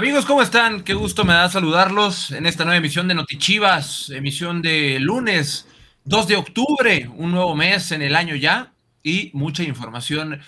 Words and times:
Amigos, 0.00 0.24
¿cómo 0.24 0.40
están? 0.40 0.82
Qué 0.82 0.94
gusto 0.94 1.26
me 1.26 1.34
da 1.34 1.50
saludarlos 1.50 2.30
en 2.30 2.46
esta 2.46 2.64
nueva 2.64 2.78
emisión 2.78 3.06
de 3.06 3.14
Notichivas, 3.14 4.08
emisión 4.08 4.62
de 4.62 4.98
lunes 4.98 5.68
2 6.04 6.26
de 6.26 6.36
octubre, 6.36 7.10
un 7.16 7.32
nuevo 7.32 7.54
mes 7.54 7.92
en 7.92 8.00
el 8.00 8.16
año 8.16 8.34
ya 8.34 8.72
y 9.02 9.30
mucha 9.34 9.62
información 9.62 10.40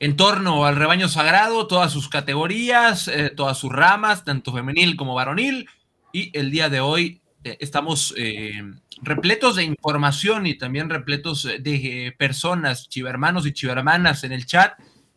en 0.00 0.16
torno 0.16 0.66
al 0.66 0.74
rebaño 0.74 1.06
sagrado, 1.06 1.68
todas 1.68 1.92
sus 1.92 2.08
categorías, 2.08 3.06
eh, 3.06 3.30
todas 3.30 3.56
sus 3.56 3.70
ramas, 3.70 4.24
tanto 4.24 4.52
femenil 4.52 4.96
como 4.96 5.14
varonil. 5.14 5.68
Y 6.12 6.36
el 6.36 6.50
día 6.50 6.68
de 6.68 6.80
hoy 6.80 7.20
eh, 7.44 7.58
estamos 7.60 8.12
eh, 8.16 8.60
repletos 9.02 9.54
de 9.54 9.62
información 9.62 10.48
y 10.48 10.58
también 10.58 10.90
repletos 10.90 11.44
de 11.44 12.12
personas, 12.18 12.88
chivermanos 12.88 13.46
y 13.46 13.52
chivermanas 13.52 14.24
en 14.24 14.32
el 14.32 14.46
chat 14.46 14.72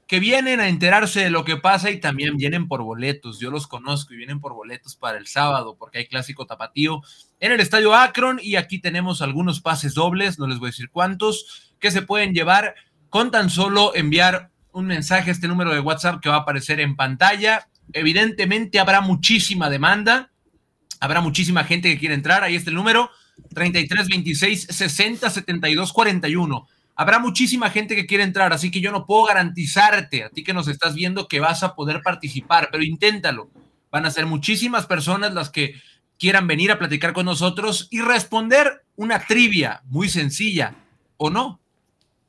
que 0.10 0.20
vienen 0.20 0.60
a 0.60 0.68
enterarse 0.68 1.20
de 1.20 1.30
lo 1.30 1.46
que 1.46 1.56
pasa 1.56 1.92
y 1.92 2.00
también 2.00 2.36
vienen 2.36 2.68
por 2.68 2.82
boletos. 2.82 3.40
Yo 3.40 3.52
los 3.52 3.68
conozco 3.68 4.12
y 4.12 4.18
vienen 4.18 4.40
por 4.40 4.56
boletos 4.56 4.96
para 4.96 5.20
el 5.20 5.28
sábado 5.28 5.76
porque 5.78 6.00
hay 6.00 6.08
clásico 6.08 6.48
tapatío 6.48 7.04
en 7.40 7.52
el 7.52 7.60
estadio 7.60 7.94
Akron 7.94 8.40
y 8.42 8.56
aquí 8.56 8.80
tenemos 8.80 9.22
algunos 9.22 9.62
pases 9.62 9.94
dobles, 9.94 10.40
no 10.40 10.48
les 10.48 10.58
voy 10.58 10.70
a 10.70 10.72
decir 10.72 10.90
cuántos, 10.90 11.76
que 11.80 11.92
se 11.92 12.02
pueden 12.02 12.34
llevar 12.34 12.74
con 13.12 13.30
tan 13.30 13.52
solo 13.52 13.96
enviar 13.96 14.50
un 14.72 14.88
mensaje 14.88 15.30
a 15.30 15.34
este 15.34 15.48
número 15.48 15.72
de 15.76 15.80
WhatsApp 15.80 16.20
que 16.22 16.30
va 16.30 16.38
a 16.38 16.40
aparecer 16.40 16.80
en 16.80 16.96
pantalla. 16.96 17.68
Evidentemente 17.94 18.80
habrá 18.80 19.02
muchísima 19.02 19.70
demanda, 19.70 20.32
habrá 21.00 21.22
muchísima 21.22 21.66
gente 21.66 21.88
que 21.88 22.00
quiere 22.00 22.16
entrar. 22.16 22.44
Ahí 22.44 22.56
está 22.56 22.72
el 22.72 22.76
número 22.76 23.12
33 23.54 24.08
26 24.08 24.68
60 24.72 25.30
72 25.30 25.94
41 25.94 26.68
habrá 27.00 27.18
muchísima 27.18 27.70
gente 27.70 27.96
que 27.96 28.06
quiere 28.06 28.26
entrar, 28.26 28.52
así 28.52 28.72
que 28.72 28.82
yo 28.82 28.92
no 28.92 29.06
puedo 29.06 29.24
garantizarte 29.24 30.26
a 30.26 30.30
ti 30.30 30.44
que 30.44 30.54
nos 30.54 30.68
estás 30.68 30.96
viendo 30.96 31.30
que 31.30 31.40
vas 31.40 31.64
a 31.64 31.74
poder 31.74 32.02
participar, 32.02 32.68
pero 32.74 32.84
inténtalo. 32.84 33.50
Van 33.90 34.06
a 34.06 34.12
ser 34.12 34.26
muchísimas 34.26 34.86
personas 34.86 35.34
las 35.34 35.50
que 35.50 35.82
quieran 36.18 36.46
venir 36.46 36.74
a 36.74 36.78
platicar 36.78 37.14
con 37.14 37.26
nosotros 37.26 37.88
y 37.90 38.02
responder 38.02 38.84
una 38.98 39.20
trivia 39.26 39.82
muy 39.86 40.10
sencilla, 40.10 40.76
¿o 41.16 41.30
no? 41.30 41.62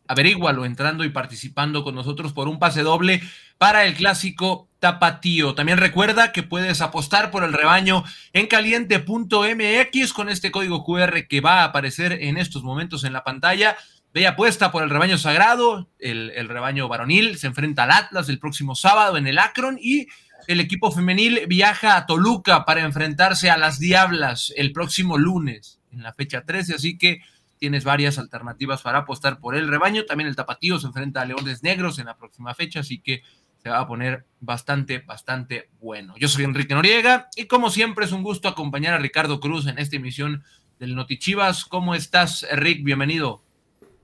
Averígualo 0.06 0.64
entrando 0.64 1.02
y 1.02 1.08
participando 1.08 1.82
con 1.82 1.96
nosotros 1.96 2.32
por 2.32 2.46
un 2.46 2.60
pase 2.60 2.84
doble 2.84 3.22
para 3.58 3.86
el 3.86 3.94
clásico 3.94 4.68
Tapatío. 4.78 5.56
También 5.56 5.78
recuerda 5.78 6.30
que 6.30 6.44
puedes 6.44 6.80
apostar 6.80 7.32
por 7.32 7.42
el 7.42 7.52
rebaño 7.52 8.04
en 8.32 8.46
caliente.mx 8.46 10.12
con 10.12 10.28
este 10.28 10.52
código 10.52 10.84
QR 10.84 11.26
que 11.28 11.40
va 11.40 11.62
a 11.62 11.64
aparecer 11.64 12.12
en 12.12 12.36
estos 12.36 12.62
momentos 12.62 13.02
en 13.02 13.12
la 13.12 13.24
pantalla. 13.24 13.76
Ve 14.12 14.26
apuesta 14.26 14.72
por 14.72 14.82
el 14.82 14.90
rebaño 14.90 15.18
sagrado, 15.18 15.88
el, 16.00 16.48
rebaño 16.48 16.88
varonil 16.88 17.38
se 17.38 17.46
enfrenta 17.46 17.84
al 17.84 17.92
Atlas 17.92 18.28
el 18.28 18.40
próximo 18.40 18.74
sábado 18.74 19.16
en 19.16 19.28
el 19.28 19.38
Akron 19.38 19.78
y 19.80 20.08
el 20.48 20.58
equipo 20.58 20.90
femenil 20.90 21.46
viaja 21.46 21.96
a 21.96 22.06
Toluca 22.06 22.64
para 22.64 22.80
enfrentarse 22.80 23.50
a 23.50 23.56
las 23.56 23.78
Diablas 23.78 24.52
el 24.56 24.72
próximo 24.72 25.16
lunes 25.16 25.80
en 25.92 26.02
la 26.02 26.12
fecha 26.12 26.44
13, 26.44 26.74
así 26.74 26.98
que 26.98 27.20
tienes 27.58 27.84
varias 27.84 28.18
alternativas 28.18 28.82
para 28.82 29.00
apostar 29.00 29.38
por 29.38 29.54
el 29.54 29.68
rebaño. 29.68 30.04
También 30.06 30.28
el 30.28 30.34
Tapatío 30.34 30.80
se 30.80 30.88
enfrenta 30.88 31.20
a 31.20 31.24
Leones 31.24 31.62
Negros 31.62 32.00
en 32.00 32.06
la 32.06 32.16
próxima 32.16 32.52
fecha, 32.54 32.80
así 32.80 32.98
que 32.98 33.22
se 33.62 33.68
va 33.68 33.78
a 33.78 33.86
poner 33.86 34.24
bastante, 34.40 34.98
bastante 34.98 35.68
bueno. 35.80 36.14
Yo 36.18 36.26
soy 36.26 36.44
Enrique 36.44 36.74
Noriega 36.74 37.28
y 37.36 37.44
como 37.44 37.70
siempre 37.70 38.06
es 38.06 38.12
un 38.12 38.24
gusto 38.24 38.48
acompañar 38.48 38.94
a 38.94 38.98
Ricardo 38.98 39.38
Cruz 39.38 39.68
en 39.68 39.78
esta 39.78 39.96
emisión 39.96 40.42
del 40.80 40.96
Notichivas. 40.96 41.64
¿Cómo 41.64 41.94
estás, 41.94 42.44
Rick? 42.50 42.82
Bienvenido. 42.82 43.44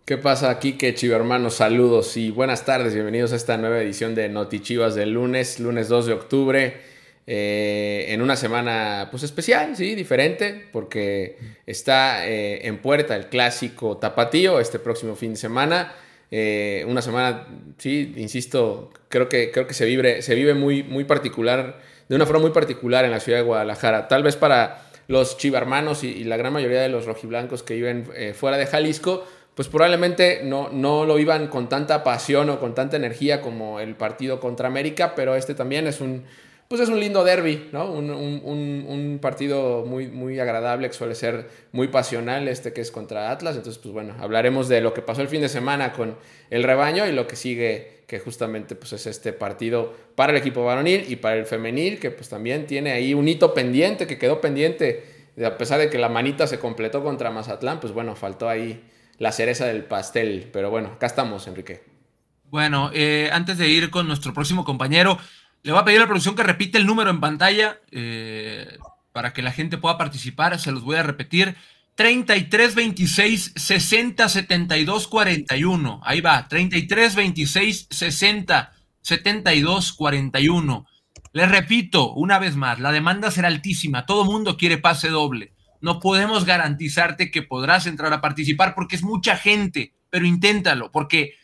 ¿Qué 0.06 0.18
pasa 0.18 0.50
aquí, 0.50 0.74
que 0.74 0.94
chivo 0.94 1.16
hermanos? 1.16 1.54
Saludos 1.54 2.16
y 2.16 2.30
buenas 2.30 2.64
tardes. 2.64 2.94
Bienvenidos 2.94 3.32
a 3.32 3.36
esta 3.36 3.56
nueva 3.56 3.80
edición 3.80 4.14
de 4.14 4.28
Notichivas 4.28 4.94
del 4.94 5.10
lunes, 5.10 5.58
lunes 5.58 5.88
2 5.88 6.06
de 6.06 6.12
octubre. 6.12 6.76
Eh, 7.26 8.06
en 8.10 8.22
una 8.22 8.36
semana 8.36 9.08
pues 9.10 9.24
especial, 9.24 9.76
sí, 9.76 9.96
diferente, 9.96 10.68
porque 10.70 11.38
está 11.66 12.24
eh, 12.28 12.68
en 12.68 12.78
puerta 12.78 13.16
el 13.16 13.26
clásico 13.26 13.96
tapatío 13.96 14.60
este 14.60 14.78
próximo 14.78 15.16
fin 15.16 15.32
de 15.32 15.38
semana. 15.38 15.92
Eh, 16.30 16.84
una 16.86 17.02
semana, 17.02 17.48
sí, 17.76 18.14
insisto, 18.16 18.92
creo 19.08 19.28
que, 19.28 19.50
creo 19.50 19.66
que 19.66 19.74
se, 19.74 19.86
vive, 19.86 20.22
se 20.22 20.36
vive 20.36 20.54
muy, 20.54 20.84
muy 20.84 21.02
particular, 21.02 21.80
de 22.08 22.14
una 22.14 22.26
forma 22.26 22.42
muy 22.42 22.52
particular 22.52 23.04
en 23.04 23.10
la 23.10 23.18
ciudad 23.18 23.38
de 23.38 23.44
Guadalajara. 23.44 24.06
Tal 24.06 24.22
vez 24.22 24.36
para 24.36 24.84
los 25.08 25.36
chivarmanos 25.36 26.04
y 26.04 26.22
la 26.22 26.36
gran 26.36 26.52
mayoría 26.52 26.80
de 26.80 26.90
los 26.90 27.06
rojiblancos 27.06 27.64
que 27.64 27.74
viven 27.74 28.08
fuera 28.34 28.56
de 28.56 28.66
Jalisco, 28.66 29.24
pues 29.56 29.68
probablemente 29.68 30.42
no, 30.44 30.68
no 30.68 31.06
lo 31.06 31.18
iban 31.18 31.48
con 31.48 31.70
tanta 31.70 32.04
pasión 32.04 32.50
o 32.50 32.60
con 32.60 32.74
tanta 32.74 32.98
energía 32.98 33.40
como 33.40 33.80
el 33.80 33.96
partido 33.96 34.38
contra 34.38 34.68
América, 34.68 35.14
pero 35.16 35.34
este 35.34 35.54
también 35.54 35.86
es 35.86 36.02
un, 36.02 36.24
pues 36.68 36.82
es 36.82 36.90
un 36.90 37.00
lindo 37.00 37.24
derby, 37.24 37.70
¿no? 37.72 37.90
Un, 37.90 38.10
un, 38.10 39.18
partido 39.22 39.86
muy, 39.86 40.08
muy 40.08 40.38
agradable 40.38 40.88
que 40.88 40.92
suele 40.92 41.14
ser 41.14 41.48
muy 41.72 41.88
pasional, 41.88 42.48
este 42.48 42.74
que 42.74 42.82
es 42.82 42.90
contra 42.90 43.30
Atlas. 43.30 43.56
Entonces, 43.56 43.80
pues 43.82 43.94
bueno, 43.94 44.14
hablaremos 44.20 44.68
de 44.68 44.82
lo 44.82 44.92
que 44.92 45.00
pasó 45.00 45.22
el 45.22 45.28
fin 45.28 45.40
de 45.40 45.48
semana 45.48 45.94
con 45.94 46.16
el 46.50 46.62
rebaño 46.62 47.06
y 47.06 47.12
lo 47.12 47.26
que 47.26 47.36
sigue, 47.36 48.02
que 48.06 48.18
justamente 48.18 48.74
pues 48.74 48.92
es 48.92 49.06
este 49.06 49.32
partido 49.32 49.94
para 50.16 50.32
el 50.32 50.38
equipo 50.38 50.66
varonil 50.66 51.06
y 51.08 51.16
para 51.16 51.36
el 51.36 51.46
femenil, 51.46 51.98
que 51.98 52.10
pues 52.10 52.28
también 52.28 52.66
tiene 52.66 52.92
ahí 52.92 53.14
un 53.14 53.26
hito 53.26 53.54
pendiente, 53.54 54.06
que 54.06 54.18
quedó 54.18 54.42
pendiente, 54.42 55.02
a 55.42 55.56
pesar 55.56 55.78
de 55.78 55.88
que 55.88 55.96
la 55.96 56.10
manita 56.10 56.46
se 56.46 56.58
completó 56.58 57.02
contra 57.02 57.30
Mazatlán, 57.30 57.80
pues 57.80 57.94
bueno, 57.94 58.14
faltó 58.16 58.50
ahí 58.50 58.82
la 59.18 59.32
cereza 59.32 59.66
del 59.66 59.84
pastel. 59.84 60.50
Pero 60.52 60.70
bueno, 60.70 60.88
acá 60.88 61.06
estamos, 61.06 61.46
Enrique. 61.46 61.84
Bueno, 62.44 62.90
eh, 62.94 63.30
antes 63.32 63.58
de 63.58 63.68
ir 63.68 63.90
con 63.90 64.06
nuestro 64.06 64.32
próximo 64.32 64.64
compañero, 64.64 65.18
le 65.62 65.72
voy 65.72 65.80
a 65.80 65.84
pedir 65.84 65.98
a 65.98 66.02
la 66.02 66.06
producción 66.06 66.36
que 66.36 66.42
repite 66.42 66.78
el 66.78 66.86
número 66.86 67.10
en 67.10 67.20
pantalla 67.20 67.80
eh, 67.90 68.78
para 69.12 69.32
que 69.32 69.42
la 69.42 69.52
gente 69.52 69.78
pueda 69.78 69.98
participar. 69.98 70.58
Se 70.58 70.72
los 70.72 70.82
voy 70.82 70.96
a 70.96 71.02
repetir. 71.02 71.56
33 71.96 72.74
26 72.74 73.52
60 73.56 74.28
72 74.28 75.08
41. 75.08 76.00
Ahí 76.04 76.20
va, 76.20 76.46
33 76.46 77.14
26 77.14 77.88
60 77.90 78.72
72 79.00 79.92
41. 79.94 80.86
Les 81.32 81.50
repito 81.50 82.12
una 82.12 82.38
vez 82.38 82.54
más, 82.54 82.78
la 82.78 82.92
demanda 82.92 83.30
será 83.30 83.48
altísima. 83.48 84.06
Todo 84.06 84.24
mundo 84.24 84.56
quiere 84.56 84.78
pase 84.78 85.08
doble 85.08 85.55
no 85.80 86.00
podemos 86.00 86.44
garantizarte 86.44 87.30
que 87.30 87.42
podrás 87.42 87.86
entrar 87.86 88.12
a 88.12 88.20
participar 88.20 88.74
porque 88.74 88.96
es 88.96 89.02
mucha 89.02 89.36
gente, 89.36 89.94
pero 90.10 90.26
inténtalo, 90.26 90.90
porque 90.92 91.34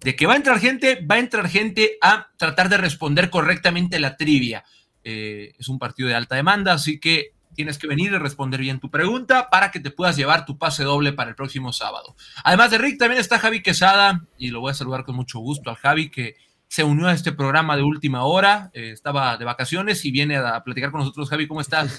de 0.00 0.14
que 0.14 0.26
va 0.26 0.34
a 0.34 0.36
entrar 0.36 0.60
gente, 0.60 1.04
va 1.04 1.16
a 1.16 1.20
entrar 1.20 1.48
gente 1.48 1.98
a 2.00 2.28
tratar 2.36 2.68
de 2.68 2.76
responder 2.76 3.30
correctamente 3.30 3.98
la 3.98 4.16
trivia. 4.16 4.64
Eh, 5.02 5.54
es 5.58 5.68
un 5.68 5.78
partido 5.78 6.08
de 6.08 6.14
alta 6.14 6.36
demanda, 6.36 6.72
así 6.72 7.00
que 7.00 7.32
tienes 7.54 7.78
que 7.78 7.88
venir 7.88 8.12
y 8.12 8.18
responder 8.18 8.60
bien 8.60 8.80
tu 8.80 8.90
pregunta 8.90 9.50
para 9.50 9.70
que 9.70 9.80
te 9.80 9.90
puedas 9.90 10.16
llevar 10.16 10.44
tu 10.44 10.58
pase 10.58 10.84
doble 10.84 11.12
para 11.12 11.30
el 11.30 11.36
próximo 11.36 11.72
sábado. 11.72 12.14
Además 12.44 12.70
de 12.70 12.78
Rick, 12.78 12.98
también 12.98 13.20
está 13.20 13.38
Javi 13.38 13.62
Quesada, 13.62 14.24
y 14.38 14.50
lo 14.50 14.60
voy 14.60 14.70
a 14.70 14.74
saludar 14.74 15.04
con 15.04 15.16
mucho 15.16 15.40
gusto 15.40 15.70
al 15.70 15.76
Javi, 15.76 16.10
que 16.10 16.36
se 16.70 16.84
unió 16.84 17.08
a 17.08 17.12
este 17.12 17.32
programa 17.32 17.76
de 17.76 17.82
última 17.82 18.24
hora, 18.24 18.70
eh, 18.74 18.92
estaba 18.92 19.36
de 19.36 19.44
vacaciones 19.44 20.04
y 20.04 20.12
viene 20.12 20.36
a 20.36 20.62
platicar 20.62 20.92
con 20.92 21.00
nosotros. 21.00 21.28
Javi, 21.28 21.48
¿cómo 21.48 21.60
estás? 21.60 21.98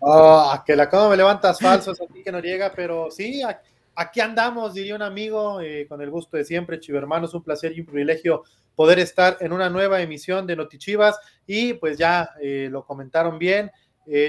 Oh, 0.00 0.52
que 0.66 0.74
la 0.74 0.88
cama 0.90 1.10
me 1.10 1.16
levantas 1.16 1.60
falsos 1.60 2.00
aquí 2.00 2.20
que 2.24 2.32
no 2.32 2.40
llega, 2.40 2.72
pero 2.74 3.12
sí, 3.12 3.42
aquí 3.94 4.20
andamos, 4.20 4.74
diría 4.74 4.96
un 4.96 5.02
amigo, 5.02 5.60
eh, 5.60 5.86
con 5.88 6.02
el 6.02 6.10
gusto 6.10 6.36
de 6.36 6.44
siempre, 6.44 6.80
Chivermanos, 6.80 7.32
un 7.34 7.44
placer 7.44 7.76
y 7.76 7.80
un 7.80 7.86
privilegio 7.86 8.42
poder 8.74 8.98
estar 8.98 9.36
en 9.38 9.52
una 9.52 9.70
nueva 9.70 10.02
emisión 10.02 10.48
de 10.48 10.56
Notichivas 10.56 11.16
y 11.46 11.74
pues 11.74 11.96
ya 11.96 12.30
eh, 12.42 12.66
lo 12.72 12.84
comentaron 12.84 13.38
bien. 13.38 13.70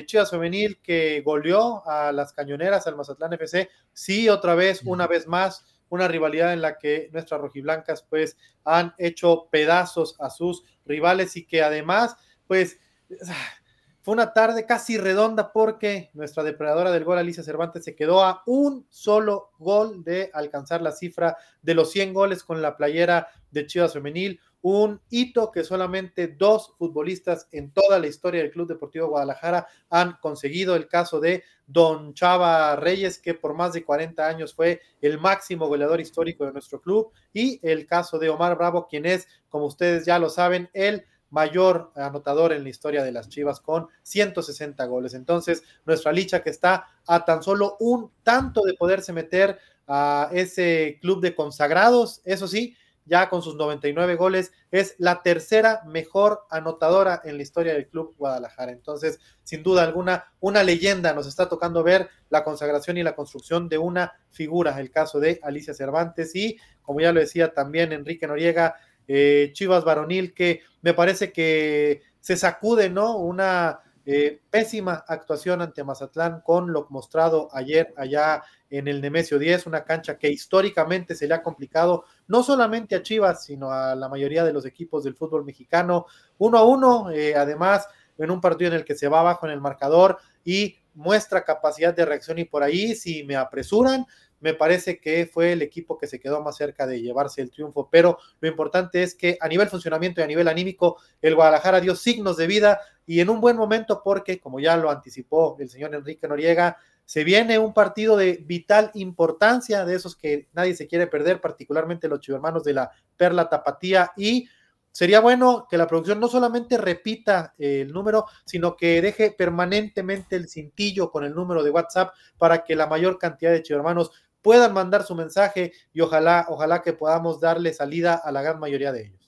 Chivas 0.05 0.29
Femenil 0.29 0.77
que 0.83 1.21
goleó 1.21 1.81
a 1.89 2.11
las 2.11 2.31
cañoneras 2.31 2.85
al 2.85 2.95
Mazatlán 2.95 3.33
FC, 3.33 3.71
sí, 3.91 4.29
otra 4.29 4.53
vez, 4.53 4.83
una 4.85 5.07
vez 5.07 5.25
más, 5.25 5.65
una 5.93 6.07
rivalidad 6.07 6.53
en 6.53 6.61
la 6.61 6.77
que 6.77 7.09
nuestras 7.11 7.39
rojiblancas 7.39 8.03
pues 8.03 8.37
han 8.63 8.93
hecho 8.97 9.47
pedazos 9.51 10.15
a 10.19 10.29
sus 10.29 10.63
rivales 10.85 11.35
y 11.37 11.45
que 11.45 11.61
además 11.61 12.15
pues 12.47 12.79
fue 14.01 14.13
una 14.13 14.33
tarde 14.33 14.65
casi 14.65 14.97
redonda 14.97 15.53
porque 15.53 16.09
nuestra 16.13 16.43
depredadora 16.43 16.91
del 16.91 17.05
gol, 17.05 17.17
Alicia 17.17 17.43
Cervantes, 17.43 17.85
se 17.85 17.95
quedó 17.95 18.23
a 18.23 18.43
un 18.45 18.85
solo 18.89 19.51
gol 19.59 20.03
de 20.03 20.29
alcanzar 20.33 20.81
la 20.81 20.91
cifra 20.91 21.37
de 21.61 21.73
los 21.73 21.91
100 21.91 22.13
goles 22.13 22.43
con 22.43 22.61
la 22.61 22.75
playera 22.75 23.29
de 23.51 23.65
Chivas 23.65 23.93
Femenil, 23.93 24.41
un 24.63 25.01
hito 25.09 25.51
que 25.51 25.65
solamente 25.65 26.29
dos 26.29 26.73
futbolistas 26.77 27.49
en 27.51 27.71
toda 27.71 27.99
la 27.99 28.07
historia 28.07 28.41
del 28.41 28.51
Club 28.51 28.69
Deportivo 28.69 29.09
Guadalajara 29.09 29.67
han 29.89 30.17
conseguido. 30.21 30.75
El 30.75 30.87
caso 30.87 31.19
de 31.19 31.43
Don 31.67 32.13
Chava 32.13 32.77
Reyes, 32.77 33.19
que 33.19 33.33
por 33.33 33.53
más 33.55 33.73
de 33.73 33.83
40 33.83 34.25
años 34.25 34.53
fue 34.53 34.81
el 35.01 35.19
máximo 35.19 35.67
goleador 35.67 35.99
histórico 35.99 36.45
de 36.45 36.53
nuestro 36.53 36.81
club, 36.81 37.11
y 37.33 37.59
el 37.61 37.85
caso 37.85 38.17
de 38.17 38.29
Omar 38.29 38.57
Bravo, 38.57 38.87
quien 38.87 39.05
es, 39.05 39.27
como 39.49 39.65
ustedes 39.65 40.05
ya 40.05 40.17
lo 40.17 40.29
saben, 40.29 40.69
el 40.73 41.05
mayor 41.29 41.91
anotador 41.95 42.53
en 42.53 42.63
la 42.63 42.69
historia 42.69 43.03
de 43.03 43.11
las 43.11 43.27
Chivas 43.27 43.59
con 43.59 43.89
160 44.03 44.85
goles. 44.85 45.13
Entonces, 45.13 45.61
nuestra 45.85 46.13
licha 46.13 46.41
que 46.41 46.51
está 46.51 46.87
a 47.05 47.25
tan 47.25 47.43
solo 47.43 47.75
un 47.81 48.11
tanto 48.23 48.61
de 48.61 48.75
poderse 48.75 49.11
meter 49.11 49.59
a 49.87 50.29
ese 50.31 50.99
club 51.01 51.21
de 51.21 51.35
consagrados, 51.35 52.21
eso 52.23 52.47
sí, 52.47 52.77
ya 53.05 53.29
con 53.29 53.41
sus 53.41 53.55
99 53.55 54.15
goles, 54.15 54.51
es 54.71 54.95
la 54.97 55.21
tercera 55.21 55.81
mejor 55.85 56.41
anotadora 56.49 57.21
en 57.23 57.37
la 57.37 57.43
historia 57.43 57.73
del 57.73 57.87
club 57.87 58.15
Guadalajara. 58.17 58.71
Entonces, 58.71 59.19
sin 59.43 59.63
duda 59.63 59.83
alguna, 59.83 60.31
una 60.39 60.63
leyenda 60.63 61.13
nos 61.13 61.27
está 61.27 61.49
tocando 61.49 61.83
ver 61.83 62.09
la 62.29 62.43
consagración 62.43 62.97
y 62.97 63.03
la 63.03 63.15
construcción 63.15 63.69
de 63.69 63.77
una 63.77 64.13
figura, 64.29 64.79
el 64.79 64.91
caso 64.91 65.19
de 65.19 65.39
Alicia 65.43 65.73
Cervantes 65.73 66.35
y, 66.35 66.57
como 66.81 67.01
ya 67.01 67.11
lo 67.11 67.19
decía 67.19 67.53
también 67.53 67.91
Enrique 67.91 68.27
Noriega, 68.27 68.75
eh, 69.07 69.51
Chivas 69.53 69.83
Varonil, 69.83 70.33
que 70.33 70.61
me 70.81 70.93
parece 70.93 71.31
que 71.31 72.01
se 72.19 72.37
sacude, 72.37 72.89
¿no? 72.89 73.17
Una 73.17 73.81
eh, 74.05 74.41
pésima 74.49 75.05
actuación 75.07 75.61
ante 75.61 75.83
Mazatlán 75.83 76.41
con 76.41 76.73
lo 76.73 76.87
mostrado 76.89 77.47
ayer 77.53 77.93
allá 77.95 78.43
en 78.69 78.87
el 78.87 79.01
Nemesio 79.01 79.39
10, 79.39 79.67
una 79.67 79.85
cancha 79.85 80.17
que 80.17 80.29
históricamente 80.29 81.15
se 81.15 81.27
le 81.27 81.35
ha 81.35 81.43
complicado 81.43 82.03
no 82.27 82.43
solamente 82.43 82.95
a 82.95 83.01
Chivas, 83.01 83.45
sino 83.45 83.71
a 83.71 83.95
la 83.95 84.09
mayoría 84.09 84.43
de 84.43 84.51
los 84.51 84.65
equipos 84.65 85.03
del 85.03 85.15
fútbol 85.15 85.45
mexicano. 85.45 86.05
Uno 86.37 86.57
a 86.57 86.65
uno, 86.65 87.11
eh, 87.11 87.35
además, 87.35 87.87
en 88.17 88.31
un 88.31 88.41
partido 88.41 88.71
en 88.71 88.77
el 88.77 88.85
que 88.85 88.95
se 88.95 89.07
va 89.07 89.21
abajo 89.21 89.45
en 89.45 89.53
el 89.53 89.61
marcador 89.61 90.17
y 90.43 90.77
muestra 90.95 91.43
capacidad 91.43 91.93
de 91.93 92.05
reacción 92.05 92.39
y 92.39 92.45
por 92.45 92.63
ahí, 92.63 92.95
si 92.95 93.23
me 93.23 93.35
apresuran, 93.35 94.05
me 94.43 94.53
parece 94.53 94.99
que 94.99 95.25
fue 95.25 95.53
el 95.53 95.61
equipo 95.61 95.97
que 95.97 96.05
se 96.05 96.19
quedó 96.19 96.43
más 96.43 96.57
cerca 96.57 96.85
de 96.85 97.01
llevarse 97.01 97.41
el 97.41 97.49
triunfo, 97.49 97.87
pero 97.89 98.17
lo 98.41 98.49
importante 98.49 99.01
es 99.01 99.15
que 99.15 99.37
a 99.39 99.47
nivel 99.47 99.69
funcionamiento 99.69 100.19
y 100.19 100.25
a 100.25 100.27
nivel 100.27 100.49
anímico, 100.49 100.97
el 101.21 101.33
Guadalajara 101.33 101.79
dio 101.79 101.95
signos 101.95 102.35
de 102.35 102.45
vida 102.45 102.81
y 103.05 103.21
en 103.21 103.29
un 103.29 103.39
buen 103.39 103.55
momento 103.55 104.01
porque, 104.03 104.41
como 104.41 104.59
ya 104.59 104.75
lo 104.75 104.91
anticipó 104.91 105.55
el 105.59 105.69
señor 105.69 105.95
Enrique 105.95 106.27
Noriega, 106.27 106.77
se 107.05 107.23
viene 107.23 107.57
un 107.57 107.73
partido 107.73 108.17
de 108.17 108.43
vital 108.45 108.91
importancia, 108.95 109.85
de 109.85 109.95
esos 109.95 110.17
que 110.17 110.49
nadie 110.51 110.75
se 110.75 110.87
quiere 110.87 111.07
perder, 111.07 111.39
particularmente 111.39 112.09
los 112.09 112.19
chivermanos 112.19 112.65
de 112.65 112.73
la 112.73 112.91
Perla 113.15 113.47
Tapatía 113.47 114.11
y 114.17 114.49
sería 114.91 115.21
bueno 115.21 115.67
que 115.69 115.77
la 115.77 115.87
producción 115.87 116.19
no 116.19 116.27
solamente 116.27 116.77
repita 116.77 117.55
el 117.57 117.93
número, 117.93 118.25
sino 118.45 118.75
que 118.75 119.01
deje 119.01 119.31
permanentemente 119.31 120.35
el 120.35 120.49
cintillo 120.49 121.11
con 121.11 121.23
el 121.23 121.33
número 121.33 121.63
de 121.63 121.71
WhatsApp 121.71 122.13
para 122.37 122.63
que 122.63 122.75
la 122.75 122.87
mayor 122.87 123.17
cantidad 123.17 123.51
de 123.51 123.63
chivermanos 123.63 124.11
puedan 124.43 124.73
mandar 124.73 125.03
su 125.03 125.15
mensaje 125.15 125.71
y 125.91 126.01
ojalá, 126.01 126.45
ojalá 126.49 126.83
que 126.83 126.93
podamos 126.93 127.39
darle 127.39 127.73
salida 127.73 128.21
a 128.23 128.31
la 128.31 128.43
gran 128.43 128.59
mayoría 128.59 128.91
de 128.91 129.05
ellos. 129.05 129.23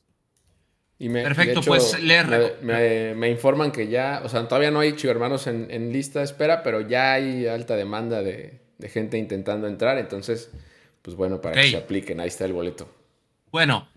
Perfecto, 0.97 1.61
pues 1.61 2.01
leer. 2.01 2.57
Me, 2.61 3.29
informan 3.29 3.71
que 3.71 3.87
ya, 3.87 4.21
o 4.23 4.29
sea, 4.29 4.47
todavía 4.47 4.71
no 4.71 4.79
hay 4.79 4.95
chivermanos 4.95 5.47
en, 5.47 5.67
en 5.69 5.91
lista 5.91 6.19
de 6.19 6.25
espera, 6.25 6.63
pero 6.63 6.81
ya 6.81 7.13
hay 7.13 7.47
alta 7.47 7.75
demanda 7.75 8.21
de, 8.21 8.61
gente 8.87 9.17
intentando 9.17 9.67
entrar, 9.67 9.97
entonces, 9.97 10.51
pues 11.01 11.17
bueno, 11.17 11.41
para 11.41 11.61
que 11.61 11.71
se 11.71 11.77
apliquen, 11.77 12.19
ahí 12.19 12.27
está 12.27 12.45
el 12.45 12.53
boleto. 12.53 12.93
Bueno, 13.51 13.87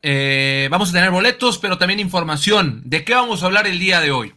eh, 0.00 0.68
vamos 0.70 0.90
a 0.90 0.92
tener 0.92 1.10
boletos, 1.10 1.58
pero 1.58 1.76
también 1.76 2.00
información. 2.00 2.82
¿De 2.84 3.04
qué 3.04 3.14
vamos 3.14 3.42
a 3.42 3.46
hablar 3.46 3.66
el 3.66 3.78
día 3.78 4.00
de 4.00 4.10
hoy? 4.10 4.34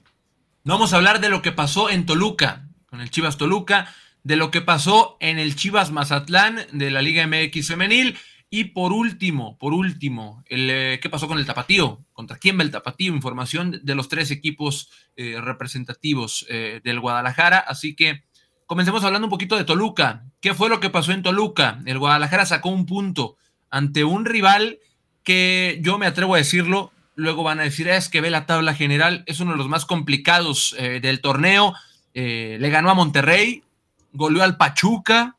No 0.63 0.74
vamos 0.74 0.94
a 0.94 0.98
hablar 0.98 1.22
de 1.22 1.30
lo 1.30 1.42
que 1.42 1.51
pasó 1.51 1.89
en 1.89 2.06
Toluca, 2.06 2.68
con 2.88 3.00
el 3.00 3.10
Chivas 3.10 3.38
Toluca, 3.38 3.94
de 4.23 4.35
lo 4.35 4.51
que 4.51 4.62
pasó 4.62 5.18
en 5.19 5.39
el 5.39 5.56
Chivas 5.56 5.91
Mazatlán 5.91 6.59
de 6.71 6.91
la 6.91 7.01
Liga 7.01 7.25
MX 7.25 7.68
Femenil 7.68 8.18
y 8.53 8.65
por 8.65 8.91
último, 8.91 9.57
por 9.57 9.73
último, 9.73 10.44
el, 10.45 10.69
eh, 10.69 11.00
¿qué 11.01 11.09
pasó 11.09 11.25
con 11.29 11.39
el 11.39 11.45
Tapatío? 11.45 12.03
¿Contra 12.12 12.38
quién 12.38 12.59
va 12.59 12.63
el 12.63 12.69
Tapatío? 12.69 13.13
Información 13.13 13.79
de 13.81 13.95
los 13.95 14.09
tres 14.09 14.29
equipos 14.29 14.89
eh, 15.15 15.39
representativos 15.39 16.45
eh, 16.50 16.81
del 16.83 17.00
Guadalajara. 17.00 17.59
Así 17.59 17.95
que 17.95 18.25
comencemos 18.65 19.06
hablando 19.06 19.27
un 19.27 19.31
poquito 19.31 19.56
de 19.56 19.63
Toluca. 19.63 20.25
¿Qué 20.41 20.53
fue 20.53 20.68
lo 20.68 20.81
que 20.81 20.89
pasó 20.89 21.13
en 21.13 21.23
Toluca? 21.23 21.79
El 21.85 21.97
Guadalajara 21.97 22.45
sacó 22.45 22.68
un 22.68 22.85
punto 22.85 23.38
ante 23.69 24.03
un 24.03 24.25
rival 24.25 24.79
que 25.23 25.79
yo 25.81 25.97
me 25.97 26.06
atrevo 26.06 26.35
a 26.35 26.39
decirlo, 26.39 26.91
luego 27.15 27.44
van 27.44 27.62
a 27.62 27.63
decir, 27.63 27.88
es 27.88 28.09
que 28.09 28.19
ve 28.19 28.29
la 28.29 28.45
tabla 28.47 28.73
general, 28.73 29.23
es 29.27 29.39
uno 29.39 29.51
de 29.51 29.57
los 29.59 29.69
más 29.69 29.85
complicados 29.85 30.75
del 30.77 31.21
torneo. 31.21 31.73
le 32.13 32.69
ganó 32.69 32.89
a 32.89 32.95
Monterrey, 32.95 33.63
goleó 34.13 34.43
al 34.43 34.57
Pachuca, 34.57 35.37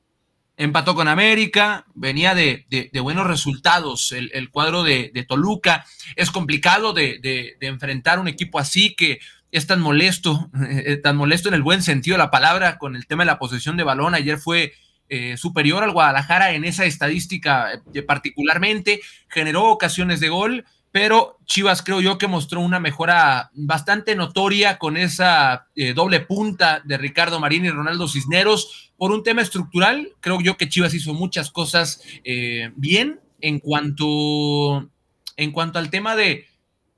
empató 0.57 0.95
con 0.95 1.09
América, 1.09 1.87
venía 1.95 2.35
de, 2.35 2.67
buenos 3.03 3.27
resultados 3.27 4.13
el, 4.13 4.51
cuadro 4.51 4.83
de, 4.83 5.27
Toluca. 5.29 5.85
Es 6.17 6.31
complicado 6.31 6.93
de, 6.93 7.57
enfrentar 7.61 8.19
un 8.19 8.29
equipo 8.29 8.59
así 8.59 8.95
que 8.95 9.21
es 9.51 9.67
tan 9.67 9.81
molesto, 9.81 10.51
eh, 10.69 10.97
tan 10.97 11.17
molesto 11.17 11.49
en 11.49 11.55
el 11.55 11.63
buen 11.63 11.83
sentido 11.83 12.15
de 12.15 12.25
la 12.25 12.31
palabra 12.31 12.79
con 12.79 12.97
el 12.97 13.07
tema 13.07 13.23
de 13.23 13.27
la 13.27 13.39
posesión 13.39 13.77
de 13.77 13.85
balón. 13.85 14.15
Ayer 14.15 14.39
fue 14.39 14.73
eh, 15.09 15.37
superior 15.37 15.83
al 15.83 15.93
Guadalajara 15.93 16.53
en 16.53 16.65
esa 16.65 16.87
estadística 16.87 17.83
eh, 17.93 18.03
particularmente, 18.03 19.03
generó 19.29 19.65
ocasiones 19.65 20.21
de 20.21 20.31
gol, 20.31 20.65
pero 20.93 21.39
Chivas 21.47 21.83
creo 21.83 22.01
yo 22.01 22.19
que 22.19 22.29
mostró 22.29 22.61
una 22.61 22.79
mejora 22.79 23.51
bastante 23.55 24.15
notoria 24.15 24.79
con 24.79 24.97
esa 24.97 25.67
doble 25.95 26.21
punta 26.21 26.83
de 26.85 26.99
Ricardo 26.99 27.41
Marín 27.41 27.65
y 27.65 27.71
Ronaldo 27.71 28.07
Cisneros 28.07 28.93
por 29.03 29.11
un 29.11 29.25
tema 29.25 29.43
estructural, 29.43 30.13
creo 30.21 30.41
yo 30.41 30.57
que 30.57 30.69
Chivas 30.69 30.95
hizo 30.95 31.13
muchas 31.13 31.51
cosas 31.51 32.01
eh, 32.23 32.71
bien 32.77 33.19
en 33.41 33.59
cuanto, 33.59 34.89
en 35.37 35.51
cuanto 35.51 35.81
al 35.81 35.91
tema 35.91 36.15
de 36.15 36.47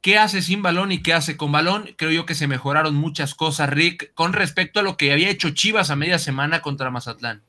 qué 0.02 0.19
hace 0.19 0.43
sin 0.43 0.61
balón 0.61 0.93
y 0.93 1.02
qué 1.02 1.14
hace 1.14 1.38
con 1.38 1.50
balón. 1.50 1.88
Creo 1.96 2.11
yo 2.11 2.26
que 2.26 2.35
se 2.35 2.46
mejoraron 2.46 2.94
muchas 2.94 3.35
cosas, 3.35 3.70
Rick, 3.70 4.12
con 4.12 4.35
respecto 4.35 4.81
a 4.81 4.82
lo 4.82 4.99
que 4.99 5.12
había 5.12 5.31
hecho 5.31 5.49
Chivas 5.49 5.88
a 5.88 5.96
media 5.96 6.19
semana 6.19 6.61
contra 6.61 6.91
Mazatlán. 6.91 7.43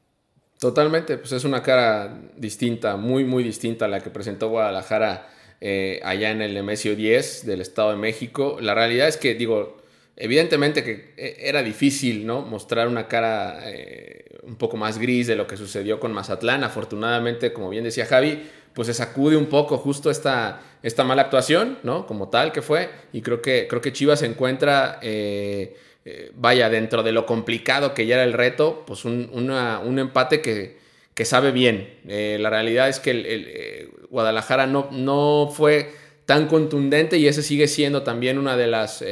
Totalmente, 0.58 1.18
pues 1.18 1.34
es 1.34 1.44
una 1.44 1.62
cara 1.62 2.18
distinta, 2.38 2.96
muy, 2.96 3.26
muy 3.26 3.44
distinta 3.44 3.84
a 3.84 3.88
la 3.90 4.00
que 4.00 4.10
presentó 4.10 4.48
Guadalajara 4.48 5.28
eh, 5.62 6.00
allá 6.04 6.31
en 6.31 6.42
el 6.42 6.54
Nemesio 6.54 6.96
10 6.96 7.46
del 7.46 7.62
Estado 7.62 7.92
de 7.92 7.98
México. 7.98 8.57
La 8.62 8.74
realidad 8.74 9.07
es 9.07 9.18
que, 9.18 9.36
digo, 9.36 9.78
evidentemente 10.16 10.84
que 10.84 11.13
eh, 11.18 11.38
era 11.40 11.63
difícil, 11.63 12.25
¿no? 12.25 12.42
Mostrar 12.42 12.88
una 12.88 13.07
cara 13.07 13.63
un 14.44 14.56
poco 14.56 14.78
más 14.78 15.00
gris 15.00 15.28
de 15.28 15.36
lo 15.36 15.48
que 15.48 15.57
sucedió 15.57 16.00
con 16.00 16.13
Mazatlán. 16.13 16.63
Afortunadamente, 16.63 17.52
como 17.52 17.69
bien 17.69 17.84
decía 17.84 18.06
Javi, 18.06 18.44
pues 18.75 18.88
se 18.88 18.94
sacude 18.94 19.38
un 19.38 19.48
poco 19.48 19.78
justo 19.78 20.12
esta, 20.12 20.62
esta 20.84 21.04
mala 21.04 21.24
actuación, 21.24 21.80
¿no? 21.84 22.06
Como 22.06 22.30
tal 22.30 22.51
que 22.51 22.62
fue. 22.62 22.90
Y 23.13 23.22
creo 23.22 23.42
que, 23.42 23.68
creo 23.68 23.81
que 23.81 23.94
Chivas 23.94 24.19
se 24.19 24.25
encuentra, 24.25 25.00
eh, 25.01 25.78
eh, 26.04 26.31
vaya, 26.36 26.69
dentro 26.69 27.01
de 27.01 27.13
lo 27.13 27.25
complicado 27.25 27.94
que 27.94 28.06
ya 28.06 28.16
era 28.16 28.25
el 28.25 28.34
reto, 28.34 28.84
pues 28.86 29.06
un, 29.06 29.30
un 29.31 30.00
empate 30.00 30.42
que, 30.42 30.78
que, 31.16 31.26
sabe 31.26 31.52
bien. 31.52 31.90
Eh, 32.08 32.38
la 32.40 32.52
realidad 32.52 32.90
es 32.90 33.00
que 33.00 33.12
el, 33.12 33.90
Guadalajara 34.12 34.68
no, 34.68 34.90
no 34.92 35.51
fue 35.51 35.89
tan 36.28 36.48
contundente 36.48 37.18
y 37.18 37.28
ese 37.28 37.42
sigue 37.42 37.68
siendo 37.68 38.04
también 38.04 38.38
una 38.38 38.56
de 38.56 38.68
las 38.68 39.04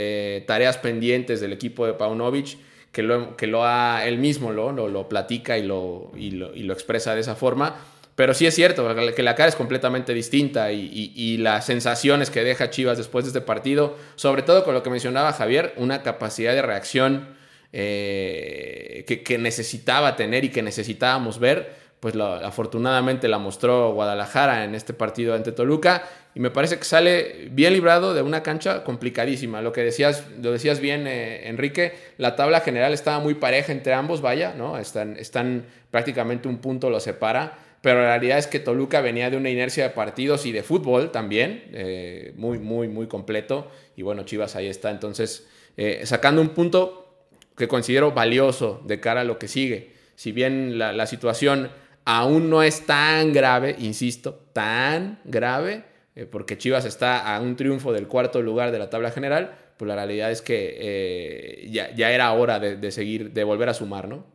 tareas 0.45 0.77
pendientes 0.77 1.41
del 1.41 1.53
equipo 1.53 1.85
de 1.87 1.93
Paunovic 1.93 2.57
que 2.93 3.01
lo, 3.01 3.35
que 3.35 3.47
lo 3.47 3.65
ha 3.65 4.05
él 4.05 4.19
mismo 4.19 4.53
lo, 4.53 4.71
lo, 4.71 5.09
platica 5.09 5.57
y 5.57 5.63
lo, 5.63 6.11
y 6.15 6.29
lo, 6.29 6.73
expresa 6.73 7.13
de 7.13 7.21
esa 7.21 7.35
forma. 7.35 7.75
Pero 8.15 8.35
sí 8.35 8.45
es 8.45 8.53
cierto 8.53 8.87
que 9.15 9.23
la 9.23 9.33
cara 9.33 9.49
es 9.49 9.55
completamente 9.55 10.13
distinta 10.13 10.71
y, 10.71 11.37
las 11.39 11.65
sensaciones 11.65 12.29
que 12.29 12.43
deja 12.43 12.69
Chivas 12.69 12.99
después 12.99 13.25
de 13.25 13.29
este 13.29 13.41
partido, 13.41 13.97
sobre 14.15 14.43
todo 14.43 14.63
con 14.63 14.75
lo 14.75 14.83
que 14.83 14.91
mencionaba 14.91 15.33
Javier, 15.33 15.73
una 15.77 16.03
capacidad 16.03 16.53
de 16.53 16.61
reacción 16.61 17.35
eh, 17.73 19.03
que, 19.25 19.37
necesitaba 19.39 20.15
tener 20.15 20.45
y 20.45 20.49
que 20.49 20.61
necesitábamos 20.61 21.39
ver, 21.39 21.73
pues 22.03 22.17
afortunadamente 22.17 23.29
la 23.29 23.37
mostró 23.37 23.93
Guadalajara 23.93 24.65
en 24.65 24.75
este 24.75 24.93
partido 24.93 25.35
ante 25.35 25.53
Toluca 25.53 26.03
y 26.35 26.41
me 26.41 26.51
parece 26.51 26.77
que 26.77 26.83
sale 26.83 27.47
bien 27.49 27.71
librado 27.71 28.13
de 28.13 28.21
una 28.21 28.43
cancha 28.43 28.83
complicadísima. 28.83 29.61
Lo 29.61 29.71
que 29.71 29.85
decías, 29.85 30.25
lo 30.41 30.51
decías 30.51 30.81
bien, 30.81 31.07
eh, 31.07 31.47
Enrique, 31.47 31.93
la 32.17 32.35
tabla 32.35 32.59
general 32.59 32.91
estaba 32.91 33.19
muy 33.19 33.35
pareja 33.35 33.71
entre 33.71 33.93
ambos, 33.93 34.19
vaya, 34.19 34.53
¿no? 34.53 34.77
Están, 34.77 35.15
están 35.15 35.65
prácticamente 35.91 36.49
un 36.49 36.57
punto 36.57 36.89
lo 36.89 36.99
separa, 36.99 37.57
pero 37.79 38.01
la 38.01 38.07
realidad 38.07 38.37
es 38.37 38.47
que 38.47 38.59
Toluca 38.59 38.99
venía 38.99 39.29
de 39.29 39.37
una 39.37 39.49
inercia 39.49 39.85
de 39.85 39.91
partidos 39.91 40.45
y 40.45 40.51
de 40.51 40.61
fútbol 40.61 41.09
también, 41.09 41.63
eh, 41.71 42.33
muy, 42.35 42.59
muy, 42.59 42.89
muy 42.89 43.07
completo, 43.07 43.71
y 43.95 44.01
bueno, 44.01 44.23
Chivas 44.23 44.57
ahí 44.57 44.67
está, 44.67 44.91
entonces, 44.91 45.47
eh, 45.77 46.01
sacando 46.03 46.41
un 46.41 46.49
punto 46.49 47.29
que 47.55 47.69
considero 47.69 48.11
valioso 48.11 48.81
de 48.83 48.99
cara 48.99 49.21
a 49.21 49.23
lo 49.23 49.39
que 49.39 49.47
sigue. 49.47 49.93
Si 50.15 50.33
bien 50.33 50.77
la, 50.77 50.91
la 50.91 51.07
situación 51.07 51.69
aún 52.05 52.49
no 52.49 52.63
es 52.63 52.85
tan 52.85 53.33
grave, 53.33 53.75
insisto, 53.79 54.33
tan 54.53 55.19
grave, 55.25 55.85
eh, 56.15 56.25
porque 56.25 56.57
Chivas 56.57 56.85
está 56.85 57.35
a 57.35 57.41
un 57.41 57.55
triunfo 57.55 57.91
del 57.91 58.07
cuarto 58.07 58.41
lugar 58.41 58.71
de 58.71 58.79
la 58.79 58.89
tabla 58.89 59.11
general, 59.11 59.55
pues 59.77 59.87
la 59.87 59.95
realidad 59.95 60.31
es 60.31 60.41
que 60.41 60.75
eh, 60.79 61.69
ya, 61.71 62.11
era 62.11 62.31
hora 62.33 62.59
de, 62.59 62.91
seguir, 62.91 63.31
de 63.31 63.43
volver 63.43 63.69
a 63.69 63.73
sumar, 63.73 64.07
¿no? 64.07 64.25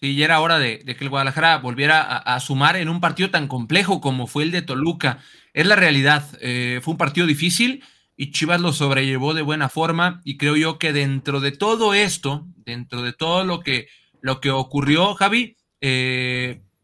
Sí, 0.00 0.14
ya 0.14 0.26
era 0.26 0.40
hora 0.40 0.58
de, 0.58 0.80
que 0.84 1.04
el 1.04 1.08
Guadalajara 1.08 1.56
volviera 1.58 2.02
a, 2.02 2.38
sumar 2.40 2.76
en 2.76 2.90
un 2.90 3.00
partido 3.00 3.30
tan 3.30 3.48
complejo 3.48 4.02
como 4.02 4.26
fue 4.26 4.42
el 4.42 4.50
de 4.50 4.60
Toluca. 4.60 5.20
Es 5.54 5.66
la 5.66 5.74
realidad, 5.74 6.22
eh, 6.42 6.80
fue 6.82 6.92
un 6.92 6.98
partido 6.98 7.26
difícil 7.26 7.82
y 8.14 8.30
Chivas 8.30 8.60
lo 8.60 8.74
sobrellevó 8.74 9.32
de 9.32 9.40
buena 9.40 9.70
forma 9.70 10.20
y 10.22 10.36
creo 10.36 10.54
yo 10.54 10.78
que 10.78 10.92
dentro 10.92 11.40
de 11.40 11.52
todo 11.52 11.94
esto, 11.94 12.46
dentro 12.56 13.00
de 13.00 13.14
todo 13.14 13.44
lo 13.44 13.60
que, 13.60 13.88
lo 14.20 14.42
que 14.42 14.50
ocurrió, 14.50 15.14
Javi, 15.14 15.55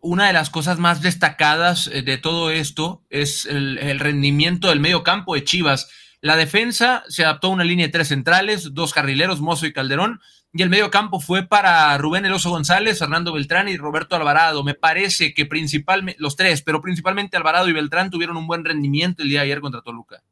una 0.02 0.26
de 0.26 0.32
las 0.32 0.50
cosas 0.50 0.78
más 0.78 1.00
destacadas 1.00 1.87
eh, 1.87 2.02
de 2.02 2.18
todo 2.18 2.50
esto 2.50 3.02
es 3.08 3.46
el, 3.46 3.99
rendimiento 4.00 4.68
del 4.68 4.80
medio 4.80 5.02
campo 5.02 5.34
de 5.34 5.44
Chivas. 5.44 5.88
La 6.20 6.37
defensa 6.37 7.04
se 7.08 7.25
adaptó 7.25 7.49
a 7.49 7.50
una 7.50 7.64
línea 7.64 7.87
de 7.87 7.92
tres 7.92 8.08
centrales, 8.08 8.75
dos 8.75 8.92
carrileros, 8.92 9.40
Mozo 9.40 9.66
y 9.66 9.72
Calderón, 9.72 10.20
y 10.52 10.62
el 10.62 10.68
medio 10.68 10.90
campo 10.90 11.18
fue 11.18 11.44
para 11.44 11.96
Rubén 11.99 12.26
Eloso 12.26 12.50
González, 12.50 12.99
Fernando 12.99 13.32
Beltrán 13.32 13.68
y 13.68 13.76
Roberto 13.76 14.16
Alvarado. 14.16 14.62
Me 14.62 14.75
parece 14.75 15.34
que 15.34 15.46
principalmente, 15.46 16.20
los 16.20 16.37
tres, 16.37 16.62
pero 16.62 16.82
principalmente 16.82 17.37
Alvarado 17.37 17.68
y 17.68 17.72
Beltrán 17.72 18.11
tuvieron 18.11 18.37
un 18.37 18.46
buen 18.46 18.64
rendimiento 18.64 19.22
el 19.22 19.30
día 19.30 19.40
de 19.40 19.46
ayer 19.46 19.61
contra 19.61 19.82
Toluca. 19.82 20.22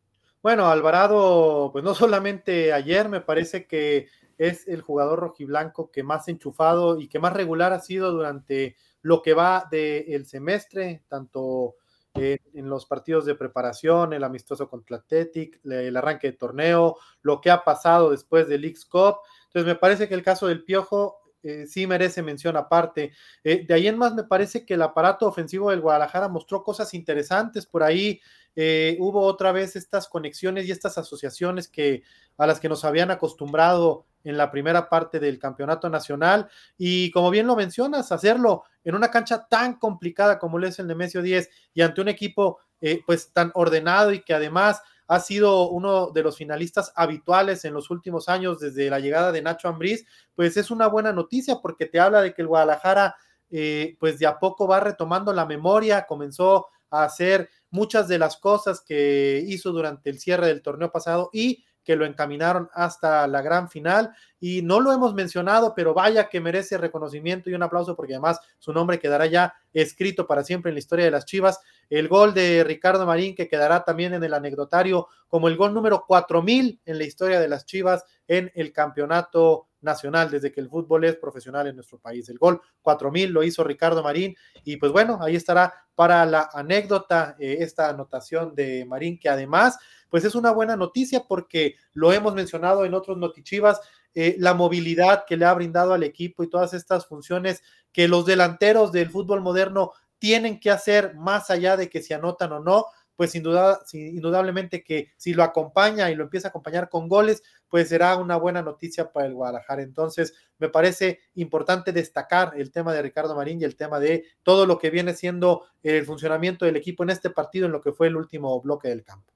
Bueno, 0.43 0.69
Alvarado, 0.69 1.71
pues 1.73 1.85
no 1.85 1.95
solamente 1.95 2.73
ayer, 2.73 3.09
me 3.09 3.21
parece 3.21 3.67
que 3.67 4.09
es 4.41 4.67
el 4.69 4.81
jugador 4.81 5.21
rojiblanco 5.21 5.91
que 5.91 6.03
más 6.03 6.27
enchufado 6.27 6.99
y 6.99 7.09
que 7.09 7.19
más 7.19 7.35
regular 7.35 7.75
ha 7.75 7.81
sido 7.81 8.11
durante 8.11 8.75
lo 9.03 9.21
que 9.21 9.35
va 9.35 9.69
del 9.71 10.25
semestre, 10.25 11.05
tanto 11.09 11.77
en 12.15 12.69
los 12.69 12.87
partidos 12.87 13.27
de 13.27 13.35
preparación, 13.35 14.15
el 14.15 14.25
amistoso 14.25 14.69
contra 14.69 14.97
Athletic, 14.97 15.61
el 15.65 15.95
arranque 15.95 16.33
de 16.33 16.39
torneo, 16.39 16.97
lo 17.21 17.43
que 17.43 17.51
ha 17.51 17.65
pasado 17.65 18.11
después 18.11 18.49
del 18.49 18.65
X 18.65 18.87
Cup. 18.87 19.17
Entonces 19.45 19.67
me 19.67 19.79
parece 19.79 20.09
que 20.09 20.15
el 20.15 20.23
caso 20.23 20.47
del 20.47 20.65
Piojo 20.65 21.21
eh, 21.43 21.67
sí 21.67 21.87
merece 21.87 22.23
mención 22.23 22.57
aparte. 22.57 23.13
Eh, 23.45 23.67
de 23.67 23.75
ahí 23.75 23.89
en 23.89 23.99
más 23.99 24.15
me 24.15 24.25
parece 24.25 24.65
que 24.65 24.75
el 24.75 24.83
aparato 24.83 25.27
ofensivo 25.27 25.71
del 25.71 25.83
Guadalajara 25.83 26.29
mostró 26.29 26.65
cosas 26.65 26.95
interesantes 26.95 27.67
por 27.67 27.83
ahí. 27.83 28.21
Eh, 28.63 28.99
hubo 29.01 29.23
otra 29.23 29.53
vez 29.53 29.75
estas 29.75 30.07
conexiones 30.07 30.67
y 30.67 30.71
estas 30.71 30.99
asociaciones 30.99 31.67
que 31.67 32.03
a 32.37 32.47
las 32.47 32.61
que 32.61 32.69
nos 32.69 32.85
habían 32.85 33.11
acostumbrado 33.11 34.05
en 34.23 34.37
la 34.37 34.51
primera 34.51 34.91
parte 34.91 35.19
del 35.19 35.39
campeonato 35.39 35.89
nacional. 35.89 36.51
Y 36.77 37.11
como 37.11 37.31
bien 37.31 37.47
lo 37.47 37.57
mencionas, 37.57 38.13
hacerlo 38.13 38.65
en 38.85 38.95
una 38.95 39.11
cancha 39.11 39.47
tan 39.49 39.79
complicada 39.79 40.39
como 40.39 40.59
lo 40.59 40.67
es 40.67 40.79
el 40.79 40.89
Nemesio 40.89 41.23
10 41.23 41.49
y 41.73 41.81
ante 41.81 42.03
un 42.03 42.09
equipo 42.09 42.59
eh, 42.83 43.01
pues 43.07 43.33
tan 43.33 43.51
ordenado 43.55 44.13
y 44.13 44.21
que 44.23 44.35
además 44.35 44.83
ha 45.07 45.21
sido 45.21 45.71
uno 45.71 46.11
de 46.11 46.23
los 46.23 46.37
finalistas 46.37 46.93
habituales 46.97 47.65
en 47.65 47.73
los 47.73 47.89
últimos 47.89 48.29
años 48.29 48.61
desde 48.61 48.91
la 48.91 49.01
llegada 49.01 49.33
de 49.33 49.41
Nacho 49.41 49.69
Ambriz, 49.69 50.05
pues 50.35 50.59
es 50.59 50.71
una 50.71 50.87
buena 50.87 51.15
noticia 51.15 51.61
porque 51.63 51.87
te 51.87 51.99
habla 51.99 52.21
de 52.21 52.35
que 52.35 52.43
el 52.43 52.49
Guadalajara 52.49 53.17
eh, 53.51 53.97
pues 53.99 54.19
de 54.19 54.27
a 54.27 54.39
poco 54.39 54.69
va 54.69 54.81
retomando 54.81 55.33
la 55.33 55.47
memoria, 55.47 56.05
comenzó 56.07 56.67
a 56.91 57.05
hacer 57.05 57.49
muchas 57.71 58.09
de 58.09 58.19
las 58.19 58.37
cosas 58.37 58.81
que 58.81 59.43
hizo 59.47 59.73
durante 59.73 60.11
el 60.11 60.19
cierre 60.19 60.47
del 60.47 60.63
torneo 60.63 60.91
pasado 60.91 61.31
y 61.33 61.65
que 61.85 61.97
lo 61.97 62.05
encaminaron 62.05 62.69
hasta 62.75 63.27
la 63.27 63.43
gran 63.43 63.71
final 63.71 64.15
y 64.39 64.63
no 64.63 64.81
lo 64.81 64.93
hemos 64.93 65.15
mencionado, 65.15 65.75
pero 65.75 65.95
vaya 65.95 66.29
que 66.29 66.41
merece 66.41 66.79
reconocimiento 66.79 67.51
y 67.51 67.55
un 67.55 67.63
aplauso 67.63 67.97
porque 67.97 68.15
además 68.15 68.41
su 68.59 68.73
nombre 68.73 68.99
quedará 68.99 69.27
ya 69.27 69.55
escrito 69.73 70.27
para 70.27 70.45
siempre 70.45 70.71
en 70.71 70.75
la 70.75 70.81
historia 70.81 71.05
de 71.07 71.11
las 71.11 71.25
Chivas. 71.25 71.61
El 71.91 72.09
gol 72.09 72.33
de 72.33 72.65
Ricardo 72.65 73.05
Marín 73.05 73.35
que 73.35 73.49
quedará 73.49 73.85
también 73.85 74.15
en 74.15 74.25
el 74.25 74.33
anecdotario 74.33 75.09
como 75.29 75.49
el 75.49 75.57
gol 75.57 75.75
número 75.75 76.05
4000 76.07 76.81
en 76.85 76.99
la 76.99 77.05
historia 77.05 77.39
de 77.39 77.49
las 77.49 77.67
Chivas 77.67 78.05
en 78.27 78.51
el 78.55 78.73
campeonato 78.73 79.67
nacional 79.83 80.31
desde 80.31 80.53
que 80.53 80.61
el 80.61 80.69
fútbol 80.69 81.05
es 81.05 81.17
profesional 81.17 81.67
en 81.67 81.77
nuestro 81.77 81.99
país. 81.99 82.29
El 82.29 82.39
gol 82.39 82.61
4000 82.83 83.31
lo 83.31 83.43
hizo 83.43 83.65
Ricardo 83.65 84.03
Marín 84.03 84.37
y 84.65 84.77
pues 84.77 84.93
bueno, 84.93 85.19
ahí 85.21 85.37
estará 85.37 85.75
para 85.95 86.25
la 86.27 86.49
anécdota 86.53 87.37
eh, 87.39 87.59
esta 87.61 87.89
anotación 87.89 88.55
de 88.55 88.85
Marín 88.85 89.19
que 89.19 89.29
además 89.29 89.79
pues 90.09 90.25
es 90.25 90.35
una 90.35 90.51
buena 90.51 90.77
noticia 90.77 91.25
porque 91.27 91.77
lo 91.93 92.13
hemos 92.13 92.35
mencionado 92.35 92.85
en 92.85 92.95
otros 92.95 93.17
notichivas, 93.17 93.81
eh, 94.15 94.35
la 94.39 94.55
movilidad 94.55 95.25
que 95.27 95.37
le 95.37 95.45
ha 95.45 95.55
brindado 95.55 95.93
al 95.93 96.03
equipo 96.03 96.43
y 96.43 96.51
todas 96.51 96.75
estas 96.75 97.07
funciones 97.07 97.63
que 97.93 98.09
los 98.09 98.27
delanteros 98.27 98.91
del 98.93 99.09
fútbol 99.09 99.41
moderno 99.41 99.93
tienen 100.21 100.61
que 100.61 100.71
hacer 100.71 101.17
más 101.17 101.51
allá 101.51 101.77
de 101.77 101.91
que 101.91 102.03
se 102.03 102.15
anotan 102.15 102.53
o 102.53 102.61
no, 102.61 102.87
pues 103.17 103.33
sin 103.33 103.43
duda, 103.43 103.81
indudablemente 103.93 104.85
que 104.85 105.13
si 105.17 105.35
lo 105.35 105.43
acompaña 105.43 106.11
y 106.11 106.15
lo 106.15 106.25
empieza 106.25 106.49
a 106.49 106.51
acompañar 106.51 106.89
con 106.89 107.09
goles, 107.09 107.43
pues 107.69 107.89
será 107.89 108.17
una 108.17 108.37
buena 108.37 108.63
noticia 108.63 109.13
para 109.13 109.27
el 109.27 109.35
Guadalajara. 109.35 109.83
Entonces, 109.83 110.33
me 110.59 110.69
parece 110.69 111.21
importante 111.35 111.93
destacar 111.93 112.53
el 112.57 112.71
tema 112.71 112.95
de 112.95 113.03
Ricardo 113.03 113.35
Marín 113.35 113.61
y 113.61 113.65
el 113.65 113.77
tema 113.77 114.01
de 114.01 114.25
todo 114.43 114.65
lo 114.65 114.79
que 114.79 114.91
viene 114.91 115.15
siendo 115.15 115.67
el 115.83 116.05
funcionamiento 116.07 116.65
del 116.65 116.77
equipo 116.77 117.03
en 117.03 117.11
este 117.11 117.31
partido, 117.31 117.67
en 117.67 117.73
lo 117.73 117.81
que 117.81 117.93
fue 117.93 118.07
el 118.07 118.17
último 118.17 118.61
bloque 118.61 118.89
del 118.89 119.05
campo. 119.05 119.33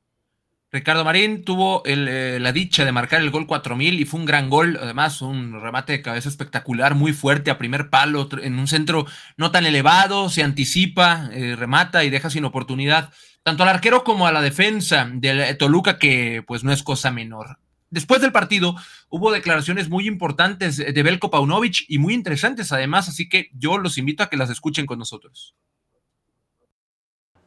Ricardo 0.74 1.04
Marín 1.04 1.44
tuvo 1.44 1.84
eh, 1.86 2.38
la 2.40 2.50
dicha 2.50 2.84
de 2.84 2.90
marcar 2.90 3.20
el 3.20 3.30
gol 3.30 3.46
4000 3.46 4.00
y 4.00 4.04
fue 4.06 4.18
un 4.18 4.26
gran 4.26 4.50
gol, 4.50 4.76
además 4.82 5.22
un 5.22 5.60
remate 5.60 5.92
de 5.92 6.02
cabeza 6.02 6.28
espectacular, 6.28 6.96
muy 6.96 7.12
fuerte 7.12 7.52
a 7.52 7.58
primer 7.58 7.90
palo, 7.90 8.28
en 8.42 8.58
un 8.58 8.66
centro 8.66 9.06
no 9.36 9.52
tan 9.52 9.66
elevado, 9.66 10.28
se 10.30 10.42
anticipa, 10.42 11.30
eh, 11.32 11.54
remata 11.54 12.02
y 12.02 12.10
deja 12.10 12.28
sin 12.28 12.44
oportunidad 12.44 13.12
tanto 13.44 13.62
al 13.62 13.68
arquero 13.68 14.02
como 14.02 14.26
a 14.26 14.32
la 14.32 14.42
defensa 14.42 15.08
de 15.12 15.54
Toluca, 15.54 15.96
que 15.96 16.42
pues 16.44 16.64
no 16.64 16.72
es 16.72 16.82
cosa 16.82 17.12
menor. 17.12 17.58
Después 17.90 18.20
del 18.20 18.32
partido 18.32 18.74
hubo 19.08 19.30
declaraciones 19.30 19.88
muy 19.88 20.08
importantes 20.08 20.78
de 20.78 21.02
Belko 21.04 21.30
Paunovic 21.30 21.84
y 21.86 21.98
muy 21.98 22.14
interesantes 22.14 22.72
además, 22.72 23.08
así 23.08 23.28
que 23.28 23.48
yo 23.52 23.78
los 23.78 23.96
invito 23.96 24.24
a 24.24 24.28
que 24.28 24.36
las 24.36 24.50
escuchen 24.50 24.86
con 24.86 24.98
nosotros. 24.98 25.54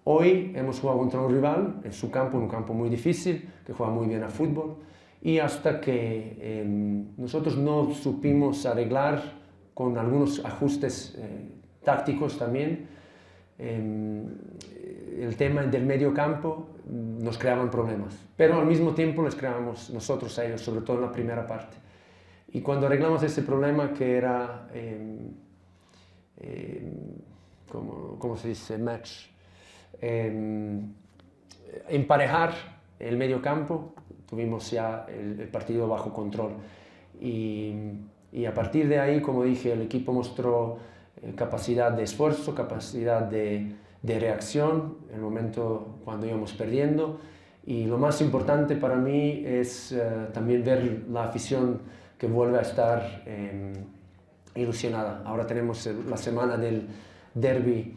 Hoy 0.10 0.54
hemos 0.56 0.80
jugado 0.80 1.00
contra 1.00 1.20
un 1.20 1.34
rival 1.34 1.82
en 1.84 1.92
su 1.92 2.10
campo, 2.10 2.38
en 2.38 2.44
un 2.44 2.50
campo 2.50 2.74
muy 2.74 2.88
difícil, 2.88 3.50
que 3.66 3.74
juega 3.74 3.92
muy 3.92 4.08
bien 4.08 4.24
a 4.24 4.30
fútbol, 4.30 4.78
y 5.22 5.40
hasta 5.40 5.82
que 5.82 6.38
em, 6.40 7.08
nosotros 7.18 7.58
no 7.58 7.94
supimos 7.94 8.66
arreglar 8.66 9.22
con 9.74 9.98
algunos 9.98 10.46
ajustes 10.46 11.14
eh, 11.18 11.52
tácticos 11.84 12.38
también, 12.38 12.88
em, 13.60 14.24
el 15.20 15.36
tema 15.36 15.64
del 15.64 15.86
medio 15.86 16.14
campo 16.14 16.70
nos 16.86 17.38
creaban 17.38 17.70
problemas, 17.70 18.18
pero 18.38 18.62
al 18.62 18.66
mismo 18.66 18.94
tiempo 18.94 19.22
les 19.24 19.36
creábamos 19.36 19.90
nosotros 19.90 20.40
a 20.40 20.46
ellos, 20.46 20.62
sobre 20.62 20.86
todo 20.86 21.00
en 21.00 21.04
la 21.04 21.12
primera 21.12 21.46
parte. 21.46 21.76
Y 22.54 22.62
cuando 22.62 22.88
arreglamos 22.88 23.24
ese 23.24 23.42
problema 23.42 23.92
que 23.92 24.16
era, 24.16 24.70
em, 24.74 25.34
¿cómo 28.18 28.38
se 28.38 28.48
dice? 28.48 28.78
Match 28.78 29.36
Em, 30.02 30.94
emparejar 31.90 32.54
el 33.00 33.18
medio 33.18 33.42
campo, 33.42 33.94
tuvimos 34.30 34.70
ya 34.72 35.06
el, 35.10 35.48
partido 35.50 35.88
bajo 35.88 36.14
control. 36.14 36.54
Y, 37.20 37.74
y, 38.32 38.46
a 38.46 38.54
partir 38.54 38.88
de 38.88 39.00
ahí, 39.00 39.22
como 39.22 39.44
dije, 39.44 39.74
el 39.74 39.82
equipo 39.82 40.14
mostró 40.14 40.78
eh, 41.22 41.34
capacidad 41.36 41.92
de 41.92 42.04
esfuerzo, 42.04 42.54
capacidad 42.54 43.22
de, 43.22 43.72
de 44.02 44.20
reacción 44.20 44.98
en 45.10 45.16
el 45.16 45.22
momento 45.22 46.00
cuando 46.04 46.28
íbamos 46.28 46.54
perdiendo. 46.54 47.20
Y 47.66 47.86
lo 47.86 47.98
más 47.98 48.22
importante 48.22 48.76
para 48.76 48.96
mí 48.96 49.44
es 49.46 49.92
eh, 49.92 50.28
también 50.34 50.64
ver 50.64 51.06
la 51.10 51.26
afición 51.26 51.82
que 52.18 52.28
vuelve 52.28 52.60
a 52.60 52.62
estar 52.62 53.24
em, 53.26 53.74
ilusionada. 54.56 55.22
Ahora 55.26 55.46
tenemos 55.46 55.86
la 56.08 56.18
semana 56.18 56.58
del 56.58 56.88
derby 57.34 57.97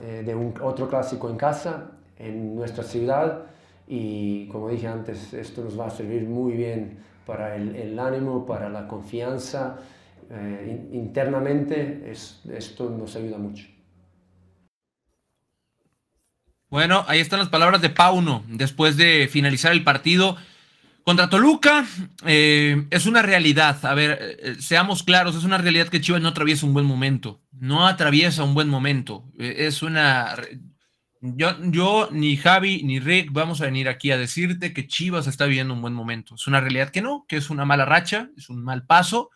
eh, 0.00 0.22
de 0.24 0.34
un, 0.34 0.54
otro 0.62 0.88
clásico 0.88 1.30
en 1.30 1.36
casa, 1.36 1.92
en 2.18 2.54
nuestra 2.54 2.84
ciudad, 2.84 3.44
y 3.86 4.48
como 4.48 4.68
dije 4.68 4.88
antes, 4.88 5.32
esto 5.32 5.62
nos 5.62 5.78
va 5.78 5.86
a 5.86 5.90
servir 5.90 6.24
muy 6.24 6.52
bien 6.54 6.98
para 7.24 7.56
el, 7.56 7.98
ánimo, 7.98 8.46
para 8.46 8.68
la 8.68 8.86
confianza. 8.88 9.78
Eh, 10.30 10.88
internamente 10.92 12.10
esto 12.10 12.90
nos 12.90 13.14
ayuda 13.16 13.38
mucho. 13.38 13.66
Bueno, 16.68 17.04
ahí 17.06 17.20
están 17.20 17.38
las 17.38 17.48
palabras 17.48 17.80
de 17.80 17.90
Pauno 17.90 18.42
después 18.48 18.96
de 18.96 19.28
finalizar 19.30 19.72
el 19.72 19.84
partido. 19.84 20.36
Contra 21.06 21.30
Toluca 21.30 21.86
eh, 22.24 22.88
es 22.90 23.06
una 23.06 23.22
realidad, 23.22 23.78
a 23.86 23.94
ver, 23.94 24.18
eh, 24.42 24.56
seamos 24.58 25.04
claros, 25.04 25.36
es 25.36 25.44
una 25.44 25.56
realidad 25.56 25.86
que 25.86 26.00
Chivas 26.00 26.20
no 26.20 26.30
atraviesa 26.30 26.66
un 26.66 26.74
buen 26.74 26.84
momento, 26.84 27.44
no 27.52 27.86
atraviesa 27.86 28.42
un 28.42 28.54
buen 28.54 28.68
momento, 28.68 29.24
eh, 29.38 29.54
es 29.68 29.84
una... 29.84 30.34
Yo, 31.20 31.54
yo, 31.70 32.08
ni 32.10 32.36
Javi 32.36 32.82
ni 32.82 32.98
Rick 32.98 33.28
vamos 33.30 33.60
a 33.60 33.66
venir 33.66 33.88
aquí 33.88 34.10
a 34.10 34.18
decirte 34.18 34.72
que 34.72 34.88
Chivas 34.88 35.28
está 35.28 35.46
viviendo 35.46 35.74
un 35.74 35.80
buen 35.80 35.94
momento, 35.94 36.34
es 36.34 36.48
una 36.48 36.60
realidad 36.60 36.90
que 36.90 37.02
no, 37.02 37.24
que 37.28 37.36
es 37.36 37.50
una 37.50 37.64
mala 37.64 37.84
racha, 37.84 38.28
es 38.36 38.50
un 38.50 38.64
mal 38.64 38.84
paso, 38.84 39.30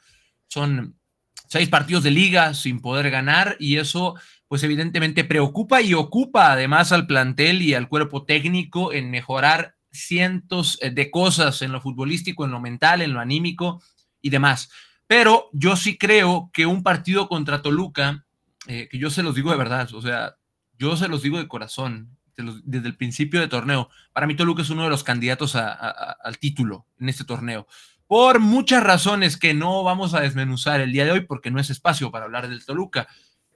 son 0.49 0.99
seis 1.47 1.69
partidos 1.69 2.03
de 2.03 2.11
liga 2.11 2.53
sin 2.55 2.81
poder 2.81 3.12
ganar 3.12 3.55
y 3.61 3.77
eso 3.77 4.17
pues 4.49 4.65
evidentemente 4.65 5.23
preocupa 5.23 5.81
y 5.81 5.95
ocupa 5.95 6.50
además 6.50 6.91
al 6.91 7.07
plantel 7.07 7.62
y 7.62 7.75
al 7.75 7.89
cuerpo 7.89 8.25
técnico 8.25 8.93
en 8.93 9.12
mejorar 9.12 9.77
cientos 9.93 10.79
eh, 10.81 10.91
de 10.91 11.11
cosas 11.11 11.63
en 11.63 11.73
lo 11.73 11.81
futbolístico, 11.81 12.45
en 12.45 12.51
lo 12.51 12.61
mental, 12.61 13.03
en 13.03 13.13
lo 13.13 13.21
anímico 13.21 13.83
y 14.21 14.31
demás. 14.31 14.71
Pero 15.07 15.51
yo 15.53 15.77
sí 15.77 15.99
creo 15.99 16.51
que 16.53 16.67
un 16.67 16.83
partido 16.83 17.29
contra 17.29 17.63
Toluca, 17.63 18.25
eh, 18.67 18.89
que 18.91 18.99
yo 18.99 19.11
se 19.11 19.23
los 19.23 19.35
digo 19.35 19.51
de 19.51 19.57
verdad, 19.57 19.93
o 19.95 20.03
sea, 20.03 20.37
yo 20.79 20.97
se 20.97 21.09
los 21.09 21.23
digo 21.23 21.39
de 21.39 21.49
corazón, 21.49 22.17
desde 22.37 22.89
el 22.89 22.97
principio 22.97 23.41
de 23.41 23.49
torneo, 23.49 23.91
para 24.13 24.27
mí 24.27 24.35
Toluca 24.35 24.63
es 24.63 24.71
uno 24.71 24.85
de 24.85 24.89
los 24.89 25.05
candidatos 25.05 25.57
al 25.57 26.39
título 26.39 26.87
en 26.99 27.09
este 27.09 27.25
torneo. 27.25 27.67
Por 28.07 28.41
muchas 28.41 28.83
razones 28.83 29.37
que 29.37 29.55
no 29.55 29.85
vamos 29.85 30.15
a 30.15 30.21
desmenuzar 30.21 30.81
el 30.81 30.93
día 30.93 31.05
de 31.05 31.13
hoy 31.13 31.21
porque 31.21 31.51
no 31.51 31.61
es 31.61 31.71
espacio 31.71 32.11
para 32.11 32.25
hablar 32.25 32.49
del 32.49 32.65
Toluca. 32.65 33.09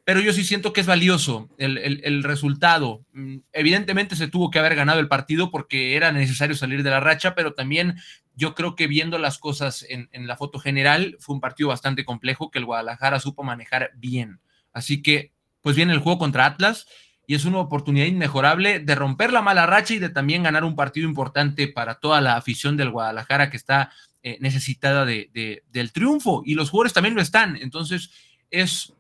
Pero 0.05 0.21
yo 0.21 0.33
sí 0.33 0.45
siento 0.45 0.73
que 0.73 0.83
es 0.83 0.87
valioso 0.87 1.49
el, 1.59 2.23
resultado. 2.23 3.05
Mm, 3.13 3.39
evidentemente 3.53 4.17
se 4.17 4.29
tuvo 4.29 4.51
que 4.51 4.59
haber 4.59 4.75
ganado 4.75 5.01
el 5.01 5.09
partido 5.09 5.51
porque 5.51 5.97
era 5.97 6.13
necesario 6.13 6.55
salir 6.55 6.83
de 6.83 6.91
la 6.91 7.01
racha, 7.01 7.35
pero 7.35 7.55
también 7.55 7.97
yo 8.35 8.55
creo 8.55 8.77
que 8.77 8.87
viendo 8.87 9.19
las 9.19 9.39
cosas 9.39 9.85
en, 9.89 10.09
en 10.13 10.27
la 10.27 10.37
foto 10.37 10.59
general, 10.59 11.17
fue 11.21 11.35
un 11.35 11.41
partido 11.41 11.71
bastante 11.71 12.05
complejo 12.05 12.51
que 12.51 12.59
el 12.59 12.67
Guadalajara 12.67 13.19
supo 13.19 13.43
manejar 13.43 13.93
bien. 13.97 14.41
Así 14.73 15.03
que, 15.03 15.33
pues 15.63 15.77
viene 15.77 15.95
el 15.95 16.01
juego 16.01 16.19
contra 16.19 16.45
Atlas 16.45 16.87
y 17.27 17.35
es 17.35 17.45
una 17.45 17.59
oportunidad 17.59 18.07
inmejorable 18.07 18.81
de 18.81 18.95
romper 18.95 19.33
la 19.33 19.41
mala 19.41 19.67
racha 19.67 19.95
y 19.95 19.99
de 19.99 20.11
también 20.11 20.43
ganar 20.43 20.65
un 20.65 20.77
partido 20.77 21.09
importante 21.09 21.69
para 21.69 21.95
toda 21.95 22.21
la 22.21 22.37
afición 22.37 22.77
del 22.77 22.91
Guadalajara 22.91 23.51
que 23.51 23.57
está 23.57 23.91
eh, 24.23 24.37
necesitada 24.41 25.05
de, 25.05 25.63
del 25.71 25.93
triunfo 25.93 26.43
y 26.45 26.55
los 26.55 26.71
jugadores 26.71 26.93
también 26.93 27.15
lo 27.15 27.23
están. 27.23 27.57
Entonces, 27.57 28.11
es, 28.51 28.93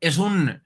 es, 0.00 0.18
un, 0.18 0.62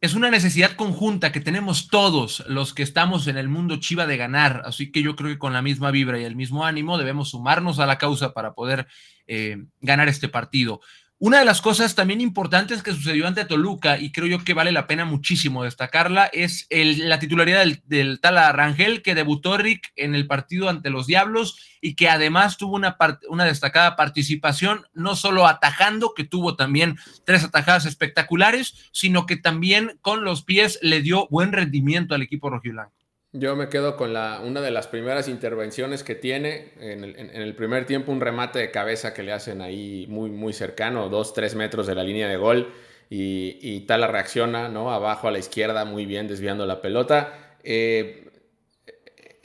es 0.00 0.14
una 0.14 0.30
necesidad 0.30 0.76
conjunta 0.76 1.32
que 1.32 1.40
tenemos 1.40 1.88
todos 1.88 2.44
los 2.46 2.74
que 2.74 2.82
estamos 2.82 3.26
en 3.26 3.36
el 3.36 3.48
mundo 3.48 3.76
chiva 3.76 4.06
de 4.06 4.16
ganar. 4.16 4.62
Así 4.64 4.92
que 4.92 5.02
yo 5.02 5.16
creo 5.16 5.30
que 5.30 5.38
con 5.38 5.52
la 5.52 5.62
misma 5.62 5.90
vibra 5.90 6.18
y 6.18 6.24
el 6.24 6.36
mismo 6.36 6.64
ánimo 6.64 6.98
debemos 6.98 7.30
sumarnos 7.30 7.78
a 7.78 7.86
la 7.86 7.98
causa 7.98 8.34
para 8.34 8.54
poder 8.54 8.86
eh, 9.26 9.64
ganar 9.80 10.08
este 10.08 10.28
partido. 10.28 10.80
Una 11.24 11.38
de 11.38 11.46
las 11.46 11.62
cosas 11.62 11.94
también 11.94 12.20
importantes 12.20 12.82
que 12.82 12.92
sucedió 12.92 13.26
ante 13.26 13.46
Toluca, 13.46 13.98
y 13.98 14.12
creo 14.12 14.26
yo 14.26 14.44
que 14.44 14.52
vale 14.52 14.72
la 14.72 14.86
pena 14.86 15.06
muchísimo 15.06 15.64
destacarla, 15.64 16.26
es 16.26 16.66
la 16.68 17.18
titularidad 17.18 17.60
del, 17.60 17.80
del, 17.86 18.20
tal 18.20 18.36
Arrangel 18.36 19.00
que 19.00 19.14
debutó 19.14 19.56
Rick 19.56 19.90
en 19.96 20.14
el 20.14 20.26
partido 20.26 20.68
ante 20.68 20.90
los 20.90 21.06
Diablos 21.06 21.58
y 21.80 21.94
que 21.94 22.10
además 22.10 22.58
tuvo 22.58 22.76
una, 22.76 22.98
una 23.30 23.46
destacada 23.46 23.96
participación, 23.96 24.84
no 24.92 25.16
solo 25.16 25.46
atajando, 25.46 26.12
que 26.12 26.24
tuvo 26.24 26.56
también 26.56 26.98
tres 27.24 27.42
atajadas 27.42 27.86
espectaculares, 27.86 28.90
sino 28.92 29.24
que 29.24 29.38
también 29.38 29.98
con 30.02 30.24
los 30.24 30.44
pies 30.44 30.78
le 30.82 31.00
dio 31.00 31.26
buen 31.30 31.52
rendimiento 31.52 32.14
al 32.14 32.20
equipo 32.20 32.50
rojiblanco. 32.50 33.03
Yo 33.36 33.56
me 33.56 33.68
quedo 33.68 33.96
con 33.96 34.12
la, 34.12 34.40
una 34.44 34.60
de 34.60 34.70
las 34.70 34.86
primeras 34.86 35.26
intervenciones 35.26 36.04
que 36.04 36.14
tiene 36.14 36.70
en 36.78 37.02
el, 37.02 37.54
primer 37.56 37.84
tiempo, 37.84 38.12
un 38.12 38.20
remate 38.20 38.60
de 38.60 38.70
cabeza 38.70 39.12
que 39.12 39.24
le 39.24 39.32
hacen 39.32 39.60
ahí 39.60 40.06
muy, 40.08 40.30
muy 40.30 40.52
cercano, 40.52 41.08
dos, 41.08 41.34
tres 41.34 41.56
metros 41.56 41.88
de 41.88 41.96
la 41.96 42.04
línea 42.04 42.28
de 42.28 42.36
gol, 42.36 42.72
y, 43.10 43.58
y 43.60 43.80
Tala 43.86 44.06
reacciona, 44.06 44.68
¿no? 44.68 44.92
Abajo 44.92 45.26
a 45.26 45.32
la 45.32 45.40
izquierda, 45.40 45.84
muy 45.84 46.06
bien, 46.06 46.28
desviando 46.28 46.64
la 46.64 46.80
pelota. 46.80 47.56
Eh, 47.64 48.30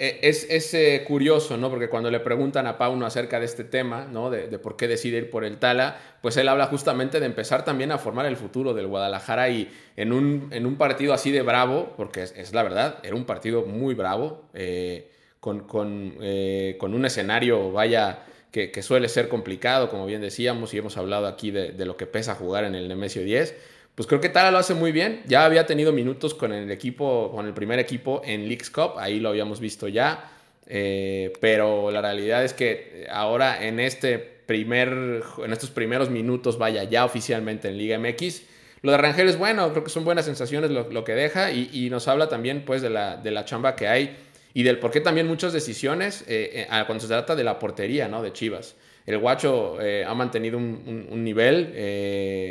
e, 0.02 0.20
es, 0.22 0.74
eh, 0.74 1.04
curioso, 1.06 1.58
¿no? 1.58 1.70
Porque 1.70 1.90
cuando 1.90 2.10
le 2.10 2.22
preguntan 2.22 2.68
a 2.68 2.78
Pauno 2.78 3.06
acerca 3.06 3.38
de 3.38 3.46
este 3.46 3.66
tema, 3.66 4.08
¿no? 4.10 4.30
De, 4.30 4.48
por 4.58 4.78
qué 4.78 4.88
decide 4.88 5.18
ir 5.18 5.30
por 5.30 5.44
el 5.44 5.58
Tala, 5.58 5.98
pues 6.22 6.38
él 6.38 6.48
habla 6.48 6.68
justamente 6.68 7.20
de 7.20 7.26
empezar 7.26 7.66
también 7.66 7.92
a 7.92 7.98
formar 7.98 8.26
el 8.26 8.38
futuro 8.38 8.74
del 8.74 8.88
Guadalajara 8.88 9.50
y 9.50 9.70
en 9.98 10.14
un, 10.14 10.48
en 10.52 10.66
un 10.66 10.78
partido 10.78 11.14
así 11.14 11.32
de 11.32 11.42
bravo, 11.42 11.96
porque 11.98 12.24
es, 12.24 12.54
la 12.54 12.64
verdad, 12.64 13.00
era 13.04 13.14
un 13.14 13.26
partido 13.26 13.66
muy 13.66 13.94
bravo, 13.94 14.46
eh, 14.54 15.12
con, 15.42 15.66
eh, 16.22 16.78
con, 16.80 16.94
un 16.94 17.06
escenario, 17.06 17.74
vaya, 17.74 18.24
que, 18.52 18.82
suele 18.82 19.10
ser 19.10 19.28
complicado, 19.28 19.90
como 19.90 20.06
bien 20.06 20.22
decíamos, 20.22 20.74
y 20.74 20.78
hemos 20.78 20.96
hablado 20.96 21.28
aquí 21.28 21.52
de, 21.52 21.74
de 21.74 21.86
lo 21.86 21.98
que 21.98 22.06
pesa 22.06 22.36
jugar 22.36 22.64
en 22.64 22.74
el 22.74 22.88
Nemesio 22.88 23.22
10 23.22 23.54
pues 24.00 24.08
creo 24.08 24.22
que 24.22 24.30
Tala 24.30 24.50
lo 24.50 24.60
hace 24.60 24.76
muy 24.76 24.94
bien. 24.94 25.24
Ya 25.28 25.44
había 25.44 25.66
tenido 25.66 25.92
minutos 25.92 26.34
con 26.34 26.54
el 26.54 26.72
equipo, 26.72 27.34
con 27.36 27.46
el 27.48 27.54
primer 27.54 27.80
equipo 27.80 28.22
en 28.24 28.48
Leagues 28.48 28.70
Cup, 28.70 28.94
ahí 28.98 29.20
lo 29.20 29.28
habíamos 29.28 29.60
visto 29.60 29.90
ya. 29.90 30.32
Eh, 30.68 31.34
pero 31.42 31.92
la 31.92 32.02
realidad 32.02 32.46
es 32.46 32.54
que 32.54 33.06
ahora 33.12 33.62
en 33.62 33.82
este 33.82 34.18
primer, 34.18 35.22
en 35.44 35.52
estos 35.52 35.70
primeros 35.70 36.10
minutos, 36.10 36.58
vaya 36.58 36.86
ya 36.86 37.04
oficialmente 37.04 37.68
en 37.68 37.78
Liga 37.78 38.00
MX. 38.00 38.44
Lo 38.84 38.94
de 38.94 39.00
Rangel 39.00 39.28
es 39.28 39.38
bueno, 39.38 39.70
creo 39.72 39.84
que 39.84 39.90
son 39.90 40.06
buenas 40.06 40.24
sensaciones 40.24 40.72
lo, 40.72 41.04
que 41.04 41.12
deja 41.12 41.52
y, 41.52 41.90
nos 41.90 42.08
habla 42.08 42.30
también 42.30 42.64
pues 42.64 42.82
de 42.82 42.90
la, 42.90 43.18
de 43.18 43.32
la 43.32 43.44
chamba 43.44 43.76
que 43.76 43.90
hay 43.90 44.16
y 44.54 44.64
del 44.64 44.80
por 44.80 44.92
qué 44.92 45.02
también 45.02 45.28
muchas 45.28 45.52
decisiones 45.52 46.22
eh, 46.26 46.70
eh, 46.72 46.84
cuando 46.86 47.02
se 47.02 47.10
trata 47.10 47.36
de 47.36 47.44
la 47.44 47.60
portería, 47.60 48.08
¿no? 48.08 48.22
De 48.22 48.32
Chivas. 48.32 48.76
El 49.10 49.18
guacho 49.18 49.78
ha 50.06 50.14
mantenido 50.14 50.58
un, 50.58 51.24
nivel 51.24 51.74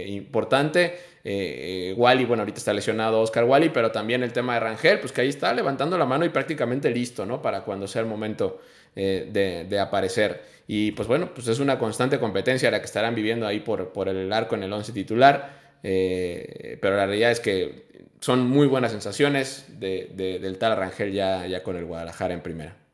importante. 0.09 0.95
Eh, 1.31 1.93
Wally, 1.95 2.25
bueno, 2.25 2.43
ahorita 2.43 2.59
está 2.59 2.73
lesionado 2.73 3.21
Oscar 3.21 3.45
Wally, 3.45 3.69
pero 3.69 3.91
también 3.91 4.23
el 4.23 4.33
tema 4.33 4.55
de 4.55 4.61
Rangel, 4.61 4.99
pues 4.99 5.13
que 5.13 5.21
ahí 5.21 5.29
está 5.29 5.53
levantando 5.53 5.99
la 5.99 6.07
mano 6.07 6.25
y 6.25 6.31
prácticamente 6.31 6.91
listo, 6.91 7.27
¿no? 7.27 7.43
Para 7.43 7.65
cuando 7.65 7.87
sea 7.87 8.01
el 8.01 8.09
momento 8.09 8.61
eh, 8.97 9.67
de, 9.69 9.79
aparecer. 9.79 10.41
Y 10.67 10.93
pues 10.93 11.07
bueno, 11.07 11.33
pues 11.35 11.49
es 11.49 11.61
una 11.61 11.79
constante 11.79 12.19
competencia 12.19 12.71
la 12.71 12.81
que 12.81 12.87
estarán 12.87 13.15
viviendo 13.15 13.47
ahí 13.47 13.61
por, 13.61 14.09
el 14.09 14.33
arco 14.33 14.55
en 14.55 14.63
el 14.63 14.73
11 14.73 14.93
titular. 14.93 15.59
Eh, 15.83 16.79
pero 16.81 16.97
la 16.97 17.05
realidad 17.05 17.31
es 17.31 17.41
que 17.41 17.87
son 18.21 18.49
muy 18.49 18.67
buenas 18.67 18.93
sensaciones 18.93 19.67
del 19.79 20.59
tal 20.59 20.77
Rangel 20.77 21.13
ya 21.13 21.63
con 21.63 21.77
el 21.77 21.85
Guadalajara 21.85 22.33
en 22.33 22.41
primera. 22.41 22.88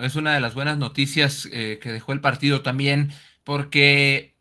Es 0.00 0.16
una 0.16 0.34
de 0.34 0.40
las 0.40 0.54
buenas 0.54 0.78
noticias 0.78 1.48
que 1.50 1.78
dejó 1.82 2.12
el 2.12 2.20
partido 2.20 2.62
también, 2.62 3.12
porque 3.44 4.34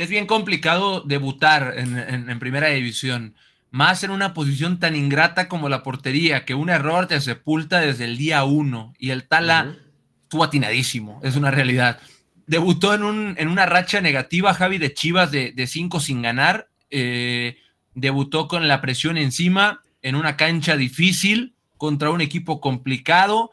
es 0.00 0.08
bien 0.08 0.26
complicado 0.26 1.02
debutar 1.02 1.74
en, 1.76 2.38
primera 2.38 2.68
división, 2.68 3.34
más 3.70 4.02
en 4.02 4.10
una 4.10 4.32
posición 4.32 4.78
tan 4.78 4.96
ingrata 4.96 5.46
como 5.46 5.68
la 5.68 5.82
portería, 5.82 6.46
que 6.46 6.54
un 6.54 6.70
error 6.70 7.06
te 7.06 7.20
sepulta 7.20 7.80
desde 7.80 8.04
el 8.04 8.16
día 8.16 8.44
uno 8.44 8.94
y 8.98 9.10
el 9.10 9.28
Tala 9.28 9.76
estuvo 10.22 10.42
atinadísimo, 10.42 11.20
es 11.22 11.36
una 11.36 11.50
realidad. 11.50 12.00
Debutó 12.46 12.94
en, 12.94 13.02
un, 13.02 13.34
en 13.38 13.48
una 13.48 13.66
racha 13.66 14.00
negativa, 14.00 14.54
Javi, 14.54 14.78
de 14.78 14.94
Chivas 14.94 15.30
de, 15.30 15.66
cinco 15.66 16.00
sin 16.00 16.22
ganar. 16.22 16.68
Eh, 16.88 17.58
debutó 17.94 18.48
con 18.48 18.68
la 18.68 18.80
presión 18.80 19.18
encima, 19.18 19.82
en 20.00 20.14
una 20.14 20.38
cancha 20.38 20.76
difícil, 20.78 21.54
contra 21.76 22.10
un 22.10 22.22
equipo 22.22 22.60
complicado, 22.60 23.50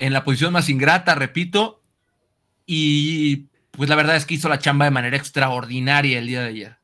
en 0.00 0.12
la 0.12 0.24
posición 0.24 0.52
más 0.52 0.68
ingrata, 0.68 1.14
repito, 1.14 1.82
y 2.66 3.48
pues 3.70 3.88
la 3.88 3.96
verdad 3.96 4.16
es 4.16 4.26
que 4.26 4.34
hizo 4.34 4.48
la 4.48 4.58
chamba 4.58 4.86
de 4.86 4.90
manera 4.90 5.16
extraordinaria 5.16 6.18
el 6.18 6.26
día 6.26 6.42
de 6.42 6.48
ayer. 6.48 6.76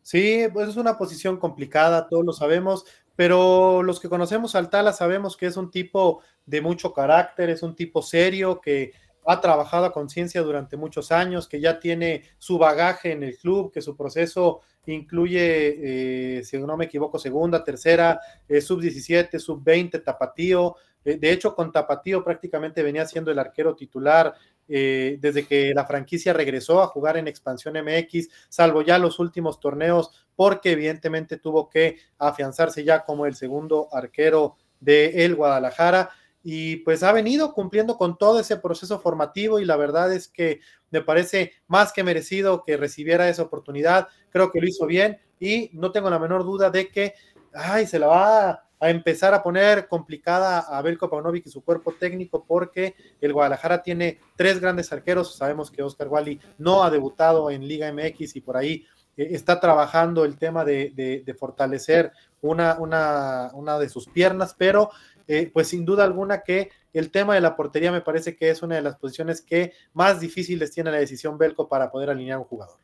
Sí, 0.00 0.46
pues 0.52 0.68
es 0.68 0.76
una 0.76 0.96
posición 0.96 1.36
complicada, 1.36 2.08
todos 2.08 2.24
lo 2.24 2.32
sabemos, 2.32 2.84
pero 3.16 3.82
los 3.82 4.00
que 4.00 4.08
conocemos 4.08 4.54
al 4.54 4.70
Tala 4.70 4.92
sabemos 4.92 5.36
que 5.36 5.46
es 5.46 5.56
un 5.56 5.70
tipo 5.70 6.22
de 6.46 6.60
mucho 6.60 6.92
carácter, 6.92 7.50
es 7.50 7.62
un 7.62 7.74
tipo 7.74 8.02
serio 8.02 8.60
que 8.60 8.92
ha 9.26 9.40
trabajado 9.40 9.86
a 9.86 9.92
conciencia 9.92 10.42
durante 10.42 10.76
muchos 10.76 11.12
años, 11.12 11.48
que 11.48 11.60
ya 11.60 11.78
tiene 11.78 12.24
su 12.38 12.58
bagaje 12.58 13.12
en 13.12 13.22
el 13.22 13.36
club, 13.36 13.72
que 13.72 13.80
su 13.80 13.96
proceso 13.96 14.62
incluye, 14.86 16.38
eh, 16.38 16.44
si 16.44 16.58
no 16.58 16.76
me 16.76 16.86
equivoco, 16.86 17.18
segunda, 17.18 17.62
tercera, 17.62 18.20
eh, 18.48 18.60
sub 18.60 18.80
17, 18.80 19.38
sub 19.38 19.62
20, 19.62 20.00
tapatío. 20.00 20.76
De 21.04 21.32
hecho, 21.32 21.54
con 21.54 21.72
tapatío 21.72 22.22
prácticamente 22.22 22.82
venía 22.82 23.06
siendo 23.06 23.30
el 23.30 23.38
arquero 23.38 23.74
titular 23.74 24.34
eh, 24.68 25.18
desde 25.20 25.46
que 25.46 25.74
la 25.74 25.84
franquicia 25.84 26.32
regresó 26.32 26.80
a 26.80 26.86
jugar 26.86 27.16
en 27.16 27.28
Expansión 27.28 27.74
MX, 27.74 28.28
salvo 28.48 28.82
ya 28.82 28.98
los 28.98 29.18
últimos 29.18 29.58
torneos, 29.58 30.10
porque 30.36 30.72
evidentemente 30.72 31.36
tuvo 31.36 31.68
que 31.68 31.98
afianzarse 32.18 32.84
ya 32.84 33.04
como 33.04 33.26
el 33.26 33.34
segundo 33.34 33.88
arquero 33.92 34.56
de 34.80 35.24
el 35.24 35.34
Guadalajara. 35.34 36.10
Y 36.44 36.76
pues 36.76 37.02
ha 37.02 37.12
venido 37.12 37.52
cumpliendo 37.52 37.96
con 37.96 38.18
todo 38.18 38.40
ese 38.40 38.56
proceso 38.56 38.98
formativo 38.98 39.60
y 39.60 39.64
la 39.64 39.76
verdad 39.76 40.12
es 40.12 40.26
que 40.26 40.60
me 40.90 41.00
parece 41.00 41.52
más 41.68 41.92
que 41.92 42.02
merecido 42.02 42.64
que 42.64 42.76
recibiera 42.76 43.28
esa 43.28 43.42
oportunidad, 43.42 44.08
creo 44.30 44.50
que 44.50 44.60
lo 44.60 44.66
hizo 44.66 44.86
bien 44.86 45.20
y 45.38 45.70
no 45.72 45.92
tengo 45.92 46.10
la 46.10 46.18
menor 46.18 46.44
duda 46.44 46.70
de 46.70 46.88
que, 46.88 47.14
ay, 47.52 47.86
se 47.86 47.98
la 47.98 48.06
va 48.06 48.64
a 48.82 48.90
empezar 48.90 49.32
a 49.32 49.44
poner 49.44 49.86
complicada 49.86 50.58
a 50.58 50.82
Belko 50.82 51.08
Paunovic 51.08 51.46
y 51.46 51.50
su 51.50 51.62
cuerpo 51.62 51.92
técnico 51.92 52.44
porque 52.44 52.96
el 53.20 53.32
Guadalajara 53.32 53.80
tiene 53.80 54.18
tres 54.34 54.58
grandes 54.58 54.92
arqueros. 54.92 55.36
Sabemos 55.36 55.70
que 55.70 55.84
Oscar 55.84 56.08
Wally 56.08 56.40
no 56.58 56.82
ha 56.82 56.90
debutado 56.90 57.48
en 57.48 57.68
Liga 57.68 57.92
MX 57.92 58.34
y 58.34 58.40
por 58.40 58.56
ahí 58.56 58.84
eh, 59.16 59.28
está 59.30 59.60
trabajando 59.60 60.24
el 60.24 60.36
tema 60.36 60.64
de, 60.64 61.36
fortalecer 61.38 62.10
una, 62.40 62.76
una, 63.54 63.78
de 63.78 63.88
sus 63.88 64.08
piernas, 64.08 64.52
pero 64.58 64.90
eh, 65.28 65.48
pues 65.54 65.68
sin 65.68 65.84
duda 65.84 66.02
alguna 66.02 66.42
que 66.42 66.70
el 66.92 67.12
tema 67.12 67.36
de 67.36 67.40
la 67.40 67.54
portería 67.54 67.92
me 67.92 68.00
parece 68.00 68.34
que 68.34 68.50
es 68.50 68.64
una 68.64 68.74
de 68.74 68.82
las 68.82 68.96
posiciones 68.96 69.42
que 69.42 69.74
más 69.92 70.18
difíciles 70.18 70.72
tiene 70.72 70.90
la 70.90 70.98
decisión 70.98 71.38
Belco 71.38 71.68
para 71.68 71.88
poder 71.88 72.10
alinear 72.10 72.38
un 72.38 72.44
jugador. 72.46 72.78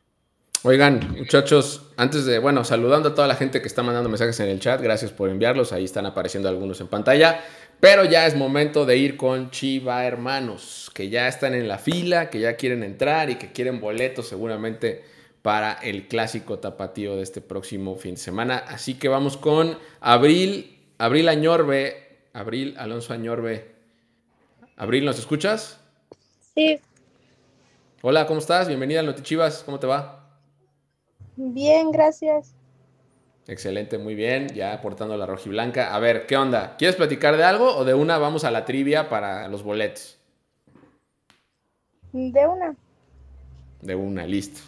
Oigan, 0.63 1.15
muchachos, 1.17 1.83
antes 1.95 2.25
de, 2.25 2.37
bueno, 2.37 2.65
saludando 2.65 3.09
a 3.09 3.15
toda 3.15 3.29
la 3.29 3.35
gente 3.35 3.61
que 3.61 3.67
está 3.69 3.81
mandando 3.81 4.09
mensajes 4.09 4.37
en 4.41 4.49
el 4.49 4.59
chat, 4.59 4.81
gracias 4.81 5.09
por 5.09 5.29
enviarlos, 5.29 5.71
ahí 5.71 5.85
están 5.85 6.05
apareciendo 6.05 6.49
algunos 6.49 6.81
en 6.81 6.87
pantalla, 6.87 7.39
pero 7.79 8.03
ya 8.03 8.27
es 8.27 8.35
momento 8.35 8.85
de 8.85 8.97
ir 8.97 9.15
con 9.15 9.51
Chiva 9.51 10.03
Hermanos, 10.03 10.91
que 10.93 11.07
ya 11.07 11.29
están 11.29 11.53
en 11.53 11.69
la 11.69 11.77
fila, 11.77 12.29
que 12.29 12.41
ya 12.41 12.57
quieren 12.57 12.83
entrar 12.83 13.29
y 13.29 13.35
que 13.35 13.53
quieren 13.53 13.79
boletos 13.79 14.27
seguramente 14.27 15.05
para 15.41 15.71
el 15.81 16.09
clásico 16.09 16.59
tapatío 16.59 17.15
de 17.15 17.23
este 17.23 17.39
próximo 17.39 17.95
fin 17.95 18.15
de 18.15 18.21
semana. 18.21 18.57
Así 18.57 18.95
que 18.95 19.07
vamos 19.07 19.37
con 19.37 19.77
Abril, 20.01 20.77
Abril 20.97 21.29
Añorbe, 21.29 22.17
Abril 22.33 22.75
Alonso 22.77 23.13
Añorbe. 23.13 23.75
Abril, 24.75 25.05
¿nos 25.05 25.19
escuchas? 25.19 25.79
Sí. 26.53 26.81
Hola, 28.01 28.27
¿cómo 28.27 28.41
estás? 28.41 28.67
Bienvenida 28.67 28.99
al 28.99 29.05
Notichivas, 29.05 29.63
¿cómo 29.65 29.79
te 29.79 29.87
va? 29.87 30.18
Bien, 31.49 31.89
gracias. 31.91 32.53
Excelente, 33.47 33.97
muy 33.97 34.13
bien. 34.13 34.47
Ya 34.49 34.73
aportando 34.73 35.15
la 35.15 35.25
rojiblanca. 35.25 35.95
A 35.95 35.99
ver, 35.99 36.25
¿qué 36.25 36.35
onda? 36.35 36.75
¿Quieres 36.77 36.97
platicar 36.97 37.37
de 37.37 37.45
algo 37.45 37.75
o 37.77 37.85
de 37.85 37.93
una 37.93 38.17
vamos 38.17 38.43
a 38.43 38.51
la 38.51 38.65
trivia 38.65 39.07
para 39.09 39.47
los 39.47 39.63
boletos? 39.63 40.19
De 42.11 42.45
una. 42.45 42.75
De 43.81 43.95
una, 43.95 44.25
listo. 44.25 44.59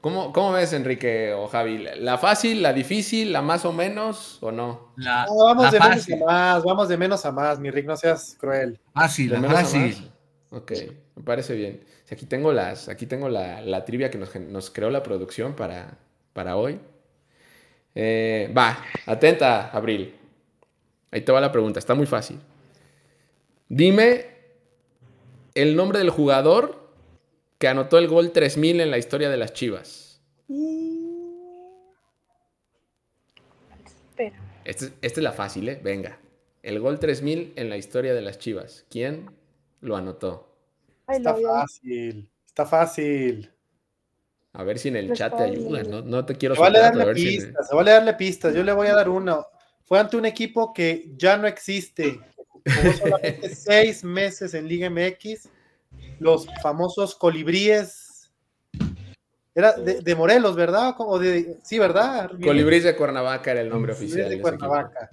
¿Cómo, 0.00 0.32
cómo 0.32 0.52
ves, 0.52 0.72
Enrique 0.72 1.32
o 1.32 1.48
Javi? 1.48 1.78
¿La 1.96 2.16
fácil, 2.16 2.62
la 2.62 2.72
difícil, 2.72 3.32
la 3.32 3.42
más 3.42 3.64
o 3.64 3.72
menos 3.72 4.38
o 4.40 4.52
no? 4.52 4.92
La, 4.96 5.26
No, 5.26 5.46
vamos 5.46 5.64
la 5.64 5.70
de 5.72 5.78
fácil. 5.78 6.14
menos 6.14 6.28
a 6.30 6.32
más, 6.32 6.62
vamos 6.62 6.88
de 6.88 6.96
menos 6.96 7.26
a 7.26 7.32
más, 7.32 7.58
mi 7.58 7.70
Rick, 7.72 7.86
no 7.86 7.96
seas 7.96 8.36
cruel. 8.38 8.78
Fácil, 8.94 9.30
¿De 9.30 9.34
la 9.34 9.40
menos 9.40 9.56
a 9.58 9.60
fácil. 9.62 9.80
más? 9.80 10.02
Ok, 10.62 10.72
me 11.18 11.24
parece 11.24 11.54
bien. 11.54 11.80
Si 12.04 12.14
Aquí 12.14 12.26
tengo, 12.26 12.52
las, 12.52 12.88
aquí 12.88 13.06
tengo 13.06 13.28
la, 13.28 13.60
la 13.60 13.84
trivia 13.84 14.08
que 14.08 14.18
nos, 14.18 14.34
nos 14.36 14.70
creó 14.70 14.88
la 14.88 15.02
producción 15.02 15.54
para, 15.54 15.98
para 16.32 16.56
hoy. 16.56 16.78
Eh, 17.94 18.52
va, 18.56 18.84
atenta, 19.06 19.68
Abril. 19.70 20.14
Ahí 21.10 21.22
te 21.22 21.32
va 21.32 21.40
la 21.40 21.50
pregunta, 21.50 21.80
está 21.80 21.94
muy 21.94 22.06
fácil. 22.06 22.38
Dime 23.68 24.26
el 25.54 25.74
nombre 25.74 25.98
del 25.98 26.10
jugador 26.10 26.88
que 27.58 27.66
anotó 27.66 27.98
el 27.98 28.06
gol 28.06 28.30
3000 28.30 28.80
en 28.80 28.90
la 28.92 28.98
historia 28.98 29.28
de 29.28 29.36
las 29.36 29.52
Chivas. 29.52 30.22
Espera. 33.84 34.36
Esta 34.64 34.84
es, 34.84 34.92
esta 35.02 35.20
es 35.20 35.24
la 35.24 35.32
fácil, 35.32 35.68
¿eh? 35.68 35.80
Venga. 35.82 36.20
El 36.62 36.78
gol 36.78 37.00
3000 37.00 37.54
en 37.56 37.70
la 37.70 37.76
historia 37.76 38.14
de 38.14 38.22
las 38.22 38.38
Chivas. 38.38 38.86
¿Quién 38.88 39.32
lo 39.80 39.96
anotó? 39.96 40.47
Ay, 41.08 41.16
Está 41.16 41.34
fácil, 41.34 42.28
está 42.46 42.66
fácil. 42.66 43.50
A 44.52 44.62
ver 44.62 44.78
si 44.78 44.88
en 44.88 44.96
el 44.96 45.12
chat 45.14 45.34
te 45.36 45.42
ayuda. 45.42 45.82
No, 45.84 46.02
no 46.02 46.24
te 46.26 46.34
quiero 46.36 46.54
Se 46.54 46.60
vale 46.60 46.78
darle 46.80 47.04
ver 47.06 47.16
si 47.18 47.28
en- 47.36 47.42
pistas, 47.44 47.68
se 47.68 47.74
vale 47.74 47.90
darle 47.92 48.12
pistas. 48.14 48.54
Yo 48.54 48.62
le 48.62 48.72
voy 48.72 48.88
a 48.88 48.94
dar 48.94 49.08
una. 49.08 49.38
Fue 49.84 49.98
ante 49.98 50.16
un 50.18 50.26
equipo 50.26 50.72
que 50.74 51.12
ya 51.16 51.36
no 51.38 51.46
existe. 51.46 52.20
Jugó 52.76 52.92
solamente 52.92 53.48
seis 53.54 54.04
meses 54.04 54.52
en 54.52 54.68
Liga 54.68 54.90
MX. 54.90 55.48
Los 56.18 56.46
famosos 56.62 57.14
colibríes. 57.14 58.30
Era 59.54 59.72
de, 59.72 60.00
de 60.02 60.14
Morelos, 60.14 60.54
¿verdad? 60.56 60.94
O 60.98 61.18
de, 61.18 61.56
sí, 61.62 61.78
¿verdad? 61.78 62.30
Colibríes 62.42 62.84
de 62.84 62.94
Cuernavaca 62.96 63.50
era 63.52 63.62
el 63.62 63.70
nombre 63.70 63.92
oficial. 63.92 64.28
de 64.28 64.34
equipo. 64.34 64.42
Cuernavaca. 64.42 65.10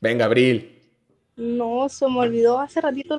Venga, 0.00 0.24
Abril. 0.24 0.82
No, 1.36 1.88
se 1.88 2.06
me 2.08 2.18
olvidó 2.18 2.58
hace 2.58 2.80
ratito. 2.80 3.16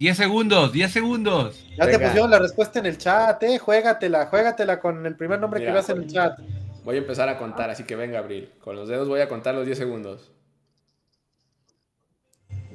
10 0.00 0.16
segundos, 0.16 0.72
10 0.72 0.92
segundos. 0.92 1.62
Ya 1.76 1.86
te 1.86 1.98
pusieron 1.98 2.30
la 2.30 2.38
respuesta 2.38 2.78
en 2.78 2.86
el 2.86 2.96
chat, 2.96 3.42
eh. 3.42 3.58
Juégatela, 3.58 4.28
juégatela 4.28 4.80
con 4.80 5.04
el 5.04 5.14
primer 5.14 5.38
nombre 5.38 5.60
Mira, 5.60 5.72
que 5.72 5.74
veas 5.74 5.90
en 5.90 5.98
el 5.98 6.06
chat. 6.06 6.40
Voy 6.84 6.96
a 6.96 6.98
empezar 7.00 7.28
a 7.28 7.36
contar, 7.36 7.68
así 7.68 7.84
que 7.84 7.96
venga, 7.96 8.18
Abril. 8.18 8.50
Con 8.64 8.76
los 8.76 8.88
dedos 8.88 9.08
voy 9.08 9.20
a 9.20 9.28
contar 9.28 9.54
los 9.54 9.66
10 9.66 9.76
segundos. 9.76 10.32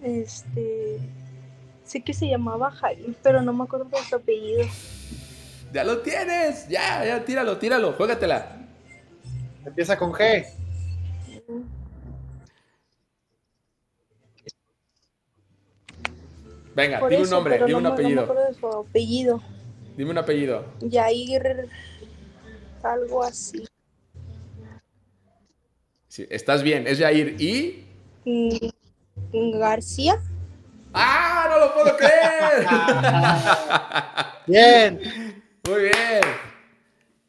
Este. 0.03 0.99
Sé 1.83 2.03
que 2.03 2.13
se 2.13 2.27
llamaba 2.27 2.69
Jaime, 2.69 3.15
pero 3.23 3.41
no 3.41 3.53
me 3.53 3.63
acuerdo 3.63 3.85
de 3.85 3.97
su 4.07 4.17
apellido. 4.17 4.63
¡Ya 5.73 5.83
lo 5.83 6.01
tienes! 6.01 6.67
¡Ya, 6.69 7.03
ya! 7.03 7.25
Tíralo, 7.25 7.57
tíralo. 7.57 7.93
Juégatela. 7.93 8.55
Empieza 9.65 9.97
con 9.97 10.11
G. 10.11 10.45
Venga, 16.75 16.99
Por 16.99 17.09
dime 17.09 17.23
un 17.23 17.29
nombre, 17.29 17.57
dime 17.57 17.69
no 17.71 17.77
un 17.77 17.83
me- 17.83 17.89
No 17.89 17.95
me 17.95 18.01
apellido. 18.01 18.21
acuerdo 18.23 18.45
de 18.47 18.53
su 18.53 18.67
apellido. 18.67 19.41
Dime 19.97 20.11
un 20.11 20.17
apellido. 20.17 20.65
Jair. 20.91 21.69
Algo 22.83 23.23
así. 23.23 23.65
Sí, 26.07 26.27
estás 26.29 26.63
bien, 26.63 26.85
es 26.87 26.99
Jair. 26.99 27.35
¿Y? 27.41 27.85
Mm, 28.25 29.57
García. 29.59 30.21
¡Ah! 30.93 31.47
¡No 31.49 31.59
lo 31.59 31.73
puedo 31.73 31.97
creer! 31.97 32.65
Bien. 34.47 34.99
Muy 35.67 35.81
bien. 35.81 36.21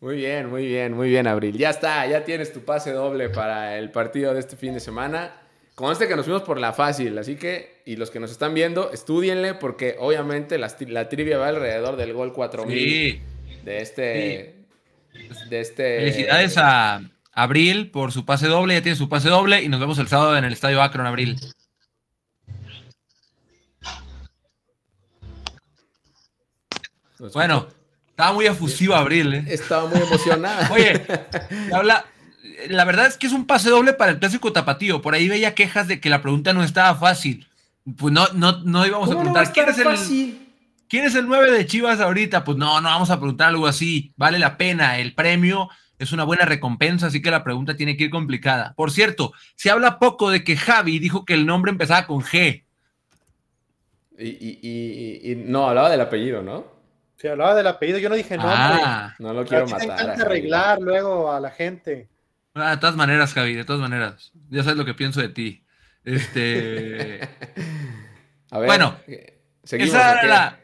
Muy 0.00 0.16
bien, 0.16 0.50
muy 0.50 0.66
bien, 0.66 0.92
muy 0.92 1.09
bien, 1.09 1.26
Abril. 1.26 1.56
Ya 1.56 1.70
está, 1.70 2.06
ya 2.06 2.22
tienes 2.24 2.52
tu 2.52 2.61
pase 2.61 2.92
doble 2.92 3.28
para 3.30 3.78
el 3.78 3.90
partido 3.90 4.35
de 4.35 4.40
este 4.40 4.56
fin 4.56 4.74
de 4.74 4.80
semana. 4.80 5.32
Con 5.77 5.93
este 5.93 6.09
que 6.09 6.17
nos 6.17 6.25
fuimos 6.25 6.43
por 6.43 6.59
la 6.59 6.73
fácil, 6.73 7.19
así 7.19 7.37
que, 7.37 7.83
y 7.85 7.97
los 7.97 8.11
que 8.11 8.19
nos 8.19 8.31
están 8.31 8.55
viendo, 8.55 8.91
estudienle 8.93 9.53
porque 9.53 9.95
obviamente 9.99 10.57
la, 10.57 10.75
la 10.89 11.09
trivia 11.11 11.37
va 11.37 11.49
alrededor 11.49 11.97
del 11.97 12.15
gol 12.15 12.33
4000 12.33 12.79
Sí. 12.79 13.21
de 13.62 13.83
este... 13.83 14.57
De 15.51 15.61
este... 15.61 15.99
Felicidades 15.99 16.57
a 16.57 17.03
Abril 17.33 17.91
por 17.91 18.11
su 18.11 18.25
pase 18.25 18.47
doble. 18.47 18.73
Ya 18.73 18.83
tiene 18.83 18.97
su 18.97 19.11
pase 19.11 19.29
doble 19.29 19.62
y 19.62 19.69
nos 19.69 19.79
vemos 19.79 19.99
el 19.99 20.09
sábado 20.09 20.39
en 20.39 20.45
el 20.45 20.55
Estadio 20.55 20.81
Akron, 20.83 21.07
Abril. 21.07 21.39
Bueno, 27.33 27.69
estaba 28.09 28.33
muy 28.33 28.47
efusiva 28.47 28.99
Abril, 28.99 29.35
¿eh? 29.35 29.45
Estaba 29.49 29.89
muy 29.89 30.01
emocionada. 30.01 30.71
Oye, 30.73 31.03
habla. 31.73 32.05
La 32.69 32.85
verdad 32.85 33.07
es 33.07 33.16
que 33.16 33.27
es 33.27 33.33
un 33.33 33.47
pase 33.47 33.71
doble 33.71 33.92
para 33.92 34.12
el 34.12 34.19
clásico 34.19 34.53
tapatío. 34.53 35.03
Por 35.03 35.14
ahí 35.14 35.29
veía 35.29 35.55
quejas 35.55 35.88
de 35.88 36.01
que 36.01 36.09
la 36.11 36.23
pregunta 36.23 36.53
no 36.53 36.62
estaba 36.64 36.95
fácil. 36.97 37.47
Pues 37.97 38.12
no, 38.12 38.27
no, 38.35 38.59
no 38.64 38.87
íbamos 38.87 39.09
a 39.11 39.12
¿Cómo 39.14 39.25
no 39.25 39.33
preguntar 39.33 39.53
quién 39.53 39.69
es 39.69 39.79
el. 39.79 39.85
fácil? 39.85 40.42
¿Quién 40.88 41.05
es 41.05 41.14
el 41.14 41.27
9 41.27 41.51
de 41.51 41.66
Chivas 41.66 42.01
ahorita? 42.01 42.45
Pues 42.45 42.57
no, 42.59 42.81
no 42.81 42.88
vamos 42.88 43.11
a 43.11 43.16
preguntar 43.19 43.49
algo 43.49 43.66
así. 43.66 44.12
Vale 44.16 44.38
la 44.38 44.57
pena. 44.57 44.99
El 44.99 45.14
premio 45.14 45.69
es 45.99 46.12
una 46.12 46.25
buena 46.25 46.45
recompensa, 46.45 47.07
así 47.09 47.21
que 47.23 47.31
la 47.31 47.42
pregunta 47.45 47.77
tiene 47.77 47.97
que 47.97 48.05
ir 48.05 48.11
complicada. 48.11 48.73
Por 48.77 48.90
cierto, 48.90 49.33
se 49.57 49.71
habla 49.71 49.99
poco 49.99 50.31
de 50.31 50.45
que 50.45 50.57
Javi 50.57 50.99
dijo 50.99 51.25
que 51.25 51.35
el 51.35 51.45
nombre 51.47 51.71
empezaba 51.73 52.07
con 52.07 52.23
G. 52.23 52.64
Y, 54.19 54.29
y- 54.29 54.59
y- 54.62 55.33
y 55.33 55.37
no, 55.37 55.69
hablaba 55.69 55.90
del 55.90 56.01
apellido, 56.01 56.42
¿no? 56.42 56.64
Se 57.16 57.31
hablaba 57.31 57.55
del 57.55 57.66
apellido, 57.66 57.99
yo 57.99 58.09
no 58.09 58.14
dije 58.14 58.37
nombre. 58.37 58.55
Ah, 58.57 59.14
No 59.19 59.33
lo 59.33 59.45
quiero 59.45 59.64
te 59.66 59.73
matar. 59.73 59.90
encanta 59.90 60.23
arreglar 60.23 60.81
luego 60.81 61.33
a 61.33 61.40
la 61.40 61.51
gente. 61.51 62.09
Ah, 62.57 62.71
de 62.73 62.77
todas 62.79 62.97
maneras, 62.97 63.33
Javi, 63.35 63.55
de 63.55 63.64
todas 63.64 63.81
maneras. 63.81 64.33
Ya 64.51 64.62
sabes 64.62 64.77
lo 64.79 64.85
que 64.85 64.95
pienso 64.95 65.21
de 65.21 65.29
ti. 65.29 65.64
Este. 66.05 67.21
A 68.51 68.59
ver, 68.59 68.66
Bueno, 68.66 68.97
eh, 69.07 69.38
seguimos. 69.64 69.95
Esa 69.95 70.12
¿o 70.12 70.12
era 70.12 70.21
qué? 70.21 70.27
la. 70.29 70.61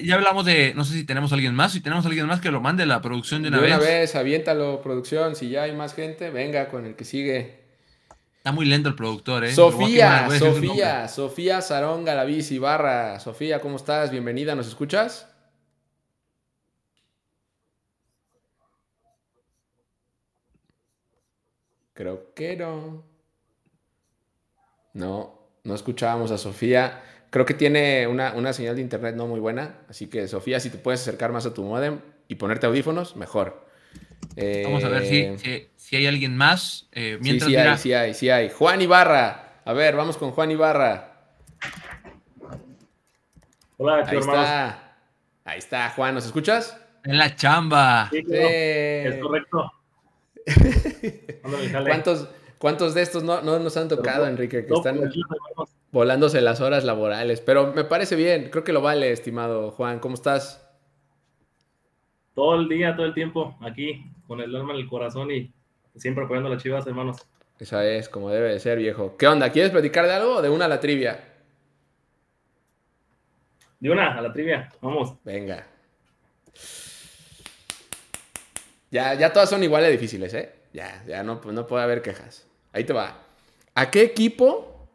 Ya 0.00 0.14
hablamos 0.14 0.44
de. 0.46 0.74
No 0.74 0.84
sé 0.84 0.94
si 0.94 1.04
tenemos 1.04 1.32
a 1.32 1.34
alguien 1.34 1.54
más. 1.54 1.72
Si 1.72 1.80
tenemos 1.80 2.04
a 2.04 2.08
alguien 2.08 2.26
más 2.26 2.40
que 2.40 2.50
lo 2.50 2.60
mande 2.60 2.86
la 2.86 3.00
producción 3.02 3.42
de 3.42 3.48
una, 3.48 3.60
De 3.60 3.66
una 3.66 3.78
vez. 3.78 3.86
vez, 3.88 4.14
aviéntalo, 4.16 4.80
producción. 4.82 5.34
Si 5.36 5.50
ya 5.50 5.64
hay 5.64 5.72
más 5.72 5.94
gente, 5.94 6.30
venga 6.30 6.68
con 6.68 6.86
el 6.86 6.94
que 6.96 7.04
sigue. 7.04 7.62
Está 8.38 8.52
muy 8.52 8.66
lento 8.66 8.88
el 8.88 8.96
productor, 8.96 9.44
¿eh? 9.44 9.52
Sofía, 9.52 10.24
quemar, 10.24 10.26
voy 10.26 10.36
a 10.36 10.40
decir 10.40 10.54
su 10.54 10.66
Sofía, 10.66 11.08
Sofía 11.08 11.60
Sarón 11.62 12.04
Galaviz 12.04 12.50
Ibarra. 12.52 13.20
Sofía, 13.20 13.60
¿cómo 13.60 13.76
estás? 13.76 14.10
Bienvenida, 14.10 14.54
¿nos 14.54 14.66
escuchas? 14.68 15.31
Creo 22.02 22.34
que 22.34 22.56
no. 22.56 23.04
No, 24.92 25.38
no 25.62 25.74
escuchábamos 25.76 26.32
a 26.32 26.36
Sofía. 26.38 27.00
Creo 27.30 27.46
que 27.46 27.54
tiene 27.54 28.08
una, 28.08 28.32
una 28.34 28.52
señal 28.52 28.74
de 28.74 28.82
internet 28.82 29.14
no 29.14 29.28
muy 29.28 29.38
buena. 29.38 29.76
Así 29.88 30.08
que, 30.08 30.26
Sofía, 30.26 30.58
si 30.58 30.68
te 30.70 30.78
puedes 30.78 31.00
acercar 31.02 31.30
más 31.30 31.46
a 31.46 31.54
tu 31.54 31.62
modem 31.62 32.00
y 32.26 32.34
ponerte 32.34 32.66
audífonos, 32.66 33.14
mejor. 33.14 33.68
nombre. 34.34 34.62
Vamos 34.64 34.82
a 34.82 34.88
ver 34.88 35.06
si, 35.06 35.16
Eh, 35.20 35.38
si, 35.38 35.68
si 35.76 35.94
hay 35.94 36.06
alguien 36.08 36.36
más. 36.36 36.88
Eh, 36.90 37.18
Sí, 37.18 37.22
mientras 37.22 37.48
sí 37.48 37.56
mira, 37.56 37.70
hay, 37.72 37.78
sí 37.78 37.92
hay, 37.92 38.14
sí 38.14 38.30
hay. 38.30 38.50
Juan 38.50 38.82
Ibarra. 38.82 39.60
A 39.64 39.72
ver, 39.72 39.94
vamos 39.94 40.16
con 40.16 40.32
Juan 40.32 40.50
Ibarra. 40.50 41.20
Hola, 43.76 43.94
Ahí 44.08 44.16
hermanos. 44.16 44.44
está. 44.44 44.96
Ahí 45.44 45.58
está, 45.60 45.90
Juan. 45.90 46.14
¿Nos 46.16 46.26
escuchas? 46.26 46.76
en 47.04 47.16
la 47.16 47.36
chamba. 47.36 48.08
Sí, 48.10 48.24
claro, 48.24 48.48
Eh, 48.50 49.04
es 49.08 49.22
correcto. 49.22 49.72
¿Cuántos, 51.42 52.28
¿Cuántos 52.58 52.94
de 52.94 53.02
estos 53.02 53.24
no, 53.24 53.42
no 53.42 53.58
nos 53.58 53.76
han 53.76 53.88
tocado, 53.88 54.26
Enrique, 54.26 54.64
que 54.64 54.72
están 54.72 54.96
hermanos. 54.96 55.74
volándose 55.90 56.40
las 56.40 56.60
horas 56.60 56.84
laborales? 56.84 57.40
Pero 57.40 57.72
me 57.72 57.84
parece 57.84 58.14
bien. 58.14 58.50
Creo 58.50 58.62
que 58.62 58.72
lo 58.72 58.80
vale, 58.80 59.10
estimado 59.10 59.72
Juan. 59.72 59.98
¿Cómo 59.98 60.14
estás? 60.14 60.64
Todo 62.34 62.54
el 62.54 62.68
día, 62.68 62.94
todo 62.94 63.06
el 63.06 63.14
tiempo, 63.14 63.58
aquí, 63.60 64.06
con 64.26 64.40
el 64.40 64.54
alma 64.54 64.74
en 64.74 64.78
el 64.78 64.88
corazón 64.88 65.30
y 65.30 65.52
siempre 65.96 66.24
apoyando 66.24 66.48
a 66.48 66.54
las 66.54 66.62
chivas, 66.62 66.86
hermanos. 66.86 67.26
Esa 67.58 67.84
es 67.84 68.08
como 68.08 68.30
debe 68.30 68.50
de 68.50 68.60
ser, 68.60 68.78
viejo. 68.78 69.16
¿Qué 69.16 69.26
onda? 69.26 69.50
¿Quieres 69.50 69.70
platicar 69.72 70.06
de 70.06 70.12
algo 70.12 70.36
o 70.36 70.42
de 70.42 70.48
una 70.48 70.64
a 70.64 70.68
la 70.68 70.80
trivia? 70.80 71.32
De 73.80 73.90
una, 73.90 74.16
a 74.16 74.22
la 74.22 74.32
trivia, 74.32 74.68
vamos. 74.80 75.14
Venga. 75.24 75.66
Ya, 78.92 79.14
ya 79.14 79.32
todas 79.32 79.50
son 79.50 79.64
igual 79.64 79.82
de 79.82 79.90
difíciles, 79.90 80.32
¿eh? 80.34 80.61
Ya, 80.72 81.04
ya 81.06 81.22
no, 81.22 81.40
no 81.44 81.66
puede 81.66 81.84
haber 81.84 82.02
quejas. 82.02 82.46
Ahí 82.72 82.84
te 82.84 82.92
va. 82.92 83.18
¿A 83.74 83.90
qué 83.90 84.02
equipo 84.02 84.88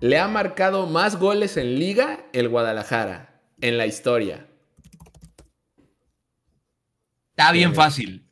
le 0.00 0.18
ha 0.18 0.28
marcado 0.28 0.86
más 0.86 1.16
goles 1.18 1.56
en 1.56 1.78
liga 1.78 2.20
el 2.32 2.48
Guadalajara 2.48 3.40
en 3.60 3.76
la 3.78 3.86
historia? 3.86 4.46
Está 7.30 7.52
bien 7.52 7.70
Sí. 7.70 7.76
fácil. 7.76 8.24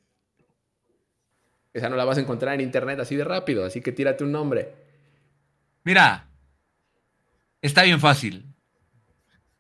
Esa 1.73 1.89
no 1.91 1.97
la 1.97 2.05
vas 2.07 2.17
a 2.17 2.23
encontrar 2.23 2.55
en 2.55 2.63
internet 2.63 2.99
así 3.01 3.17
de 3.17 3.25
rápido, 3.25 3.65
así 3.67 3.83
que 3.83 3.93
tírate 3.93 4.25
un 4.25 4.33
nombre. 4.33 4.75
Mira, 5.85 6.27
está 7.61 7.83
bien 7.83 8.01
fácil. 8.01 8.47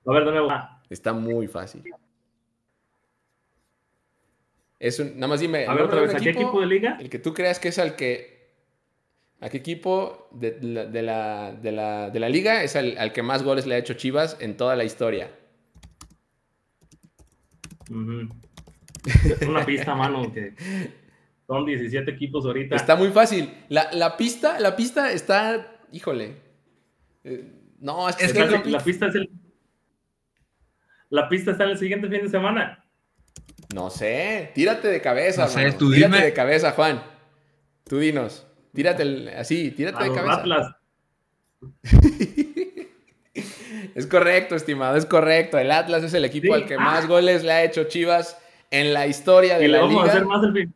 A 0.06 0.12
ver, 0.12 0.24
de 0.24 0.30
nuevo. 0.30 0.48
Está 0.88 1.12
muy 1.12 1.46
fácil. 1.46 1.84
Es 4.78 4.98
un, 5.00 5.14
nada 5.14 5.28
más 5.28 5.40
dime. 5.40 5.66
A 5.66 5.74
ver, 5.74 5.82
otra 5.84 6.00
vez, 6.02 6.14
¿a 6.14 6.18
qué 6.18 6.30
equipo 6.30 6.60
de 6.60 6.66
liga? 6.66 6.96
El 7.00 7.08
que 7.08 7.18
tú 7.18 7.32
creas 7.34 7.58
que 7.58 7.68
es 7.68 7.78
al 7.78 7.96
que. 7.96 8.36
¿A 9.40 9.50
qué 9.50 9.58
equipo 9.58 10.28
de 10.32 10.58
la, 10.62 10.86
de 10.86 11.02
la, 11.02 11.52
de 11.52 11.72
la, 11.72 12.10
de 12.10 12.20
la 12.20 12.28
liga 12.30 12.62
es 12.62 12.74
al, 12.74 12.96
al 12.96 13.12
que 13.12 13.22
más 13.22 13.42
goles 13.42 13.66
le 13.66 13.74
ha 13.74 13.78
hecho 13.78 13.92
Chivas 13.94 14.36
en 14.40 14.56
toda 14.56 14.76
la 14.76 14.84
historia? 14.84 15.30
Es 19.04 19.42
una 19.46 19.64
pista, 19.64 19.94
mano, 19.94 20.32
que 20.32 20.54
son 21.46 21.64
17 21.64 22.10
equipos 22.10 22.44
ahorita. 22.44 22.76
Está 22.76 22.96
muy 22.96 23.08
fácil. 23.08 23.52
La, 23.68 23.92
la 23.92 24.16
pista, 24.16 24.58
la 24.58 24.74
pista 24.74 25.12
está. 25.12 25.78
Híjole. 25.92 26.36
Eh, 27.24 27.52
no, 27.78 28.08
es 28.08 28.16
que 28.16 28.24
Es 28.24 28.34
compli- 28.34 28.64
la 28.70 28.80
pista 28.82 29.06
es 29.06 29.14
el. 29.14 29.30
La 31.10 31.28
pista 31.28 31.52
está 31.52 31.64
el 31.64 31.78
siguiente 31.78 32.08
fin 32.08 32.22
de 32.22 32.28
semana. 32.28 32.84
No 33.74 33.90
sé. 33.90 34.50
Tírate 34.54 34.88
de 34.88 35.00
cabeza, 35.00 35.42
No 35.42 35.48
sé, 35.48 35.64
mano. 35.64 35.76
tú 35.78 35.92
Tírate 35.92 36.14
dime. 36.16 36.24
de 36.26 36.32
cabeza, 36.32 36.72
Juan. 36.72 37.02
Tú 37.88 37.98
dinos. 37.98 38.46
Tírate 38.74 39.02
el- 39.02 39.28
así, 39.30 39.70
tírate 39.70 39.98
A 39.98 40.02
de 40.02 40.08
los 40.08 40.16
cabeza. 40.16 40.34
Atlas. 40.40 40.76
Es 43.94 44.06
correcto, 44.06 44.54
estimado, 44.56 44.96
es 44.96 45.06
correcto. 45.06 45.58
El 45.58 45.70
Atlas 45.70 46.02
es 46.02 46.12
el 46.14 46.24
equipo 46.24 46.54
Sí. 46.54 46.62
al 46.62 46.66
que 46.68 46.78
más 46.78 47.06
goles 47.08 47.44
le 47.44 47.52
ha 47.52 47.64
hecho 47.64 47.84
Chivas 47.84 48.38
en 48.70 48.92
la 48.94 49.06
historia 49.06 49.58
de 49.58 49.64
Y 49.64 49.68
le 49.68 49.74
la 49.74 49.80
vamos 49.84 49.92
liga. 50.02 50.04
a 50.06 50.08
hacer 50.16 50.24
más 50.26 50.42
el 50.44 50.52
fin. 50.52 50.74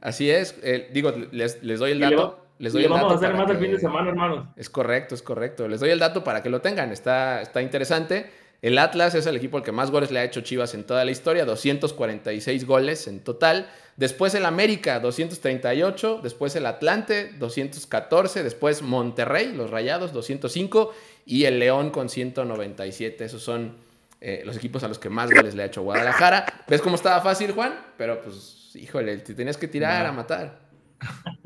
Así 0.00 0.30
es. 0.30 0.58
eh, 0.62 0.88
digo, 0.92 1.12
les, 1.32 1.62
les 1.62 1.78
doy 1.78 1.92
el 1.92 2.00
dato. 2.00 2.44
les 2.58 2.72
doy 2.72 2.84
el 2.84 2.90
vamos 2.90 3.04
dato 3.04 3.14
a 3.14 3.16
hacer 3.28 3.34
más 3.38 3.50
el 3.50 3.58
fin 3.58 3.72
de 3.72 3.78
semana, 3.80 4.08
hermanos. 4.10 4.46
Es 4.56 4.68
correcto, 4.70 5.14
es 5.14 5.22
correcto. 5.22 5.66
Les 5.68 5.80
doy 5.80 5.90
el 5.90 5.98
dato 5.98 6.24
para 6.24 6.42
que 6.42 6.50
lo 6.50 6.60
tengan. 6.60 6.90
Está, 6.92 7.40
está 7.42 7.62
interesante. 7.62 8.30
El 8.62 8.78
Atlas 8.78 9.14
es 9.16 9.26
el 9.26 9.34
equipo 9.36 9.56
al 9.56 9.64
que 9.64 9.72
más 9.72 9.90
goles 9.90 10.12
le 10.12 10.20
ha 10.20 10.24
hecho 10.24 10.40
Chivas 10.40 10.72
en 10.74 10.84
toda 10.84 11.04
la 11.04 11.10
historia, 11.10 11.44
246 11.44 12.64
goles 12.64 13.08
en 13.08 13.18
total. 13.20 13.68
Después 13.96 14.34
el 14.34 14.46
América, 14.46 15.00
238. 15.00 16.20
Después 16.22 16.54
el 16.54 16.66
Atlante, 16.66 17.32
214. 17.38 18.44
Después 18.44 18.80
Monterrey, 18.82 19.52
los 19.52 19.70
Rayados, 19.70 20.12
205. 20.12 20.94
Y 21.26 21.44
el 21.44 21.58
León 21.58 21.90
con 21.90 22.08
197. 22.08 23.24
Esos 23.24 23.42
son 23.42 23.76
eh, 24.20 24.42
los 24.46 24.56
equipos 24.56 24.84
a 24.84 24.88
los 24.88 25.00
que 25.00 25.10
más 25.10 25.30
goles 25.30 25.56
le 25.56 25.64
ha 25.64 25.66
hecho 25.66 25.82
Guadalajara. 25.82 26.46
¿Ves 26.68 26.80
cómo 26.80 26.94
estaba 26.94 27.20
fácil, 27.20 27.50
Juan? 27.52 27.74
Pero 27.98 28.22
pues, 28.22 28.70
híjole, 28.76 29.16
te 29.18 29.34
tenías 29.34 29.56
que 29.56 29.66
tirar 29.66 30.04
No. 30.04 30.08
a 30.10 30.12
matar. 30.12 30.60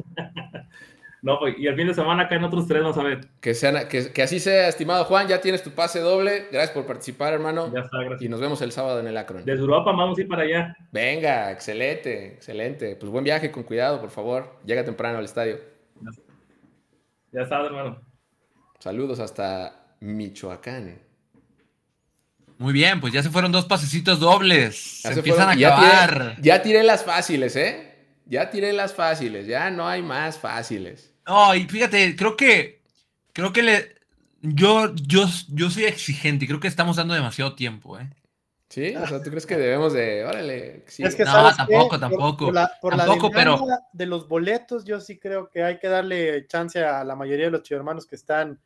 No, 1.27 1.41
pues, 1.41 1.57
y 1.59 1.67
el 1.67 1.75
fin 1.75 1.89
de 1.89 1.95
semana 1.95 2.29
caen 2.29 2.45
otros 2.45 2.69
tres, 2.69 2.83
vamos 2.83 2.97
a 2.99 3.03
ver. 3.03 3.27
Que, 3.41 3.53
sean- 3.53 3.89
que, 3.89 4.13
que 4.13 4.23
así 4.23 4.39
sea, 4.39 4.69
estimado 4.69 5.05
Juan. 5.07 5.27
Ya 5.27 5.41
tienes 5.41 5.61
tu 5.61 5.73
pase 5.73 5.99
doble. 5.99 6.47
Gracias 6.53 6.71
por 6.71 6.87
participar, 6.87 7.33
hermano. 7.33 7.73
Ya 7.75 7.81
está, 7.81 8.01
Y 8.01 8.05
gracias. 8.05 8.31
nos 8.31 8.41
vemos 8.41 8.63
el 8.63 8.71
sábado 8.71 9.01
en 9.01 9.09
el 9.09 9.17
Akron. 9.17 9.45
Desde 9.45 9.61
Europa 9.61 9.91
vamos 9.91 10.17
a 10.17 10.21
ir 10.21 10.29
para 10.29 10.43
allá. 10.43 10.77
Venga, 10.93 11.51
excelente, 11.51 12.35
excelente. 12.35 12.95
Pues 12.95 13.11
buen 13.11 13.25
viaje, 13.25 13.51
con 13.51 13.65
cuidado, 13.65 14.01
por 14.01 14.11
favor. 14.11 14.61
Llega 14.65 14.85
temprano 14.85 15.19
al 15.19 15.25
estadio. 15.25 15.59
Ya 17.33 17.41
está, 17.43 17.61
hermano. 17.67 18.01
Saludos 18.79 19.19
hasta 19.19 19.97
Michoacán. 19.99 21.01
Muy 22.59 22.73
bien, 22.73 23.01
pues 23.01 23.13
ya 23.13 23.25
se 23.25 23.31
fueron 23.31 23.51
dos 23.51 23.65
pasecitos 23.65 24.21
dobles. 24.21 25.03
Ya 25.03 25.09
Se 25.09 25.15
se 25.15 25.21
empiezan 25.21 25.47
fueron- 25.47 25.59
a 25.59 25.61
ya 25.61 25.77
acabar. 25.77 26.35
tiré- 26.37 26.43
ya 26.43 26.63
tiré 26.63 26.83
las 26.85 27.03
fáciles, 27.05 27.57
¿eh? 27.57 27.83
Ya 28.27 28.49
tiré 28.51 28.73
las 28.73 28.95
fáciles, 28.95 29.49
ya 29.49 29.71
no 29.71 29.89
hay 29.89 30.03
más 30.03 30.39
fáciles. 30.39 31.13
No, 31.27 31.55
y 31.55 31.65
fíjate, 31.67 32.15
creo 32.17 32.37
que, 32.37 32.83
creo 33.33 33.53
que 33.53 33.63
le, 33.63 33.95
yo, 34.43 34.95
yo, 34.95 35.27
yo 35.49 35.71
soy 35.71 35.85
exigente 35.85 36.45
y 36.45 36.49
creo 36.49 36.61
que 36.61 36.69
estamos 36.69 36.97
dando 36.97 37.15
demasiado 37.15 37.55
tiempo, 37.55 37.99
¿eh? 37.99 38.09
¿Sí? 38.69 38.95
O 38.97 39.07
sea, 39.07 39.23
¿tú 39.23 39.31
crees 39.31 39.47
que 39.47 39.57
debemos 39.57 39.93
de... 39.93 40.25
Órale, 40.25 40.85
sí. 40.89 41.05
Es 41.05 41.15
que 41.15 41.25
No, 41.25 41.31
¿sabes 41.33 41.53
qué? 41.53 41.57
tampoco, 41.59 41.89
Por- 41.89 42.01
tampoco. 42.01 42.45
Por, 42.47 42.55
la, 42.55 42.73
por 42.81 42.97
la 42.97 43.07
Tampoco, 43.07 43.31
pero- 43.31 43.61
de 43.93 44.07
los 44.07 44.29
boletos, 44.29 44.85
yo 44.85 45.01
sí 45.01 45.19
creo 45.19 45.49
que 45.49 45.63
hay 45.63 45.79
que 45.79 45.87
darle 45.89 46.47
chance 46.49 46.83
a 46.85 47.05
la 47.05 47.15
mayoría 47.15 47.47
de 47.47 47.53
los 47.53 47.63
chivermanos 47.63 48.07
que 48.07 48.17
están 48.17 48.59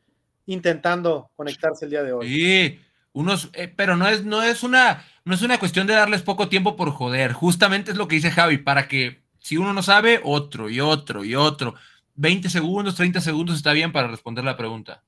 intentando 0.47 1.31
conectarse 1.37 1.85
el 1.85 1.91
día 1.91 2.03
de 2.03 2.13
hoy. 2.13 2.27
Sí, 2.29 2.81
unos, 3.13 3.51
eh, 3.53 3.69
pero 3.75 3.97
no 3.97 4.09
es, 4.09 4.25
no 4.25 4.43
es 4.43 4.63
una, 4.63 5.05
no 5.25 5.35
es 5.35 5.43
una 5.43 5.59
cuestión 5.59 5.87
de 5.87 5.95
darles 5.95 6.23
poco 6.23 6.49
tiempo 6.49 6.77
por 6.77 6.91
joder. 6.91 7.33
Justamente 7.33 7.91
es 7.91 7.97
lo 7.99 8.09
que 8.09 8.17
dice 8.17 8.31
Javi, 8.31 8.59
para 8.59 8.89
que 8.89 9.21
si 9.39 9.57
uno 9.59 9.73
no 9.75 9.83
sabe, 9.83 10.21
otro 10.25 10.71
y 10.71 10.81
otro 10.81 11.25
y 11.25 11.35
otro. 11.35 11.75
20 12.21 12.51
segundos, 12.51 12.97
30 12.97 13.23
segundos 13.23 13.57
está 13.57 13.73
bien 13.73 13.93
para 13.93 14.09
responder 14.09 14.45
la 14.45 14.55
pregunta. 14.55 15.03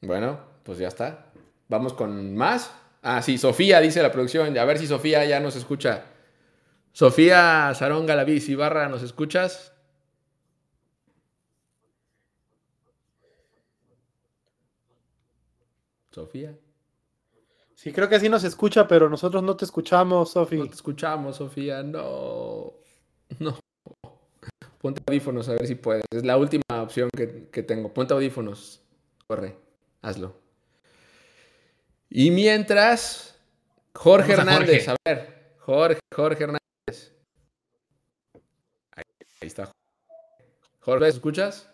Bueno, 0.00 0.40
pues 0.64 0.78
ya 0.78 0.88
está. 0.88 1.26
Vamos 1.68 1.92
con 1.92 2.34
más. 2.34 2.74
Ah, 3.02 3.22
sí, 3.22 3.38
Sofía, 3.38 3.80
dice 3.80 4.02
la 4.02 4.10
producción. 4.10 4.58
A 4.58 4.64
ver 4.64 4.78
si 4.78 4.88
Sofía 4.88 5.24
ya 5.26 5.38
nos 5.38 5.54
escucha. 5.54 6.06
Sofía 6.90 7.72
Sarón 7.76 8.04
Galaviz 8.04 8.48
Ibarra, 8.48 8.88
¿nos 8.88 9.04
escuchas? 9.04 9.72
Sofía. 16.10 16.58
Sí, 17.76 17.92
creo 17.92 18.08
que 18.08 18.18
sí 18.18 18.28
nos 18.28 18.42
escucha, 18.42 18.88
pero 18.88 19.08
nosotros 19.08 19.40
no 19.44 19.56
te 19.56 19.64
escuchamos, 19.64 20.32
Sofi. 20.32 20.56
No 20.56 20.66
te 20.66 20.74
escuchamos, 20.74 21.36
Sofía. 21.36 21.84
No. 21.84 22.72
No. 23.38 23.56
Ponte 24.78 25.02
audífonos 25.06 25.48
a 25.48 25.52
ver 25.52 25.66
si 25.66 25.74
puedes. 25.74 26.04
Es 26.10 26.24
la 26.24 26.36
última 26.36 26.62
opción 26.82 27.10
que, 27.16 27.48
que 27.50 27.62
tengo. 27.62 27.92
Ponte 27.92 28.14
audífonos. 28.14 28.80
Corre. 29.26 29.56
Hazlo. 30.02 30.36
Y 32.10 32.30
mientras, 32.30 33.38
Jorge 33.94 34.36
Vamos 34.36 34.48
a 34.48 34.54
Hernández. 34.54 34.86
Jorge. 34.86 34.90
A 34.90 34.96
ver. 35.04 35.54
Jorge, 35.58 36.00
Jorge 36.14 36.44
Hernández. 36.44 37.12
Ahí, 38.92 39.04
ahí 39.40 39.48
está. 39.48 39.70
Jorge, 40.80 41.04
¿me 41.04 41.08
escuchas? 41.08 41.68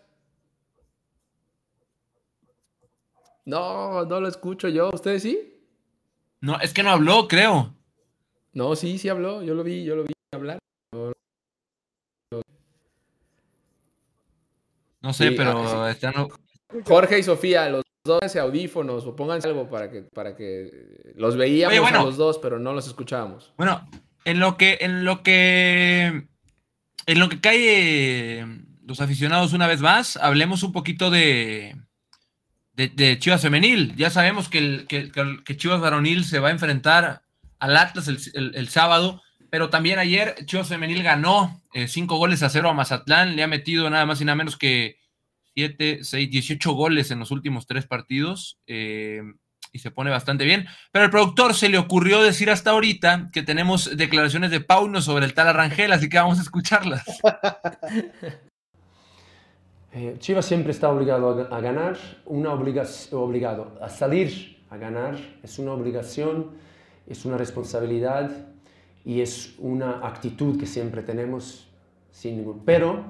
No, 3.45 4.03
no 4.05 4.19
lo 4.19 4.27
escucho 4.27 4.67
yo. 4.67 4.89
¿Ustedes 4.91 5.21
sí? 5.21 5.63
No, 6.41 6.59
es 6.59 6.73
que 6.73 6.83
no 6.83 6.89
habló, 6.89 7.27
creo. 7.27 7.73
No, 8.53 8.75
sí, 8.75 8.97
sí 8.97 9.07
habló. 9.07 9.43
Yo 9.43 9.53
lo 9.53 9.63
vi, 9.63 9.83
yo 9.85 9.95
lo 9.95 10.03
vi 10.03 10.13
hablar. 10.33 10.57
No 10.91 11.13
sé, 15.13 15.29
Sí, 15.29 15.35
pero 15.35 15.83
ah, 15.83 15.91
están. 15.91 16.13
Jorge 16.85 17.19
y 17.19 17.23
Sofía, 17.23 17.69
los 17.69 17.83
dos 18.03 18.19
pónganse 18.19 18.39
audífonos 18.39 19.05
o 19.05 19.15
pónganse 19.15 19.47
algo 19.47 19.69
para 19.69 19.89
que, 19.89 20.01
para 20.03 20.35
que 20.35 20.69
los 21.15 21.35
veíamos 21.37 21.71
Oye, 21.73 21.79
bueno. 21.79 22.01
a 22.01 22.03
los 22.03 22.17
dos, 22.17 22.37
pero 22.39 22.59
no 22.59 22.73
los 22.73 22.87
escuchábamos. 22.87 23.53
Bueno, 23.57 23.87
en 24.25 24.39
lo 24.39 24.57
que, 24.57 24.77
en 24.81 25.05
lo 25.05 25.23
que, 25.23 26.27
en 27.07 27.19
lo 27.19 27.29
que 27.29 27.39
cae 27.39 28.39
eh, 28.41 28.45
los 28.85 29.01
aficionados 29.01 29.53
una 29.53 29.67
vez 29.67 29.81
más, 29.81 30.17
hablemos 30.17 30.63
un 30.63 30.71
poquito 30.71 31.09
de, 31.09 31.75
de, 32.73 32.89
de 32.89 33.17
Chivas 33.19 33.41
Femenil. 33.41 33.95
Ya 33.95 34.09
sabemos 34.09 34.49
que, 34.49 34.57
el, 34.59 34.87
que, 34.87 35.11
que- 35.11 35.39
que 35.43 35.57
Chivas 35.57 35.79
Varonil 35.81 36.25
se 36.25 36.39
va 36.39 36.49
a 36.49 36.51
enfrentar 36.51 37.21
al 37.59 37.77
Atlas 37.77 38.07
el, 38.07 38.19
el- 38.33 38.55
el 38.55 38.67
sábado, 38.69 39.21
pero 39.55 39.69
también 39.69 39.99
ayer 39.99 40.35
Chivas 40.45 40.67
Femenil 40.67 41.01
ganó 41.01 41.61
eh, 41.73 41.87
cinco 41.87 42.17
goles 42.17 42.43
a 42.43 42.49
cero 42.49 42.67
a 42.69 42.73
Mazatlán, 42.73 43.37
le 43.37 43.43
ha 43.43 43.47
metido 43.47 43.89
nada 43.89 44.05
más 44.05 44.19
y 44.19 44.25
nada 44.25 44.35
menos 44.35 44.57
que 44.57 44.97
7, 45.53 45.99
6, 46.03 46.29
18 46.29 46.73
goles 46.73 47.09
en 47.09 47.19
los 47.19 47.31
últimos 47.31 47.65
tres 47.65 47.87
partidos. 47.87 48.59
eh, 48.67 49.21
y 49.71 49.79
se 49.79 49.91
pone 49.91 50.09
bastante 50.11 50.43
bien. 50.43 50.65
Pero 50.91 51.05
al 51.05 51.11
productor 51.11 51.53
se 51.53 51.69
le 51.69 51.77
ocurrió 51.77 52.21
decir 52.21 52.49
hasta 52.49 52.71
ahorita 52.71 53.29
que 53.31 53.43
tenemos 53.43 53.95
declaraciones 53.95 54.51
de 54.51 54.59
Pauno 54.59 55.01
sobre 55.01 55.23
el 55.25 55.33
tal 55.33 55.47
Arrangel, 55.47 55.93
así 55.93 56.09
que 56.09 56.17
vamos 56.17 56.37
a 56.39 56.41
escucharlas. 56.41 57.03
Eh, 59.93 60.17
Chivas 60.19 60.45
siempre 60.45 60.71
está 60.73 60.89
obligado 60.89 61.29
a, 61.29 61.35
ga- 61.35 61.55
a 61.55 61.61
ganar, 61.61 61.97
una 62.25 62.51
obligación, 62.51 63.21
obligado 63.21 63.77
a 63.81 63.87
salir 63.87 64.57
a 64.69 64.75
ganar, 64.75 65.15
es 65.41 65.57
una 65.57 65.71
obligación, 65.71 66.51
es 67.07 67.23
una 67.23 67.37
responsabilidad 67.37 68.29
y 69.05 69.21
es 69.21 69.55
una 69.59 70.05
actitud 70.05 70.59
que 70.59 70.65
siempre 70.65 71.03
tenemos 71.03 71.67
sin 72.11 72.37
ningún. 72.37 72.59
Pero 72.65 73.03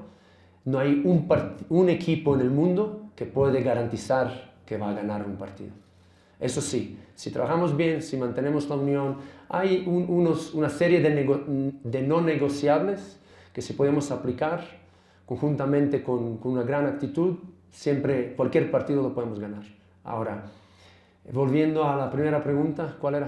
no 0.65 0.79
hay 0.79 1.01
un, 1.05 1.27
part- 1.27 1.63
un 1.69 1.89
equipo 1.89 2.35
en 2.35 2.41
el 2.41 2.49
mundo 2.49 3.03
que 3.15 3.25
puede 3.25 3.61
garantizar 3.63 4.53
que 4.65 4.77
va 4.77 4.89
a 4.89 4.93
ganar 4.93 5.25
un 5.25 5.35
partido. 5.37 5.71
Eso 6.39 6.59
sí, 6.59 6.99
si 7.15 7.31
trabajamos 7.31 7.77
bien, 7.77 8.01
si 8.01 8.17
mantenemos 8.17 8.67
la 8.67 8.75
unión, 8.75 9.17
hay 9.47 9.83
un- 9.87 10.05
unos, 10.09 10.53
una 10.53 10.69
serie 10.69 10.99
de, 11.01 11.11
nego- 11.11 11.43
de 11.47 12.01
no 12.01 12.19
negociables 12.19 13.17
que 13.53 13.61
si 13.61 13.71
podemos 13.73 14.11
aplicar 14.11 14.61
conjuntamente 15.25 16.03
con, 16.03 16.37
con 16.37 16.51
una 16.53 16.63
gran 16.63 16.85
actitud, 16.87 17.37
siempre, 17.71 18.33
cualquier 18.35 18.69
partido 18.69 19.01
lo 19.01 19.13
podemos 19.13 19.39
ganar. 19.39 19.63
Ahora, 20.03 20.43
volviendo 21.31 21.85
a 21.85 21.95
la 21.95 22.11
primera 22.11 22.43
pregunta, 22.43 22.95
¿cuál 22.99 23.15
era? 23.15 23.27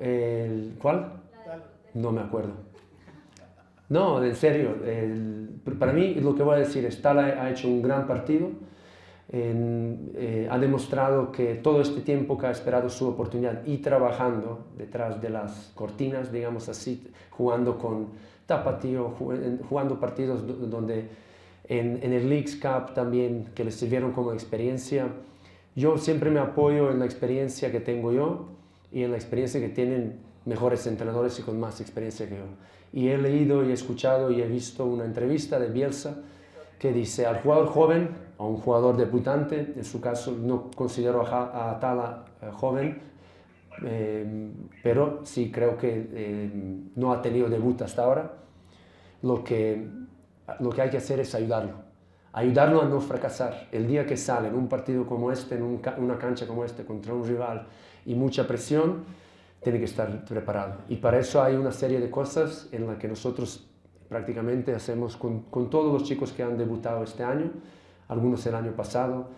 El, 0.00 0.76
¿Cuál? 0.80 1.12
No 1.98 2.12
me 2.12 2.20
acuerdo. 2.20 2.52
No, 3.88 4.22
en 4.22 4.36
serio, 4.36 4.76
para 5.78 5.92
mí 5.92 6.14
lo 6.14 6.34
que 6.34 6.42
voy 6.42 6.56
a 6.56 6.58
decir, 6.58 6.84
Stala 6.92 7.42
ha 7.42 7.50
hecho 7.50 7.68
un 7.68 7.82
gran 7.82 8.06
partido, 8.06 8.50
eh, 9.30 10.48
ha 10.50 10.58
demostrado 10.58 11.32
que 11.32 11.54
todo 11.56 11.80
este 11.80 12.02
tiempo 12.02 12.38
que 12.38 12.46
ha 12.46 12.50
esperado 12.50 12.88
su 12.88 13.08
oportunidad 13.08 13.66
y 13.66 13.78
trabajando 13.78 14.66
detrás 14.76 15.20
de 15.20 15.30
las 15.30 15.72
cortinas, 15.74 16.30
digamos 16.30 16.68
así, 16.68 17.10
jugando 17.30 17.78
con 17.78 18.08
Tapatío, 18.46 19.14
jugando 19.68 19.98
partidos 19.98 20.70
donde 20.70 21.08
en, 21.64 22.12
el 22.12 22.28
Leagues 22.28 22.56
Cup 22.56 22.94
también 22.94 23.48
que 23.54 23.64
les 23.64 23.74
sirvieron 23.74 24.12
como 24.12 24.32
experiencia. 24.32 25.08
Yo 25.74 25.98
siempre 25.98 26.30
me 26.30 26.40
apoyo 26.40 26.90
en 26.90 27.00
la 27.00 27.04
experiencia 27.04 27.72
que 27.72 27.80
tengo 27.80 28.12
yo 28.12 28.48
y 28.92 29.02
en 29.02 29.10
la 29.10 29.16
experiencia 29.16 29.60
que 29.60 29.68
tienen 29.68 30.27
mejores 30.48 30.86
entrenadores 30.86 31.38
y 31.38 31.42
con 31.42 31.60
más 31.60 31.80
experiencia 31.80 32.28
que 32.28 32.36
yo. 32.36 32.44
Y 32.92 33.08
he 33.08 33.18
leído 33.18 33.64
y 33.64 33.70
he 33.70 33.74
escuchado 33.74 34.30
y 34.30 34.40
he 34.40 34.46
visto 34.46 34.86
una 34.86 35.04
entrevista 35.04 35.58
de 35.58 35.68
Bielsa 35.68 36.16
que 36.78 36.92
dice 36.92 37.26
al 37.26 37.40
jugador 37.42 37.66
joven, 37.68 38.08
a 38.38 38.44
un 38.44 38.56
jugador 38.56 38.96
debutante, 38.96 39.74
en 39.76 39.84
su 39.84 40.00
caso 40.00 40.32
no 40.32 40.70
considero 40.74 41.26
a, 41.26 41.70
a 41.70 41.78
Tala 41.80 42.24
eh, 42.40 42.50
joven, 42.52 42.98
eh, 43.84 44.50
pero 44.82 45.20
sí 45.24 45.50
creo 45.50 45.76
que 45.76 46.08
eh, 46.12 46.50
no 46.96 47.12
ha 47.12 47.20
tenido 47.20 47.48
debut 47.48 47.82
hasta 47.82 48.04
ahora. 48.04 48.32
Lo 49.22 49.42
que, 49.42 49.86
lo 50.60 50.70
que 50.70 50.82
hay 50.82 50.90
que 50.90 50.98
hacer 50.98 51.20
es 51.20 51.34
ayudarlo, 51.34 51.74
ayudarlo 52.32 52.82
a 52.82 52.84
no 52.86 53.00
fracasar. 53.00 53.68
El 53.72 53.86
día 53.86 54.06
que 54.06 54.16
sale 54.16 54.48
en 54.48 54.54
un 54.54 54.68
partido 54.68 55.04
como 55.04 55.32
este, 55.32 55.56
en 55.56 55.80
una 55.98 56.16
cancha 56.18 56.46
como 56.46 56.64
este, 56.64 56.84
contra 56.84 57.12
un 57.12 57.26
rival 57.26 57.66
y 58.06 58.14
mucha 58.14 58.46
presión, 58.46 59.04
tiene 59.62 59.78
que 59.78 59.86
estar 59.86 60.24
preparado. 60.24 60.78
Y 60.88 60.96
para 60.96 61.18
eso 61.18 61.42
hay 61.42 61.56
una 61.56 61.72
serie 61.72 62.00
de 62.00 62.10
cosas 62.10 62.68
en 62.72 62.86
las 62.86 62.98
que 62.98 63.08
nosotros 63.08 63.68
prácticamente 64.08 64.74
hacemos 64.74 65.16
con, 65.16 65.42
con, 65.42 65.68
todos 65.68 65.92
los 65.92 66.04
chicos 66.08 66.32
que 66.32 66.42
han 66.42 66.56
debutado 66.56 67.02
este 67.02 67.24
año, 67.24 67.50
algunos 68.08 68.46
el 68.46 68.54
año 68.54 68.72
pasado, 68.72 69.28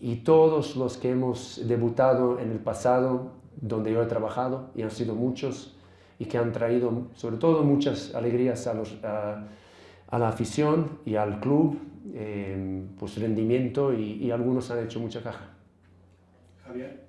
y 0.00 0.16
todos 0.16 0.76
los 0.76 0.96
que 0.96 1.10
hemos 1.10 1.66
debutado 1.66 2.38
en 2.40 2.50
el 2.50 2.58
pasado, 2.58 3.32
donde 3.60 3.92
yo 3.92 4.02
he 4.02 4.06
trabajado, 4.06 4.70
y 4.74 4.82
han 4.82 4.90
sido 4.90 5.14
muchos, 5.14 5.76
y 6.18 6.24
que 6.24 6.38
han 6.38 6.52
traído 6.52 7.08
sobre 7.14 7.36
todo 7.36 7.62
muchas 7.62 8.14
alegrías 8.14 8.66
a, 8.66 8.74
los, 8.74 8.96
a, 9.04 9.46
la 10.18 10.28
afición 10.28 10.98
y 11.04 11.16
al 11.16 11.40
club, 11.40 11.78
eh, 12.14 12.84
pues 12.98 13.18
rendimiento, 13.18 13.92
y, 13.92 14.14
y 14.14 14.30
algunos 14.30 14.70
han 14.70 14.84
hecho 14.84 14.98
mucha 14.98 15.22
caja. 15.22 15.50
Javier. 16.64 17.05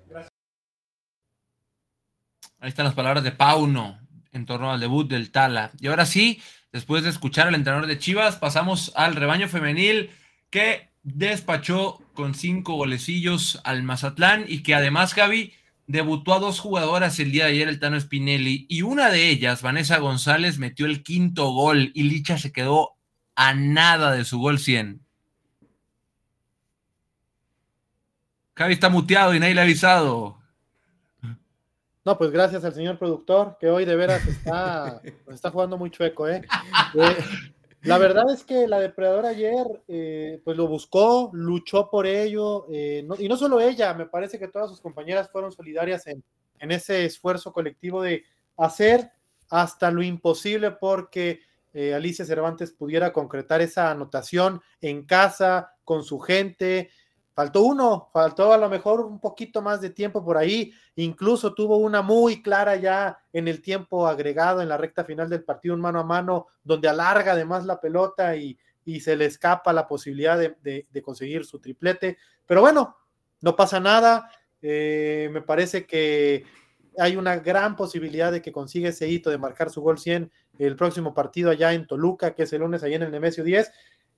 Ahí 2.60 2.70
están 2.70 2.86
las 2.86 2.96
palabras 2.96 3.24
de 3.24 3.32
Pauno 3.32 4.00
en 4.32 4.46
torno 4.46 4.72
al 4.72 4.80
debut 4.80 5.10
del 5.10 5.32
Tala. 5.32 5.72
Y 5.80 5.88
ahora 5.88 6.06
sí, 6.06 6.42
después 6.72 7.04
de 7.04 7.10
escuchar 7.10 7.48
al 7.48 7.56
entrenador 7.56 7.88
de 7.88 8.00
Chivas, 8.00 8.38
pasamos 8.38 8.92
al 8.96 9.16
rebaño 9.16 9.48
femenil 9.48 10.10
que 10.50 10.90
despachó 11.04 12.02
con 12.14 12.34
cinco 12.34 12.74
golecillos 12.74 13.62
al 13.64 13.84
Mazatlán 13.84 14.46
y 14.48 14.64
que 14.64 14.76
además, 14.76 15.14
Javi, 15.14 15.54
debutó 15.86 16.34
a 16.34 16.40
dos 16.40 16.60
jugadoras 16.60 17.20
el 17.20 17.32
día 17.32 17.46
de 17.46 17.52
ayer, 17.52 17.68
el 17.70 17.80
Tano 17.80 18.00
Spinelli, 18.00 18.66
y 18.70 18.82
una 18.82 19.10
de 19.10 19.30
ellas, 19.30 19.62
Vanessa 19.62 20.00
González, 20.00 20.58
metió 20.58 20.86
el 20.86 21.04
quinto 21.04 21.52
gol 21.52 21.92
y 21.94 22.04
Licha 22.04 22.38
se 22.38 22.52
quedó 22.52 22.98
a 23.36 23.54
nada 23.54 24.12
de 24.12 24.26
su 24.26 24.40
gol 24.40 24.60
100. 24.60 25.02
Javi 28.56 28.74
está 28.74 28.90
muteado 28.90 29.36
y 29.36 29.40
nadie 29.40 29.54
le 29.54 29.62
ha 29.62 29.64
avisado. 29.64 30.40
No, 32.08 32.18
pues 32.18 32.32
gracias 32.32 32.64
al 32.64 32.74
señor 32.74 32.98
productor, 32.98 33.58
que 33.60 33.70
hoy 33.70 33.84
de 33.84 33.98
veras 33.98 34.26
está, 34.26 35.02
está 35.28 35.52
jugando 35.52 35.78
muy 35.78 35.92
chueco, 35.92 36.26
¿eh? 36.30 36.42
¿eh? 36.96 37.18
La 37.82 37.98
verdad 37.98 38.24
es 38.34 38.46
que 38.46 38.66
la 38.66 38.80
depredadora 38.80 39.28
ayer, 39.28 39.66
eh, 39.90 40.40
pues 40.46 40.56
lo 40.56 40.70
buscó, 40.70 41.30
luchó 41.34 41.90
por 41.90 42.08
ello, 42.08 42.66
eh, 42.72 43.06
y 43.20 43.28
no 43.28 43.36
solo 43.36 43.60
ella, 43.60 43.94
me 43.94 44.06
parece 44.06 44.40
que 44.40 44.48
todas 44.48 44.70
sus 44.70 44.80
compañeras 44.80 45.30
fueron 45.30 45.52
solidarias 45.52 46.08
en, 46.08 46.24
en 46.60 46.72
ese 46.72 47.04
esfuerzo 47.04 47.52
colectivo 47.52 48.02
de 48.02 48.24
hacer 48.56 49.12
hasta 49.50 49.92
lo 49.92 50.02
imposible 50.02 50.72
porque 50.72 51.42
Alicia 51.94 52.24
Cervantes 52.24 52.72
pudiera 52.72 53.12
concretar 53.12 53.60
esa 53.60 53.92
anotación 53.92 54.62
en 54.80 55.04
casa, 55.04 55.74
con 55.84 56.04
su 56.04 56.20
gente, 56.20 56.90
Faltó 57.38 57.62
uno, 57.62 58.10
faltó 58.12 58.52
a 58.52 58.58
lo 58.58 58.68
mejor 58.68 59.00
un 59.00 59.20
poquito 59.20 59.62
más 59.62 59.80
de 59.80 59.92
tiempo 59.92 60.26
por 60.26 60.38
ahí, 60.38 60.74
incluso 60.96 61.54
tuvo 61.54 61.78
una 61.78 62.02
muy 62.02 62.42
clara 62.42 62.78
ya 62.78 63.20
en 63.32 63.48
el 63.48 63.62
tiempo 63.62 64.08
agregado 64.08 64.64
en 64.64 64.70
la 64.70 64.76
recta 64.76 65.06
final 65.06 65.30
del 65.30 65.44
partido, 65.44 65.76
un 65.76 65.82
mano 65.82 66.00
a 66.00 66.04
mano, 66.04 66.48
donde 66.64 66.90
alarga 66.90 67.34
además 67.34 67.64
la 67.64 67.80
pelota 67.80 68.36
y, 68.36 68.58
se 69.00 69.16
le 69.16 69.26
escapa 69.26 69.72
la 69.72 69.88
posibilidad 69.88 70.36
de, 70.40 71.02
conseguir 71.04 71.46
su 71.46 71.60
triplete. 71.60 72.18
Pero 72.48 72.62
bueno, 72.62 72.98
no 73.42 73.56
pasa 73.56 73.80
nada, 73.80 74.32
eh, 74.60 75.30
me 75.32 75.44
parece 75.44 75.86
que 75.86 76.44
hay 76.98 77.18
una 77.18 77.36
gran 77.38 77.76
posibilidad 77.76 78.32
de 78.32 78.42
que 78.42 78.52
consiga 78.52 78.90
ese 78.90 79.08
hito 79.10 79.30
de 79.30 79.38
marcar 79.38 79.70
su 79.70 79.82
gol 79.82 80.00
100 80.00 80.32
el 80.58 80.76
próximo 80.76 81.14
partido 81.14 81.52
allá 81.52 81.72
en 81.74 81.86
Toluca, 81.86 82.34
que 82.34 82.44
es 82.44 82.54
el 82.54 82.62
lunes 82.62 82.82
allá 82.82 82.96
en 82.96 83.04
el 83.04 83.12
Nemesio 83.12 83.44
10 83.44 83.72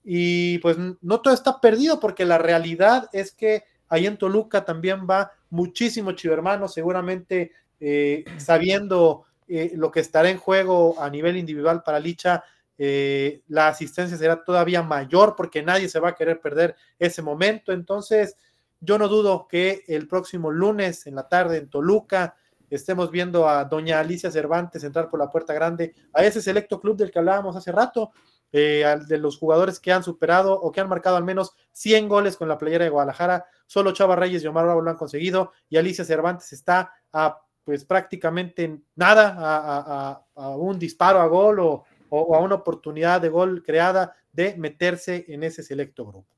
y 0.03 0.57
pues 0.59 0.77
no 1.01 1.21
todo 1.21 1.33
está 1.33 1.59
perdido 1.59 1.99
porque 1.99 2.25
la 2.25 2.37
realidad 2.37 3.09
es 3.13 3.31
que 3.31 3.63
ahí 3.89 4.05
en 4.05 4.17
Toluca 4.17 4.65
también 4.65 5.07
va 5.09 5.31
muchísimo 5.49 6.11
chivermano, 6.13 6.67
seguramente 6.67 7.51
eh, 7.79 8.23
sabiendo 8.37 9.25
eh, 9.47 9.71
lo 9.75 9.91
que 9.91 9.99
estará 9.99 10.29
en 10.29 10.37
juego 10.37 11.01
a 11.01 11.09
nivel 11.09 11.37
individual 11.37 11.81
para 11.83 11.99
Licha, 11.99 12.43
eh, 12.77 13.41
la 13.47 13.67
asistencia 13.67 14.17
será 14.17 14.43
todavía 14.43 14.81
mayor 14.83 15.35
porque 15.35 15.61
nadie 15.61 15.89
se 15.89 15.99
va 15.99 16.09
a 16.09 16.15
querer 16.15 16.39
perder 16.39 16.75
ese 16.97 17.21
momento. 17.21 17.73
Entonces, 17.73 18.37
yo 18.79 18.97
no 18.97 19.07
dudo 19.07 19.47
que 19.49 19.83
el 19.87 20.07
próximo 20.07 20.51
lunes 20.51 21.05
en 21.07 21.15
la 21.15 21.27
tarde 21.27 21.57
en 21.57 21.69
Toluca 21.69 22.35
estemos 22.69 23.11
viendo 23.11 23.49
a 23.49 23.65
doña 23.65 23.99
Alicia 23.99 24.31
Cervantes 24.31 24.83
entrar 24.83 25.09
por 25.09 25.19
la 25.19 25.29
puerta 25.29 25.53
grande 25.53 25.93
a 26.13 26.23
ese 26.23 26.41
selecto 26.41 26.79
club 26.79 26.95
del 26.95 27.11
que 27.11 27.19
hablábamos 27.19 27.55
hace 27.55 27.71
rato, 27.71 28.11
eh, 28.51 28.83
de 29.07 29.17
los 29.19 29.37
jugadores 29.37 29.79
que 29.79 29.91
han 29.91 30.03
superado 30.03 30.53
o 30.53 30.71
que 30.71 30.81
han 30.81 30.89
marcado 30.89 31.17
al 31.17 31.23
menos 31.23 31.53
100 31.73 32.09
goles 32.09 32.35
con 32.35 32.47
la 32.47 32.57
playera 32.57 32.85
de 32.85 32.89
Guadalajara. 32.89 33.45
Solo 33.67 33.91
Chava 33.91 34.15
Reyes 34.15 34.43
y 34.43 34.47
Omar 34.47 34.65
Bravo 34.65 34.81
lo 34.81 34.89
han 34.89 34.97
conseguido 34.97 35.51
y 35.69 35.77
Alicia 35.77 36.03
Cervantes 36.03 36.51
está 36.53 36.91
a 37.13 37.41
pues 37.63 37.85
prácticamente 37.85 38.79
nada, 38.95 40.23
a, 40.35 40.55
un 40.55 40.79
disparo 40.79 41.21
a 41.21 41.27
gol 41.27 41.59
o, 41.59 41.85
a 42.09 42.39
una 42.39 42.55
oportunidad 42.55 43.21
de 43.21 43.29
gol 43.29 43.61
creada 43.61 44.15
de 44.33 44.55
meterse 44.57 45.25
en 45.27 45.43
ese 45.43 45.61
selecto 45.61 46.03
grupo. 46.03 46.35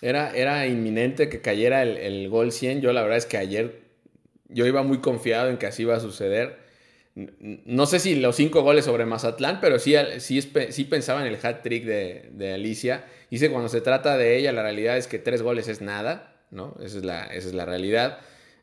Era, 0.00 0.34
era 0.34 0.66
inminente 0.66 1.28
que 1.28 1.40
cayera 1.40 1.84
el, 1.84 1.96
el 1.96 2.28
gol 2.28 2.50
100. 2.50 2.80
Yo 2.80 2.92
la 2.92 3.02
verdad 3.02 3.18
es 3.18 3.26
que 3.26 3.36
ayer 3.36 3.82
yo 4.48 4.66
iba 4.66 4.82
muy 4.82 5.00
confiado 5.00 5.48
en 5.48 5.58
que 5.58 5.66
así 5.66 5.82
iba 5.82 5.94
a 5.94 6.00
suceder 6.00 6.61
no 7.14 7.86
sé 7.86 7.98
si 7.98 8.14
los 8.14 8.36
cinco 8.36 8.62
goles 8.62 8.86
sobre 8.86 9.04
Mazatlán, 9.04 9.60
pero 9.60 9.78
sí, 9.78 9.94
sí, 10.18 10.40
sí 10.70 10.84
pensaba 10.84 11.20
en 11.20 11.26
el 11.26 11.38
hat 11.44 11.62
trick 11.62 11.84
de, 11.84 12.52
Alicia. 12.54 13.04
Dice 13.30 13.50
cuando 13.50 13.68
se 13.68 13.80
trata 13.80 14.16
de 14.16 14.36
ella, 14.36 14.52
la 14.52 14.62
realidad 14.62 14.96
es 14.96 15.06
que 15.06 15.18
tres 15.18 15.42
goles 15.42 15.68
es 15.68 15.82
nada, 15.82 16.36
¿no? 16.50 16.74
Esa 16.82 16.98
es 16.98 17.04
la, 17.04 17.24
esa 17.24 17.48
es 17.48 17.54
la 17.54 17.66
realidad. 17.66 18.18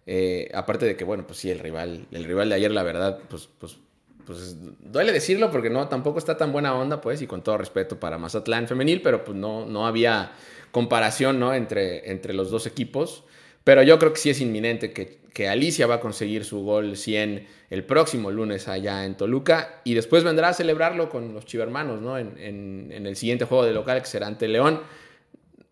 Eh, 0.07 0.49
aparte 0.55 0.85
de 0.87 0.95
que, 0.95 1.03
bueno, 1.03 1.27
pues 1.27 1.37
sí, 1.37 1.51
el 1.51 1.59
rival, 1.59 2.07
el 2.11 2.23
rival 2.23 2.49
de 2.49 2.55
ayer, 2.55 2.71
la 2.71 2.81
verdad, 2.81 3.19
pues, 3.29 3.47
pues, 3.59 3.77
pues 4.25 4.57
duele 4.79 5.11
decirlo 5.11 5.51
porque 5.51 5.69
no, 5.69 5.87
tampoco 5.87 6.17
está 6.17 6.35
tan 6.35 6.51
buena 6.51 6.73
onda, 6.73 7.01
pues, 7.01 7.21
y 7.21 7.27
con 7.27 7.43
todo 7.43 7.57
respeto 7.59 7.99
para 7.99 8.17
Mazatlán 8.17 8.67
femenil, 8.67 9.03
pero 9.03 9.23
pues 9.23 9.37
no, 9.37 9.67
no 9.67 9.85
había 9.85 10.31
comparación, 10.71 11.39
¿no? 11.39 11.53
Entre, 11.53 12.09
entre 12.11 12.33
los 12.33 12.49
dos 12.49 12.65
equipos. 12.65 13.25
Pero 13.63 13.83
yo 13.83 13.99
creo 13.99 14.13
que 14.13 14.19
sí 14.19 14.29
es 14.29 14.41
inminente 14.41 14.91
que, 14.91 15.19
Alicia 15.47 15.87
va 15.87 15.95
a 15.95 15.99
conseguir 16.01 16.43
su 16.43 16.63
gol 16.65 16.97
100 16.97 17.47
el 17.69 17.85
próximo 17.85 18.29
lunes 18.29 18.67
allá 18.67 19.05
en 19.05 19.15
Toluca 19.15 19.79
y 19.85 19.93
después 19.93 20.25
vendrá 20.25 20.49
a 20.49 20.53
celebrarlo 20.53 21.09
con 21.09 21.33
los 21.33 21.45
chivermanos, 21.45 22.01
¿no? 22.01 22.17
En, 22.17 22.91
el 22.91 23.15
siguiente 23.15 23.45
juego 23.45 23.63
de 23.63 23.71
local 23.71 24.01
que 24.01 24.07
será 24.09 24.27
ante 24.27 24.49
León. 24.49 24.81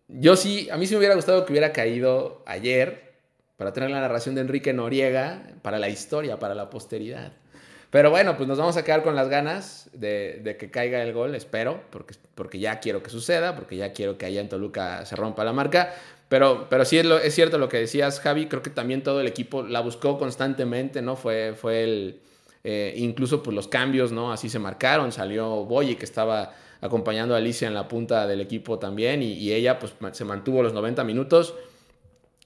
Yo 0.08 0.36
sí, 0.36 0.70
a 0.70 0.78
mí 0.78 0.86
sí 0.86 0.94
me 0.94 1.00
hubiera 1.00 1.16
gustado 1.16 1.44
que 1.44 1.52
hubiera 1.52 1.74
caído 1.74 2.42
ayer 2.46 3.12
para 3.58 3.74
tener 3.74 3.90
la 3.90 4.00
narración 4.00 4.34
de 4.34 4.40
Enrique 4.40 4.72
Noriega 4.72 5.42
para 5.60 5.78
la 5.78 5.90
historia, 5.90 6.38
para 6.38 6.54
la 6.54 6.70
posteridad. 6.70 7.34
Pero 7.90 8.10
bueno, 8.10 8.36
pues 8.36 8.46
nos 8.48 8.58
vamos 8.58 8.76
a 8.76 8.84
quedar 8.84 9.02
con 9.02 9.16
las 9.16 9.28
ganas 9.28 9.88
de, 9.94 10.56
que 10.58 10.70
caiga 10.70 11.02
el 11.02 11.14
gol, 11.14 11.34
espero, 11.34 11.82
porque, 11.90 12.14
porque 12.34 12.58
ya 12.58 12.80
quiero 12.80 13.02
que 13.02 13.08
suceda, 13.08 13.56
porque 13.56 13.76
ya 13.76 13.92
quiero 13.92 14.18
que 14.18 14.26
allá 14.26 14.40
en 14.42 14.48
Toluca 14.48 15.04
se 15.06 15.16
rompa 15.16 15.42
la 15.42 15.54
marca. 15.54 15.94
Pero, 16.28 16.66
pero 16.68 16.84
sí 16.84 16.98
es, 16.98 17.06
lo, 17.06 17.18
es 17.18 17.34
cierto 17.34 17.58
lo 17.58 17.68
que 17.68 17.78
decías, 17.78 18.20
Javi. 18.20 18.46
Creo 18.46 18.62
que 18.62 18.70
también 18.70 19.02
todo 19.02 19.20
el 19.20 19.26
equipo 19.26 19.62
la 19.62 19.80
buscó 19.80 20.18
constantemente, 20.18 21.00
¿no? 21.00 21.16
Fue, 21.16 21.54
fue 21.56 21.84
el. 21.84 22.20
Eh, 22.64 22.94
incluso 22.96 23.42
pues 23.42 23.54
los 23.54 23.68
cambios, 23.68 24.12
¿no? 24.12 24.32
Así 24.32 24.48
se 24.50 24.58
marcaron. 24.58 25.10
Salió 25.10 25.64
Boyi, 25.64 25.96
que 25.96 26.04
estaba 26.04 26.54
acompañando 26.80 27.34
a 27.34 27.38
Alicia 27.38 27.66
en 27.66 27.74
la 27.74 27.88
punta 27.88 28.26
del 28.26 28.42
equipo 28.42 28.78
también. 28.78 29.22
Y, 29.22 29.52
ella, 29.52 29.78
pues, 29.78 29.94
se 30.12 30.24
mantuvo 30.24 30.62
los 30.62 30.74
90 30.74 31.02
minutos. 31.04 31.54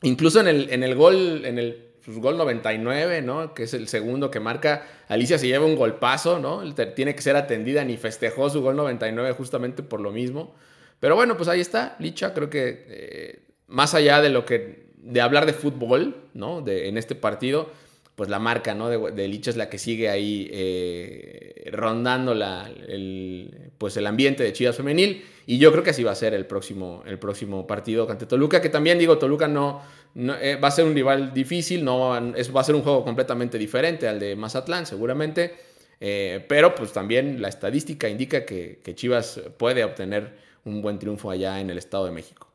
Incluso 0.03 0.41
en 0.41 0.49
el, 0.49 0.71
en 0.71 0.85
el 0.85 0.95
gol, 0.95 1.45
en 1.45 1.59
el 1.59 1.93
pues, 2.05 2.19
gol 2.19 2.37
99, 2.39 3.23
¿no? 3.23 3.53
Que 3.53 3.65
es 3.65 3.75
el 3.75 3.89
segundo 3.89 4.31
que 4.31 4.39
marca. 4.39 4.87
Alicia 5.09 5.39
se 5.39 5.49
lleva 5.49 5.67
un 5.67 5.75
golpazo, 5.75 6.39
¿no? 6.39 6.63
Tiene 6.95 7.17
que 7.17 7.23
ser 7.23 7.35
atendida, 7.35 7.85
ni 7.85 7.97
festejó 7.97 8.49
su 8.49 8.63
gol 8.63 8.77
99 8.77 9.33
justamente 9.33 9.83
por 9.83 10.01
lo 10.01 10.13
mismo. 10.13 10.55
Pero 11.01 11.17
bueno, 11.17 11.37
pues 11.37 11.49
ahí 11.49 11.61
está, 11.61 11.97
Licha, 11.99 12.33
creo 12.33 12.49
que 12.49 12.87
eh, 12.89 13.43
más 13.73 13.95
allá 13.95 14.21
de 14.21 14.29
lo 14.29 14.45
que, 14.45 14.85
de 14.99 15.21
hablar 15.21 15.47
de 15.47 15.55
fútbol, 15.55 16.17
¿no? 16.35 16.61
De, 16.61 16.89
en 16.89 16.99
este 16.99 17.15
partido, 17.15 17.71
pues 18.15 18.29
la 18.29 18.39
marca, 18.39 18.75
¿no? 18.75 18.89
De, 18.89 19.29
Licha 19.29 19.51
es 19.51 19.57
la 19.57 19.69
que 19.69 19.79
sigue 19.79 20.11
ahí 20.11 20.49
eh, 20.53 21.71
rondando 21.73 22.35
la, 22.35 22.71
el, 22.89 23.73
pues 23.79 23.97
el 23.97 24.07
ambiente 24.07 24.45
de 24.45 24.53
Chivas 24.53 24.77
Femenil. 24.77 25.25
Y 25.47 25.59
yo 25.59 25.73
creo 25.73 25.83
que 25.83 25.91
así 25.91 26.05
va 26.05 26.13
a 26.13 26.15
ser 26.15 26.35
el 26.35 26.47
próximo, 26.47 27.03
el 27.07 27.19
próximo 27.19 27.67
partido 27.67 28.09
ante 28.09 28.27
Toluca, 28.27 28.61
que 28.61 28.69
también 28.69 28.99
digo, 28.99 29.19
Toluca 29.19 29.49
no, 29.49 29.81
eh, 30.15 30.59
va 30.63 30.69
a 30.69 30.71
ser 30.71 30.85
un 30.85 30.95
rival 30.95 31.33
difícil, 31.33 31.85
no, 31.85 32.35
es, 32.37 32.55
va 32.55 32.61
a 32.61 32.65
ser 32.65 32.75
un 32.75 32.83
juego 32.83 33.03
completamente 33.03 33.59
diferente 33.59 34.07
al 34.07 34.21
de 34.21 34.37
Mazatlán, 34.37 34.87
seguramente. 34.87 35.55
Eh, 35.99 36.45
pero 36.49 36.75
pues 36.75 36.93
también 36.93 37.41
la 37.41 37.49
estadística 37.49 38.09
indica 38.09 38.45
que 38.45 38.95
Chivas 38.95 39.41
puede 39.57 39.83
obtener 39.83 40.37
un 40.65 40.83
buen 40.83 40.99
triunfo 40.99 41.31
allá 41.31 41.61
en 41.61 41.71
el 41.71 41.79
Estado 41.79 42.05
de 42.05 42.11
México. 42.11 42.52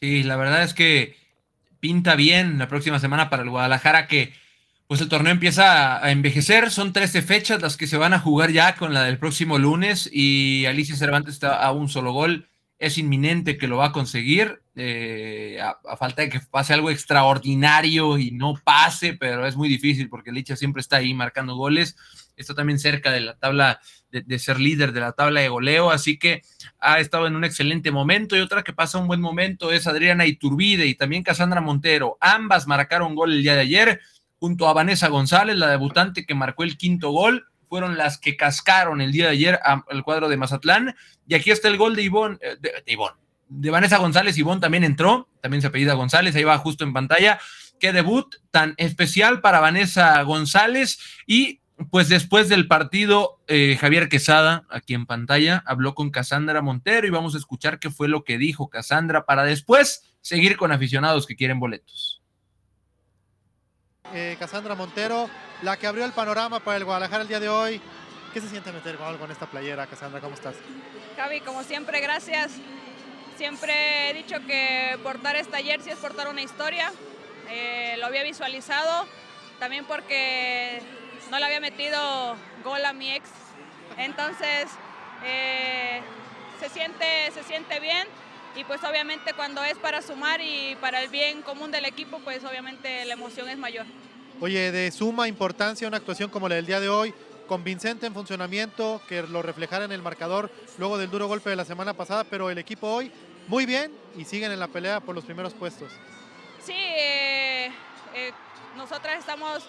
Sí, 0.00 0.22
la 0.22 0.36
verdad 0.36 0.62
es 0.62 0.74
que 0.74 1.16
pinta 1.80 2.14
bien 2.14 2.58
la 2.58 2.68
próxima 2.68 2.98
semana 2.98 3.30
para 3.30 3.42
el 3.42 3.50
Guadalajara 3.50 4.06
que 4.06 4.32
pues 4.86 5.00
el 5.02 5.08
torneo 5.08 5.32
empieza 5.32 6.02
a 6.02 6.10
envejecer, 6.10 6.70
son 6.70 6.94
13 6.94 7.20
fechas 7.20 7.60
las 7.60 7.76
que 7.76 7.86
se 7.86 7.98
van 7.98 8.14
a 8.14 8.20
jugar 8.20 8.52
ya 8.52 8.74
con 8.76 8.94
la 8.94 9.04
del 9.04 9.18
próximo 9.18 9.58
lunes 9.58 10.08
y 10.10 10.64
Alicia 10.64 10.96
Cervantes 10.96 11.34
está 11.34 11.56
a 11.62 11.72
un 11.72 11.90
solo 11.90 12.12
gol, 12.12 12.48
es 12.78 12.96
inminente 12.96 13.58
que 13.58 13.68
lo 13.68 13.76
va 13.76 13.86
a 13.86 13.92
conseguir, 13.92 14.62
eh, 14.80 15.60
a, 15.60 15.96
falta 15.96 16.22
de 16.22 16.28
que 16.28 16.38
pase 16.38 16.72
algo 16.72 16.88
extraordinario 16.88 18.16
y 18.16 18.30
no 18.30 18.54
pase, 18.62 19.14
pero 19.14 19.44
es 19.44 19.56
muy 19.56 19.68
difícil 19.68 20.08
porque 20.08 20.30
Alicia 20.30 20.54
siempre 20.54 20.80
está 20.80 20.98
ahí 20.98 21.14
marcando 21.14 21.56
goles, 21.56 21.96
está 22.36 22.54
también 22.54 22.78
cerca 22.78 23.10
de 23.10 23.20
la 23.20 23.36
tabla 23.36 23.80
de, 24.12 24.38
ser 24.38 24.60
líder 24.60 24.92
de 24.92 25.00
la 25.00 25.12
tabla 25.12 25.40
de 25.40 25.48
goleo, 25.48 25.90
así 25.90 26.16
que 26.16 26.42
ha 26.78 27.00
estado 27.00 27.26
en 27.26 27.34
un 27.34 27.42
excelente 27.42 27.90
momento. 27.90 28.36
Y 28.36 28.40
otra 28.40 28.62
que 28.62 28.72
pasa 28.72 28.98
un 28.98 29.08
buen 29.08 29.20
momento 29.20 29.72
es 29.72 29.88
Adriana 29.88 30.26
Iturbide 30.26 30.86
y 30.86 30.94
también 30.94 31.24
Cassandra 31.24 31.60
Montero. 31.60 32.16
Ambas 32.20 32.68
marcaron 32.68 33.16
gol 33.16 33.32
el 33.32 33.42
día 33.42 33.56
de 33.56 33.62
ayer, 33.62 34.00
junto 34.38 34.68
a 34.68 34.74
Vanessa 34.74 35.08
González, 35.08 35.56
la 35.56 35.70
debutante 35.70 36.24
que 36.24 36.36
marcó 36.36 36.62
el 36.62 36.78
quinto 36.78 37.10
gol. 37.10 37.48
Fueron 37.68 37.98
las 37.98 38.16
que 38.16 38.36
cascaron 38.36 39.00
el 39.00 39.10
día 39.10 39.24
de 39.24 39.32
ayer 39.32 39.60
al 39.62 40.04
cuadro 40.04 40.28
de 40.28 40.36
Mazatlán. 40.36 40.94
Y 41.26 41.34
aquí 41.34 41.50
está 41.50 41.66
el 41.66 41.76
gol 41.78 41.96
de 41.96 42.02
Ivonne, 42.02 42.38
eh, 42.40 42.56
de, 42.60 42.92
de 43.48 43.70
Vanessa 43.70 43.98
González. 43.98 44.36
Ivonne 44.38 44.60
también 44.60 44.84
entró, 44.84 45.28
también 45.40 45.60
se 45.60 45.68
apellida 45.68 45.94
González, 45.94 46.34
ahí 46.34 46.44
va 46.44 46.58
justo 46.58 46.84
en 46.84 46.92
pantalla. 46.92 47.38
Qué 47.80 47.92
debut 47.92 48.36
tan 48.50 48.74
especial 48.76 49.40
para 49.40 49.60
Vanessa 49.60 50.20
González 50.22 50.98
y 51.26 51.60
pues 51.90 52.08
después 52.08 52.48
del 52.48 52.66
partido, 52.66 53.40
eh, 53.46 53.76
Javier 53.80 54.08
Quesada, 54.08 54.66
aquí 54.68 54.94
en 54.94 55.06
pantalla, 55.06 55.62
habló 55.64 55.94
con 55.94 56.10
Casandra 56.10 56.60
Montero 56.60 57.06
y 57.06 57.10
vamos 57.10 57.34
a 57.34 57.38
escuchar 57.38 57.78
qué 57.78 57.90
fue 57.90 58.08
lo 58.08 58.24
que 58.24 58.36
dijo 58.36 58.68
Casandra 58.68 59.24
para 59.26 59.44
después 59.44 60.02
seguir 60.20 60.56
con 60.56 60.72
aficionados 60.72 61.26
que 61.26 61.36
quieren 61.36 61.60
boletos. 61.60 62.20
Eh, 64.12 64.36
Casandra 64.40 64.74
Montero, 64.74 65.30
la 65.62 65.76
que 65.76 65.86
abrió 65.86 66.04
el 66.04 66.12
panorama 66.12 66.60
para 66.60 66.78
el 66.78 66.84
Guadalajara 66.84 67.22
el 67.22 67.28
día 67.28 67.40
de 67.40 67.48
hoy. 67.48 67.80
¿Qué 68.32 68.40
se 68.40 68.48
siente 68.48 68.72
meter 68.72 68.98
algo 69.00 69.20
con 69.20 69.30
esta 69.30 69.46
playera, 69.46 69.86
Casandra? 69.86 70.20
¿Cómo 70.20 70.34
estás? 70.34 70.56
Javi, 71.16 71.40
como 71.40 71.62
siempre, 71.62 72.00
gracias. 72.00 72.52
Siempre 73.38 74.10
he 74.10 74.14
dicho 74.14 74.34
que 74.48 74.98
portar 75.04 75.36
esta 75.36 75.58
jersey 75.58 75.92
es 75.92 75.98
portar 76.00 76.26
una 76.26 76.42
historia. 76.42 76.90
Eh, 77.48 77.94
lo 78.00 78.06
había 78.06 78.24
visualizado, 78.24 79.06
también 79.60 79.84
porque 79.84 80.82
no 81.30 81.38
le 81.38 81.44
había 81.44 81.60
metido 81.60 82.34
gol 82.64 82.84
a 82.84 82.92
mi 82.92 83.12
ex. 83.12 83.28
Entonces, 83.96 84.66
eh, 85.24 86.00
se, 86.58 86.68
siente, 86.68 87.30
se 87.32 87.44
siente 87.44 87.78
bien 87.78 88.08
y 88.56 88.64
pues 88.64 88.82
obviamente 88.82 89.32
cuando 89.34 89.62
es 89.62 89.78
para 89.78 90.02
sumar 90.02 90.40
y 90.40 90.76
para 90.80 91.00
el 91.00 91.08
bien 91.08 91.42
común 91.42 91.70
del 91.70 91.84
equipo, 91.84 92.18
pues 92.24 92.42
obviamente 92.42 93.04
la 93.04 93.14
emoción 93.14 93.48
es 93.48 93.56
mayor. 93.56 93.86
Oye, 94.40 94.72
de 94.72 94.90
suma 94.90 95.28
importancia 95.28 95.86
una 95.86 95.98
actuación 95.98 96.28
como 96.28 96.48
la 96.48 96.56
del 96.56 96.66
día 96.66 96.80
de 96.80 96.88
hoy, 96.88 97.14
convincente 97.46 98.06
en 98.06 98.14
funcionamiento, 98.14 99.00
que 99.08 99.22
lo 99.22 99.42
reflejara 99.42 99.84
en 99.84 99.92
el 99.92 100.02
marcador 100.02 100.50
luego 100.76 100.98
del 100.98 101.08
duro 101.08 101.28
golpe 101.28 101.50
de 101.50 101.56
la 101.56 101.64
semana 101.64 101.94
pasada, 101.94 102.24
pero 102.24 102.50
el 102.50 102.58
equipo 102.58 102.88
hoy 102.88 103.12
muy 103.48 103.66
bien 103.66 103.92
y 104.16 104.24
siguen 104.24 104.52
en 104.52 104.60
la 104.60 104.68
pelea 104.68 105.00
por 105.00 105.14
los 105.14 105.24
primeros 105.24 105.54
puestos. 105.54 105.90
Sí, 106.64 106.74
eh, 106.74 107.72
eh, 108.14 108.32
nosotras 108.76 109.18
estamos 109.18 109.64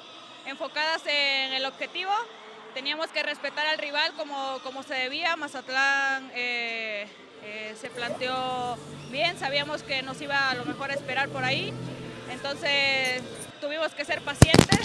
enfocadas 0.46 1.02
en 1.08 1.54
el 1.54 1.66
objetivo. 1.66 2.12
Teníamos 2.74 3.08
que 3.08 3.24
respetar 3.24 3.66
al 3.66 3.78
rival 3.78 4.14
como, 4.14 4.60
como 4.64 4.84
se 4.84 4.94
debía. 4.94 5.36
Mazatlán 5.36 6.30
eh, 6.36 7.08
se 7.80 7.90
planteó 7.90 8.78
bien, 9.12 9.40
sabíamos 9.40 9.82
que 9.82 10.02
nos 10.02 10.22
iba 10.22 10.50
a 10.50 10.56
lo 10.56 10.66
mejor 10.66 10.92
a 10.92 10.94
esperar 10.94 11.30
por 11.30 11.44
ahí. 11.44 11.74
Entonces 12.30 13.24
tuvimos 13.62 13.94
que 13.94 14.06
ser 14.06 14.22
pacientes 14.22 14.80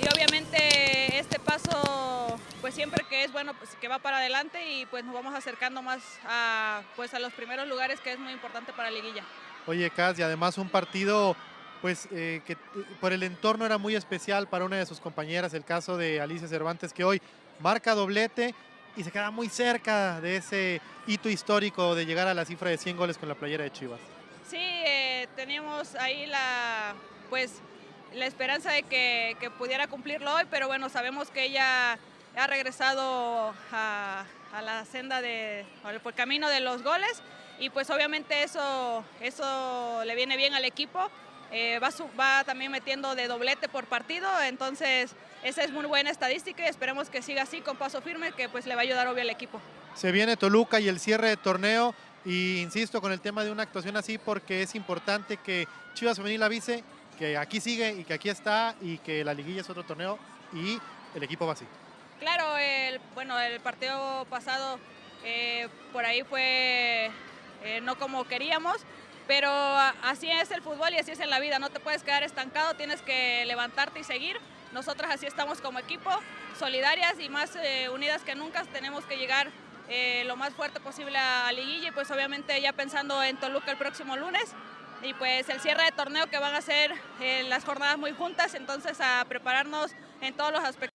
y 0.00 0.08
obviamente 0.14 1.18
este 1.18 1.38
paso 1.38 2.38
pues 2.60 2.74
siempre 2.74 3.04
que 3.08 3.24
es 3.24 3.32
bueno 3.32 3.54
pues 3.54 3.76
que 3.80 3.88
va 3.88 3.98
para 3.98 4.18
adelante 4.18 4.72
y 4.72 4.86
pues 4.86 5.04
nos 5.04 5.14
vamos 5.14 5.34
acercando 5.34 5.82
más 5.82 6.02
a 6.26 6.82
pues 6.96 7.14
a 7.14 7.18
los 7.18 7.32
primeros 7.32 7.68
lugares 7.68 8.00
que 8.00 8.12
es 8.12 8.18
muy 8.18 8.32
importante 8.32 8.72
para 8.72 8.90
la 8.90 8.96
liguilla. 8.96 9.24
Oye 9.66 9.90
Cas, 9.90 10.18
y 10.18 10.22
además 10.22 10.58
un 10.58 10.68
partido 10.68 11.36
pues 11.80 12.08
eh, 12.12 12.40
que 12.46 12.56
por 13.00 13.12
el 13.12 13.22
entorno 13.22 13.66
era 13.66 13.76
muy 13.76 13.94
especial 13.94 14.48
para 14.48 14.64
una 14.64 14.76
de 14.76 14.86
sus 14.86 15.00
compañeras, 15.00 15.52
el 15.52 15.64
caso 15.64 15.98
de 15.98 16.20
Alicia 16.20 16.48
Cervantes, 16.48 16.92
que 16.92 17.04
hoy 17.04 17.20
marca 17.60 17.94
doblete 17.94 18.54
y 18.96 19.04
se 19.04 19.10
queda 19.10 19.30
muy 19.30 19.48
cerca 19.48 20.20
de 20.20 20.36
ese 20.36 20.80
hito 21.06 21.28
histórico 21.28 21.94
de 21.94 22.06
llegar 22.06 22.26
a 22.28 22.34
la 22.34 22.44
cifra 22.44 22.70
de 22.70 22.78
100 22.78 22.96
goles 22.96 23.18
con 23.18 23.28
la 23.28 23.34
playera 23.34 23.64
de 23.64 23.72
Chivas. 23.72 24.00
Sí, 24.48 24.56
eh, 24.58 25.28
teníamos 25.36 25.94
ahí 25.96 26.26
la, 26.26 26.94
pues, 27.28 27.60
la 28.14 28.26
esperanza 28.26 28.70
de 28.72 28.82
que, 28.84 29.50
pudiera 29.58 29.86
cumplirlo 29.86 30.34
hoy, 30.34 30.44
pero 30.50 30.66
bueno, 30.66 30.88
sabemos 30.88 31.30
que 31.30 31.44
ella 31.44 31.98
ha 32.36 32.46
regresado 32.46 33.54
a, 33.72 34.24
la 34.62 34.84
senda 34.84 35.20
de, 35.20 35.66
por 35.82 35.92
el 35.92 36.14
camino 36.14 36.48
de 36.48 36.60
los 36.60 36.82
goles 36.82 37.22
y 37.58 37.70
pues 37.70 37.90
obviamente 37.90 38.42
eso, 38.42 39.04
eso 39.20 40.02
le 40.04 40.14
viene 40.14 40.36
bien 40.36 40.54
al 40.54 40.64
equipo 40.64 41.10
eh, 41.56 41.78
va, 41.78 42.44
también 42.44 42.72
metiendo 42.72 43.14
de 43.14 43.28
doblete 43.28 43.68
por 43.68 43.84
partido, 43.84 44.28
entonces 44.42 45.12
esa 45.44 45.62
es 45.62 45.70
muy 45.70 45.86
buena 45.86 46.10
estadística 46.10 46.64
y 46.64 46.68
esperemos 46.68 47.10
que 47.10 47.22
siga 47.22 47.42
así 47.42 47.60
con 47.60 47.76
paso 47.76 48.00
firme, 48.00 48.32
que 48.32 48.48
pues 48.48 48.66
le 48.66 48.74
va 48.74 48.80
a 48.80 48.82
ayudar 48.82 49.06
obvio 49.06 49.22
al 49.22 49.30
equipo. 49.30 49.60
Se 49.94 50.10
viene 50.10 50.36
Toluca 50.36 50.80
y 50.80 50.88
el 50.88 50.98
cierre 50.98 51.28
de 51.28 51.36
torneo 51.36 51.94
y 52.24 52.60
insisto 52.60 53.00
con 53.00 53.12
el 53.12 53.20
tema 53.20 53.44
de 53.44 53.52
una 53.52 53.62
actuación 53.62 53.96
así 53.96 54.18
porque 54.18 54.62
es 54.62 54.74
importante 54.74 55.36
que 55.36 55.68
Chivas 55.94 56.16
Femenil 56.16 56.42
avise 56.42 56.82
que 57.14 57.36
aquí 57.36 57.60
sigue 57.60 57.92
y 57.92 58.04
que 58.04 58.14
aquí 58.14 58.28
está 58.28 58.74
y 58.80 58.98
que 58.98 59.24
la 59.24 59.34
liguilla 59.34 59.60
es 59.60 59.70
otro 59.70 59.84
torneo 59.84 60.18
y 60.52 60.78
el 61.14 61.22
equipo 61.22 61.46
va 61.46 61.52
así. 61.52 61.66
Claro, 62.20 62.56
el, 62.58 63.00
bueno, 63.14 63.38
el 63.38 63.60
partido 63.60 64.24
pasado 64.30 64.78
eh, 65.24 65.68
por 65.92 66.04
ahí 66.04 66.22
fue 66.22 67.10
eh, 67.62 67.80
no 67.80 67.96
como 67.96 68.24
queríamos, 68.24 68.76
pero 69.26 69.50
así 70.02 70.30
es 70.30 70.50
el 70.50 70.62
fútbol 70.62 70.92
y 70.92 70.98
así 70.98 71.12
es 71.12 71.20
en 71.20 71.30
la 71.30 71.40
vida, 71.40 71.58
no 71.58 71.70
te 71.70 71.80
puedes 71.80 72.02
quedar 72.02 72.22
estancado, 72.22 72.74
tienes 72.74 73.00
que 73.02 73.44
levantarte 73.46 74.00
y 74.00 74.04
seguir. 74.04 74.38
Nosotras 74.72 75.10
así 75.12 75.26
estamos 75.26 75.60
como 75.60 75.78
equipo, 75.78 76.10
solidarias 76.58 77.18
y 77.20 77.28
más 77.28 77.56
eh, 77.56 77.88
unidas 77.88 78.22
que 78.22 78.34
nunca, 78.34 78.64
tenemos 78.64 79.04
que 79.04 79.16
llegar 79.16 79.50
eh, 79.88 80.24
lo 80.26 80.36
más 80.36 80.52
fuerte 80.54 80.80
posible 80.80 81.16
a, 81.16 81.50
Liguilla 81.52 81.88
y 81.88 81.92
pues 81.92 82.10
obviamente 82.10 82.60
ya 82.60 82.72
pensando 82.72 83.22
en 83.22 83.36
Toluca 83.36 83.70
el 83.70 83.76
próximo 83.76 84.16
lunes 84.16 84.52
y 85.04 85.12
pues 85.14 85.48
el 85.48 85.60
cierre 85.60 85.84
de 85.84 85.92
torneo 85.92 86.28
que 86.28 86.38
van 86.38 86.54
a 86.54 86.60
ser 86.60 86.92
eh, 87.20 87.44
las 87.48 87.64
jornadas 87.64 87.98
muy 87.98 88.12
juntas, 88.12 88.54
entonces 88.54 89.00
a 89.00 89.24
prepararnos 89.28 89.92
en 90.20 90.34
todos 90.34 90.52
los 90.52 90.64
aspectos. 90.64 90.94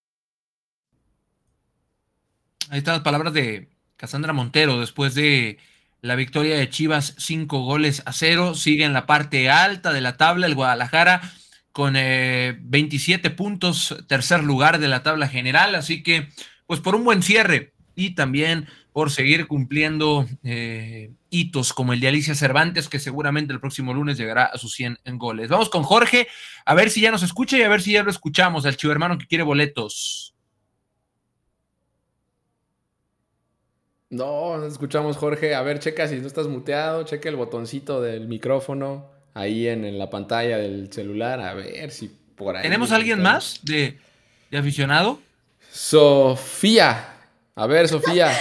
Ahí 2.69 2.79
están 2.79 2.95
las 2.95 3.03
palabras 3.03 3.33
de 3.33 3.69
Cassandra 3.97 4.33
Montero 4.33 4.79
después 4.79 5.15
de 5.15 5.59
la 6.01 6.15
victoria 6.15 6.57
de 6.57 6.69
Chivas, 6.69 7.15
cinco 7.17 7.63
goles 7.63 8.01
a 8.05 8.13
cero. 8.13 8.55
Sigue 8.55 8.85
en 8.85 8.93
la 8.93 9.05
parte 9.05 9.49
alta 9.49 9.91
de 9.91 10.01
la 10.01 10.17
tabla 10.17 10.47
el 10.47 10.55
Guadalajara 10.55 11.21
con 11.71 11.93
27 11.93 13.27
eh, 13.27 13.31
puntos, 13.31 13.95
tercer 14.07 14.43
lugar 14.43 14.79
de 14.79 14.87
la 14.87 15.03
tabla 15.03 15.27
general. 15.27 15.75
Así 15.75 16.03
que, 16.03 16.29
pues 16.67 16.79
por 16.79 16.95
un 16.95 17.03
buen 17.03 17.21
cierre 17.21 17.73
y 17.95 18.11
también 18.11 18.67
por 18.99 19.11
seguir 19.11 19.47
cumpliendo 19.47 20.27
eh, 20.43 21.13
hitos 21.29 21.71
como 21.71 21.93
el 21.93 22.01
de 22.01 22.09
Alicia 22.09 22.35
Cervantes, 22.35 22.89
que 22.89 22.99
seguramente 22.99 23.53
el 23.53 23.61
próximo 23.61 23.93
lunes 23.93 24.17
llegará 24.17 24.47
a 24.47 24.57
sus 24.57 24.73
100 24.73 24.99
en 25.05 25.17
goles. 25.17 25.47
Vamos 25.47 25.69
con 25.69 25.83
Jorge, 25.83 26.27
a 26.65 26.75
ver 26.75 26.89
si 26.89 26.99
ya 26.99 27.09
nos 27.09 27.23
escucha 27.23 27.57
y 27.57 27.61
a 27.61 27.69
ver 27.69 27.81
si 27.81 27.93
ya 27.93 28.03
lo 28.03 28.11
escuchamos, 28.11 28.65
al 28.65 28.75
chivo 28.75 28.91
hermano 28.91 29.17
que 29.17 29.25
quiere 29.25 29.45
boletos. 29.45 30.35
No, 34.09 34.57
no 34.57 34.65
escuchamos, 34.65 35.15
Jorge. 35.15 35.55
A 35.55 35.61
ver, 35.61 35.79
checa 35.79 36.05
si 36.09 36.17
no 36.17 36.27
estás 36.27 36.49
muteado, 36.49 37.03
checa 37.03 37.29
el 37.29 37.37
botoncito 37.37 38.01
del 38.01 38.27
micrófono. 38.27 39.09
ahí 39.33 39.69
en, 39.69 39.85
en 39.85 39.97
la 39.97 40.09
pantalla 40.09 40.57
del 40.57 40.91
celular. 40.91 41.39
A 41.39 41.53
ver 41.53 41.91
si 41.91 42.09
por 42.35 42.57
ahí. 42.57 42.63
¿Tenemos 42.63 42.91
alguien 42.91 43.21
más 43.21 43.61
de, 43.63 43.97
de 44.51 44.57
aficionado? 44.57 45.21
Sofía. 45.71 47.15
A 47.55 47.65
ver, 47.65 47.89
Sofía. 47.89 48.31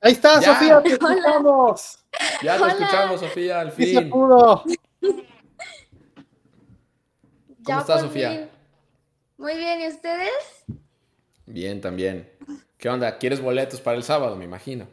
Ahí 0.00 0.12
está, 0.12 0.40
Ya. 0.40 0.54
Sofía, 0.54 0.82
te 0.82 0.88
escuchamos. 0.90 1.98
Ya 2.42 2.56
te 2.56 2.62
Hola. 2.62 2.72
escuchamos, 2.72 3.20
Sofía, 3.20 3.60
al 3.60 3.72
Sí 3.72 3.86
se 3.94 4.00
fin. 4.00 4.10
pudo. 4.10 4.64
¿Cómo 5.02 5.22
Ya 7.60 7.78
estás, 7.80 8.00
Sofía? 8.00 8.30
fin. 8.30 8.48
Muy 9.38 9.56
bien, 9.56 9.80
¿y 9.82 9.88
ustedes? 9.88 10.64
Bien, 11.46 11.80
también. 11.80 12.30
¿Qué 12.78 12.88
onda? 12.88 13.18
¿Quieres 13.18 13.40
boletos 13.40 13.80
para 13.80 13.96
el 13.96 14.02
sábado, 14.02 14.36
me 14.36 14.44
imagino? 14.44 14.88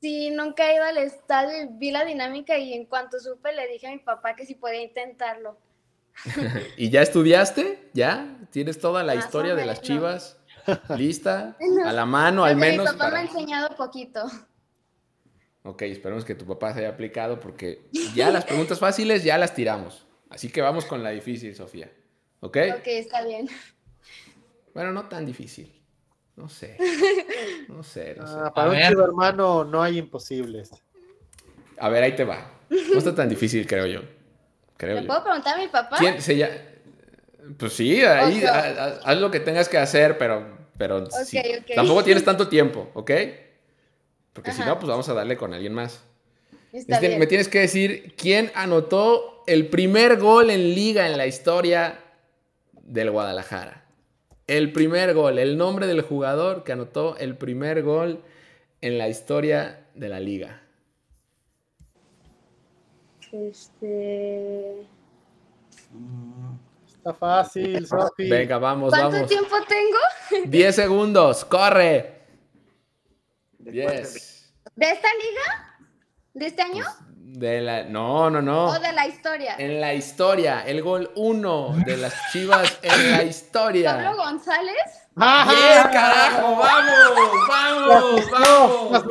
Sí, 0.00 0.30
nunca 0.30 0.70
he 0.70 0.74
ido 0.76 0.84
al 0.84 0.98
estadio 0.98 1.62
y 1.64 1.68
vi 1.78 1.90
la 1.90 2.04
dinámica 2.04 2.56
y 2.58 2.74
en 2.74 2.84
cuanto 2.86 3.18
supe 3.18 3.52
le 3.52 3.66
dije 3.66 3.88
a 3.88 3.90
mi 3.92 3.98
papá 3.98 4.36
que 4.36 4.46
si 4.46 4.54
podía 4.54 4.82
intentarlo. 4.82 5.56
¿Y 6.76 6.90
ya 6.90 7.02
estudiaste? 7.02 7.90
¿Ya? 7.92 8.38
¿Tienes 8.50 8.78
toda 8.78 9.02
la 9.02 9.14
Más 9.14 9.24
historia 9.24 9.54
de 9.54 9.64
las 9.66 9.80
chivas 9.82 10.38
lista? 10.96 11.56
No. 11.60 11.88
A 11.88 11.92
la 11.92 12.06
mano, 12.06 12.44
al 12.44 12.56
menos. 12.56 12.84
Mi 12.86 12.92
papá 12.92 13.04
me 13.06 13.10
para- 13.10 13.18
ha 13.18 13.22
enseñado 13.22 13.76
poquito. 13.76 14.24
Ok, 15.62 15.82
esperemos 15.82 16.24
que 16.24 16.34
tu 16.34 16.46
papá 16.46 16.72
se 16.72 16.80
haya 16.80 16.90
aplicado 16.90 17.40
porque 17.40 17.88
ya 18.14 18.30
las 18.30 18.44
preguntas 18.44 18.78
fáciles 18.78 19.24
ya 19.24 19.36
las 19.38 19.54
tiramos. 19.54 20.06
Así 20.30 20.48
que 20.50 20.60
vamos 20.62 20.84
con 20.84 21.02
la 21.02 21.10
difícil, 21.10 21.54
Sofía. 21.56 21.90
¿Ok? 22.40 22.56
Ok, 22.78 22.86
está 22.86 23.24
bien. 23.24 23.48
Bueno, 24.74 24.92
no 24.92 25.08
tan 25.08 25.24
difícil. 25.26 25.72
No 26.36 26.48
sé. 26.48 26.76
No 27.68 27.82
sé, 27.82 28.14
no 28.16 28.26
sé. 28.26 28.34
Ah, 28.38 28.52
para 28.54 28.68
A 28.68 28.70
un 28.70 28.76
ver. 28.76 28.88
chivo 28.88 29.02
hermano 29.02 29.64
no 29.64 29.82
hay 29.82 29.98
imposibles. 29.98 30.70
A 31.78 31.88
ver, 31.88 32.02
ahí 32.04 32.14
te 32.14 32.24
va. 32.24 32.50
No 32.70 32.98
está 32.98 33.14
tan 33.14 33.28
difícil, 33.28 33.66
creo 33.66 33.86
yo. 33.86 34.00
Creo 34.76 34.94
¿Le 34.96 35.00
yo. 35.02 35.06
puedo 35.08 35.22
preguntar 35.24 35.54
a 35.58 35.58
mi 35.62 35.68
papá? 35.68 35.96
¿Quién 35.98 36.22
se 36.22 36.36
ya- 36.36 36.48
Pues 37.58 37.72
sí, 37.74 38.02
ahí 38.02 38.42
haz, 38.44 38.78
haz- 38.78 39.00
haz 39.04 39.18
lo 39.18 39.30
que 39.30 39.40
tengas 39.40 39.68
que 39.68 39.78
hacer, 39.78 40.18
pero, 40.18 40.46
pero 40.78 41.06
sí. 41.10 41.40
tampoco 41.74 42.02
tienes 42.04 42.24
tanto 42.24 42.48
tiempo, 42.48 42.90
¿ok? 42.94 43.10
Porque 44.32 44.52
si 44.52 44.60
no, 44.62 44.78
pues 44.78 44.88
vamos 44.88 45.08
a 45.08 45.14
darle 45.14 45.36
con 45.36 45.54
alguien 45.54 45.72
más. 45.72 46.02
Está 46.72 46.94
Este, 46.96 47.08
bien. 47.08 47.18
me 47.20 47.26
tienes 47.26 47.48
que 47.48 47.60
decir 47.60 48.14
quién 48.16 48.50
anotó 48.54 49.42
el 49.46 49.68
primer 49.68 50.18
gol 50.18 50.50
en 50.50 50.74
liga 50.74 51.06
en 51.06 51.16
la 51.16 51.26
historia 51.26 51.98
del 52.82 53.10
Guadalajara. 53.10 53.84
El 54.46 54.72
primer 54.72 55.14
gol, 55.14 55.38
el 55.38 55.56
nombre 55.56 55.86
del 55.86 56.02
jugador 56.02 56.64
que 56.64 56.72
anotó 56.72 57.16
el 57.16 57.36
primer 57.36 57.82
gol 57.82 58.22
en 58.80 58.98
la 58.98 59.08
historia 59.08 59.86
de 59.94 60.08
la 60.08 60.20
liga. 60.20 60.62
Este... 63.32 64.86
Está 67.06 67.14
fácil, 67.14 67.86
Sofi. 67.86 68.28
Venga, 68.28 68.58
vamos, 68.58 68.90
¿Cuánto 68.90 69.12
vamos. 69.12 69.28
tiempo 69.28 69.54
tengo? 69.68 70.44
10 70.50 70.74
segundos, 70.74 71.44
corre. 71.44 72.22
10. 73.58 74.52
¿De 74.74 74.90
esta 74.90 75.08
liga? 75.14 75.78
¿De 76.34 76.46
este 76.46 76.62
año? 76.62 76.84
De 77.08 77.60
la... 77.60 77.84
No, 77.84 78.28
no, 78.28 78.42
no. 78.42 78.66
¿O 78.66 78.78
de 78.80 78.92
la 78.92 79.06
historia? 79.06 79.54
En 79.56 79.80
la 79.80 79.94
historia, 79.94 80.64
el 80.66 80.82
gol 80.82 81.12
1 81.14 81.76
de 81.86 81.96
las 81.96 82.12
Chivas 82.32 82.76
en 82.82 83.12
la 83.12 83.22
historia. 83.22 83.94
¿Pablo 83.94 84.24
González? 84.24 84.74
¡Bien, 85.14 85.82
carajo! 85.92 86.56
¡Vamos! 86.56 87.48
¡Vamos! 87.48 88.30
¡Vamos! 88.32 89.04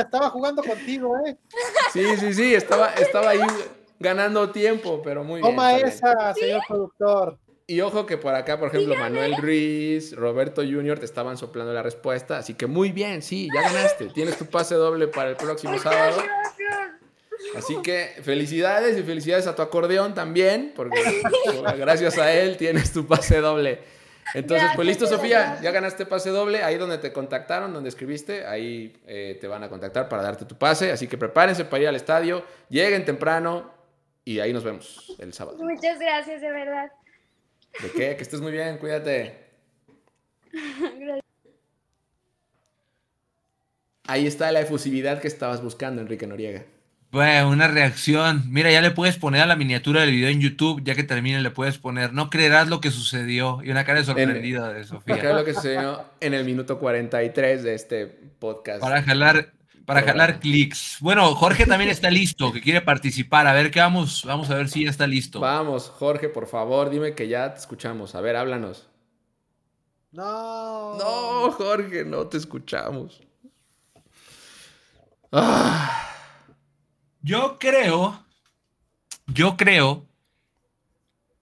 Estaba 0.00 0.30
jugando 0.30 0.64
contigo, 0.64 1.16
¿eh? 1.26 1.36
Sí, 1.92 2.16
sí, 2.16 2.34
sí, 2.34 2.54
estaba, 2.56 2.88
estaba 2.94 3.30
ahí 3.30 3.40
ganando 3.98 4.50
tiempo, 4.50 5.00
pero 5.02 5.24
muy 5.24 5.40
bien. 5.40 5.54
Toma 5.54 5.74
bien. 5.74 5.88
esa, 5.88 6.34
señor 6.34 6.62
productor. 6.66 7.38
Y 7.66 7.80
ojo 7.80 8.04
que 8.04 8.18
por 8.18 8.34
acá, 8.34 8.58
por 8.58 8.68
ejemplo, 8.68 8.94
Manuel 8.94 9.36
Ruiz, 9.38 10.14
Roberto 10.14 10.60
Junior 10.60 10.98
te 10.98 11.06
estaban 11.06 11.38
soplando 11.38 11.72
la 11.72 11.82
respuesta, 11.82 12.36
así 12.36 12.54
que 12.54 12.66
muy 12.66 12.92
bien, 12.92 13.22
sí, 13.22 13.48
ya 13.54 13.62
ganaste. 13.62 14.06
Tienes 14.06 14.36
tu 14.36 14.44
pase 14.44 14.74
doble 14.74 15.08
para 15.08 15.30
el 15.30 15.36
próximo 15.36 15.78
sábado. 15.78 16.22
Así 17.56 17.76
que 17.82 18.16
felicidades 18.22 18.98
y 18.98 19.02
felicidades 19.02 19.46
a 19.46 19.54
tu 19.54 19.62
acordeón 19.62 20.12
también, 20.12 20.72
porque 20.76 21.22
gracias 21.78 22.18
a 22.18 22.32
él 22.32 22.58
tienes 22.58 22.92
tu 22.92 23.06
pase 23.06 23.40
doble. 23.40 23.80
Entonces, 24.34 24.70
pues 24.74 24.86
listo, 24.86 25.06
Sofía, 25.06 25.58
ya 25.62 25.70
ganaste 25.70 26.06
pase 26.06 26.30
doble. 26.30 26.62
Ahí 26.62 26.76
donde 26.76 26.98
te 26.98 27.12
contactaron, 27.12 27.72
donde 27.72 27.88
escribiste, 27.88 28.46
ahí 28.46 28.94
eh, 29.06 29.38
te 29.40 29.46
van 29.46 29.62
a 29.62 29.68
contactar 29.68 30.08
para 30.08 30.22
darte 30.22 30.44
tu 30.44 30.56
pase. 30.56 30.92
Así 30.92 31.06
que 31.06 31.16
prepárense 31.16 31.64
para 31.64 31.82
ir 31.82 31.88
al 31.88 31.96
estadio, 31.96 32.44
lleguen 32.68 33.04
temprano 33.04 33.72
y 34.24 34.40
ahí 34.40 34.52
nos 34.52 34.64
vemos 34.64 35.14
el 35.18 35.32
sábado. 35.32 35.58
Muchas 35.62 35.98
gracias, 35.98 36.40
de 36.40 36.50
verdad. 36.50 36.90
¿De 37.82 37.90
qué? 37.90 38.16
Que 38.16 38.22
estés 38.22 38.40
muy 38.40 38.52
bien, 38.52 38.78
cuídate. 38.78 39.44
Ahí 44.06 44.26
está 44.26 44.52
la 44.52 44.60
efusividad 44.60 45.20
que 45.20 45.28
estabas 45.28 45.62
buscando, 45.62 46.02
Enrique 46.02 46.26
Noriega. 46.26 46.64
Bueno, 47.10 47.48
una 47.50 47.68
reacción. 47.68 48.42
Mira, 48.50 48.72
ya 48.72 48.80
le 48.80 48.90
puedes 48.90 49.16
poner 49.16 49.42
a 49.42 49.46
la 49.46 49.54
miniatura 49.54 50.00
del 50.00 50.10
video 50.10 50.28
en 50.28 50.40
YouTube, 50.40 50.82
ya 50.82 50.96
que 50.96 51.04
termine 51.04 51.40
le 51.40 51.50
puedes 51.50 51.78
poner, 51.78 52.12
no 52.12 52.28
creerás 52.28 52.68
lo 52.68 52.80
que 52.80 52.90
sucedió. 52.90 53.60
Y 53.62 53.70
una 53.70 53.84
cara 53.84 54.00
de 54.00 54.04
sorprendida 54.04 54.64
de 54.64 54.70
Acá 54.72 54.80
es 54.80 54.88
Sofía. 54.88 55.32
lo 55.32 55.44
que 55.44 55.54
sucedió 55.54 56.04
en 56.20 56.34
el 56.34 56.44
minuto 56.44 56.78
43 56.80 57.62
de 57.62 57.74
este 57.74 58.06
podcast. 58.06 58.80
Para 58.80 59.00
jalar, 59.02 59.53
para 59.84 60.02
jalar 60.02 60.40
clics. 60.40 60.98
Bueno, 61.00 61.34
Jorge 61.34 61.66
también 61.66 61.90
está 61.90 62.10
listo, 62.10 62.52
que 62.52 62.60
quiere 62.60 62.80
participar. 62.80 63.46
A 63.46 63.52
ver 63.52 63.70
qué 63.70 63.80
vamos, 63.80 64.24
vamos 64.24 64.50
a 64.50 64.54
ver 64.56 64.68
si 64.68 64.84
ya 64.84 64.90
está 64.90 65.06
listo. 65.06 65.40
Vamos, 65.40 65.90
Jorge, 65.90 66.28
por 66.28 66.46
favor, 66.46 66.90
dime 66.90 67.14
que 67.14 67.28
ya 67.28 67.52
te 67.54 67.60
escuchamos. 67.60 68.14
A 68.14 68.20
ver, 68.20 68.36
háblanos. 68.36 68.88
No. 70.12 70.96
No, 70.96 71.50
Jorge, 71.52 72.04
no 72.04 72.26
te 72.28 72.36
escuchamos. 72.38 73.20
Ah, 75.32 76.10
Yo 77.20 77.58
creo, 77.58 78.24
yo 79.26 79.56
creo 79.56 80.06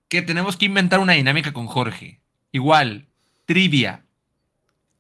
que 0.09 0.23
tenemos 0.23 0.57
que 0.57 0.67
inventar 0.67 1.01
una 1.01 1.15
dinámica 1.15 1.53
con 1.53 1.67
Jorge. 1.67 2.21
Igual, 2.53 3.09
trivia. 3.45 4.05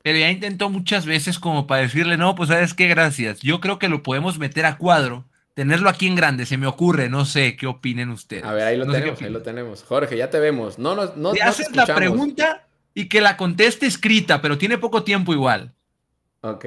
Pero 0.03 0.19
ya 0.19 0.31
intentó 0.31 0.69
muchas 0.71 1.07
veces 1.07 1.39
como 1.39 1.67
para 1.67 1.83
decirle, 1.83 2.17
no, 2.17 2.35
pues 2.35 2.49
sabes 2.49 2.75
qué, 2.75 2.89
gracias. 2.89 3.41
Yo 3.41 3.61
creo 3.61 3.79
que 3.79 3.89
lo 3.89 4.03
podemos 4.03 4.39
meter 4.39 4.67
a 4.67 4.77
cuadro, 4.77 5.25
tenerlo 5.55 5.89
aquí 5.89 6.07
en 6.09 6.17
grande, 6.17 6.45
se 6.47 6.57
me 6.57 6.67
ocurre, 6.67 7.09
no 7.09 7.25
sé 7.25 7.57
qué 7.57 7.67
opinen 7.69 8.11
ustedes. 8.11 8.45
a 8.45 8.53
ver, 8.53 8.65
ahí 8.67 8.77
lo 8.77 8.85
No 8.87 8.93
tenemos, 8.93 9.23
ahí 9.23 9.31
lo 9.31 9.43
tenemos. 9.43 9.83
Jorge, 9.85 10.17
ya 10.17 10.29
te 10.31 10.41
vemos. 10.41 10.79
No, 10.79 10.95
no, 10.97 11.13
no 11.17 11.33
Te 11.33 11.43
haces 11.43 11.75
la 11.77 11.87
pregunta 11.87 12.67
y 12.95 13.09
que 13.09 13.21
la 13.21 13.37
conteste 13.37 13.87
escrita, 13.87 14.43
pero 14.43 14.59
tiene 14.59 14.77
poco 14.79 15.05
tiempo 15.05 15.33
igual. 15.33 15.73
Ok. 16.41 16.67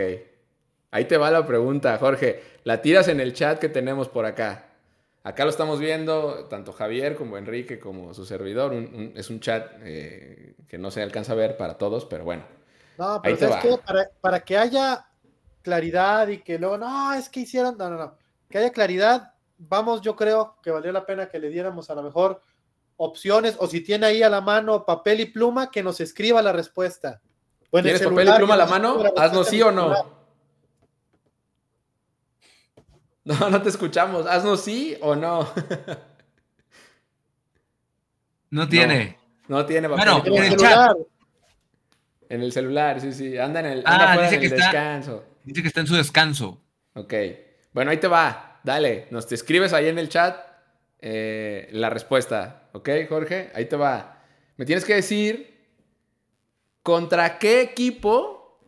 Ahí 0.91 1.05
te 1.05 1.17
va 1.17 1.29
la 1.29 1.45
pregunta, 1.45 1.97
Jorge. 1.97 2.41
La 2.63 2.81
tiras 2.81 3.09
en 3.09 3.19
el 3.19 3.33
chat 3.33 3.59
que 3.59 3.67
tenemos 3.69 4.07
por 4.07 4.25
acá. 4.25 4.67
Acá 5.23 5.43
lo 5.43 5.49
estamos 5.49 5.79
viendo, 5.79 6.45
tanto 6.49 6.71
Javier 6.71 7.15
como 7.15 7.37
Enrique 7.37 7.79
como 7.79 8.13
su 8.13 8.25
servidor. 8.25 8.71
Un- 8.71 8.89
un- 8.93 9.13
es 9.15 9.29
un 9.29 9.39
chat 9.41 9.71
eh, 9.83 10.53
que 10.69 10.77
no 10.77 10.89
se 10.91 11.01
alcanza 11.01 11.33
a 11.33 11.35
ver 11.35 11.57
para 11.57 11.73
todos, 11.77 12.05
pero 12.05 12.23
bueno. 12.23 12.43
No, 12.97 13.13
Ahí 13.15 13.19
pero 13.23 13.37
te 13.37 13.47
¿sabes 13.47 13.55
va. 13.57 13.61
qué? 13.61 13.77
Para, 13.85 14.09
para 14.21 14.39
que 14.43 14.57
haya 14.57 15.07
claridad 15.61 16.27
y 16.29 16.39
que 16.39 16.57
luego, 16.59 16.77
no, 16.77 17.13
es 17.13 17.27
que 17.29 17.41
hicieron, 17.41 17.77
no, 17.77 17.89
no, 17.89 17.97
no, 17.97 18.17
que 18.49 18.57
haya 18.57 18.71
claridad, 18.71 19.33
vamos, 19.57 20.01
yo 20.01 20.15
creo 20.15 20.57
que 20.61 20.71
valió 20.71 20.91
la 20.91 21.05
pena 21.05 21.27
que 21.27 21.39
le 21.39 21.49
diéramos 21.49 21.89
a 21.89 21.95
lo 21.95 22.03
mejor 22.03 22.41
opciones, 22.97 23.55
o 23.59 23.67
si 23.67 23.81
tiene 23.81 24.05
ahí 24.05 24.23
a 24.23 24.29
la 24.29 24.39
mano 24.41 24.85
papel 24.85 25.19
y 25.19 25.25
pluma, 25.25 25.69
que 25.71 25.83
nos 25.83 25.99
escriba 25.99 26.41
la 26.41 26.53
respuesta. 26.53 27.21
O 27.71 27.79
en 27.79 27.87
el 27.87 27.91
¿Tienes 27.97 28.07
papel 28.07 28.29
y 28.29 28.31
pluma 28.37 28.53
a 28.53 28.57
la 28.57 28.65
mano? 28.67 29.03
Haznos 29.17 29.47
sí 29.49 29.61
o 29.61 29.69
celular. 29.69 30.05
no. 30.05 30.15
No, 33.25 33.49
no 33.49 33.61
te 33.61 33.69
escuchamos. 33.69 34.27
Haznos 34.27 34.61
sí 34.61 34.95
o 35.01 35.15
no. 35.15 35.49
No 38.51 38.69
tiene. 38.69 39.17
No 39.47 39.65
tiene 39.65 39.89
papel 39.89 40.05
Bueno, 40.05 40.17
y 40.17 40.17
En 40.17 40.23
pluma. 40.23 40.45
el 40.45 40.49
celular. 40.51 40.95
En 42.29 42.41
el 42.41 42.51
celular, 42.51 42.99
sí, 43.01 43.11
sí. 43.13 43.37
Anda 43.37 43.59
en 43.61 43.65
el, 43.67 43.83
Ah, 43.85 43.93
anda 43.95 44.13
fuera 44.13 44.21
dice 44.29 44.35
en 44.35 44.41
que 44.41 44.47
el 44.47 44.53
está- 44.53 44.65
descanso. 44.65 45.23
Dice 45.43 45.61
que 45.61 45.67
está 45.67 45.79
en 45.81 45.87
su 45.87 45.95
descanso. 45.95 46.61
Ok. 46.95 47.13
Bueno, 47.73 47.91
ahí 47.91 47.97
te 47.97 48.07
va. 48.07 48.59
Dale. 48.63 49.07
Nos 49.11 49.27
te 49.27 49.35
escribes 49.35 49.73
ahí 49.73 49.87
en 49.87 49.99
el 49.99 50.09
chat 50.09 50.37
eh, 50.99 51.67
la 51.71 51.89
respuesta. 51.89 52.69
¿Ok, 52.73 52.89
Jorge? 53.07 53.51
Ahí 53.53 53.65
te 53.65 53.75
va. 53.75 54.23
Me 54.57 54.65
tienes 54.65 54.85
que 54.85 54.95
decir 54.95 55.53
contra 56.81 57.37
qué 57.39 57.61
equipo 57.61 58.59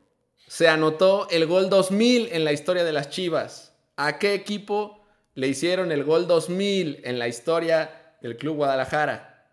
se 0.48 0.68
anotó 0.68 1.28
el 1.30 1.46
gol 1.48 1.70
2000 1.70 2.30
en 2.32 2.44
la 2.46 2.52
historia 2.54 2.84
de 2.84 2.92
las 2.94 3.10
Chivas. 3.10 3.74
¿A 3.96 4.20
qué 4.20 4.34
equipo 4.34 5.04
le 5.34 5.48
hicieron 5.48 5.92
el 5.92 6.04
gol 6.04 6.28
2000 6.28 7.02
en 7.04 7.18
la 7.20 7.28
historia 7.28 8.16
del 8.22 8.38
Club 8.38 8.58
Guadalajara? 8.58 9.48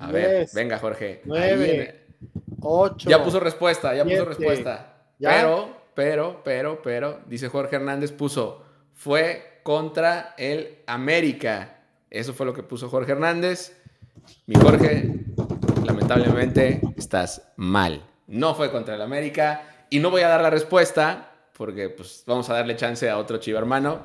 A 0.00 0.10
ver, 0.10 0.48
venga, 0.54 0.78
Jorge. 0.78 1.22
nueve, 1.24 2.04
en- 2.20 2.56
Ocho. 2.62 3.08
ya 3.08 3.22
puso 3.22 3.40
respuesta, 3.40 3.94
ya 3.94 4.04
puso 4.04 4.24
respuesta. 4.24 4.94
¿ya? 5.18 5.30
Pero, 5.30 5.76
pero, 5.94 6.40
pero, 6.44 6.82
pero, 6.82 7.20
dice 7.26 7.48
Jorge 7.48 7.76
Hernández, 7.76 8.12
puso 8.12 8.64
fue 8.94 9.60
contra 9.62 10.34
el 10.36 10.78
América. 10.86 11.78
Eso 12.10 12.34
fue 12.34 12.46
lo 12.46 12.52
que 12.52 12.62
puso 12.62 12.88
Jorge 12.88 13.12
Hernández. 13.12 13.76
Mi 14.46 14.54
Jorge, 14.56 15.14
lamentablemente 15.84 16.80
estás 16.96 17.52
mal. 17.56 18.02
No 18.26 18.54
fue 18.54 18.70
contra 18.70 18.94
el 18.94 19.02
América 19.02 19.62
y 19.90 19.98
no 19.98 20.10
voy 20.10 20.22
a 20.22 20.28
dar 20.28 20.40
la 20.40 20.50
respuesta 20.50 21.32
porque 21.56 21.88
pues 21.88 22.22
vamos 22.26 22.48
a 22.48 22.54
darle 22.54 22.76
chance 22.76 23.08
a 23.08 23.18
otro 23.18 23.38
chivo 23.38 23.58
hermano. 23.58 24.02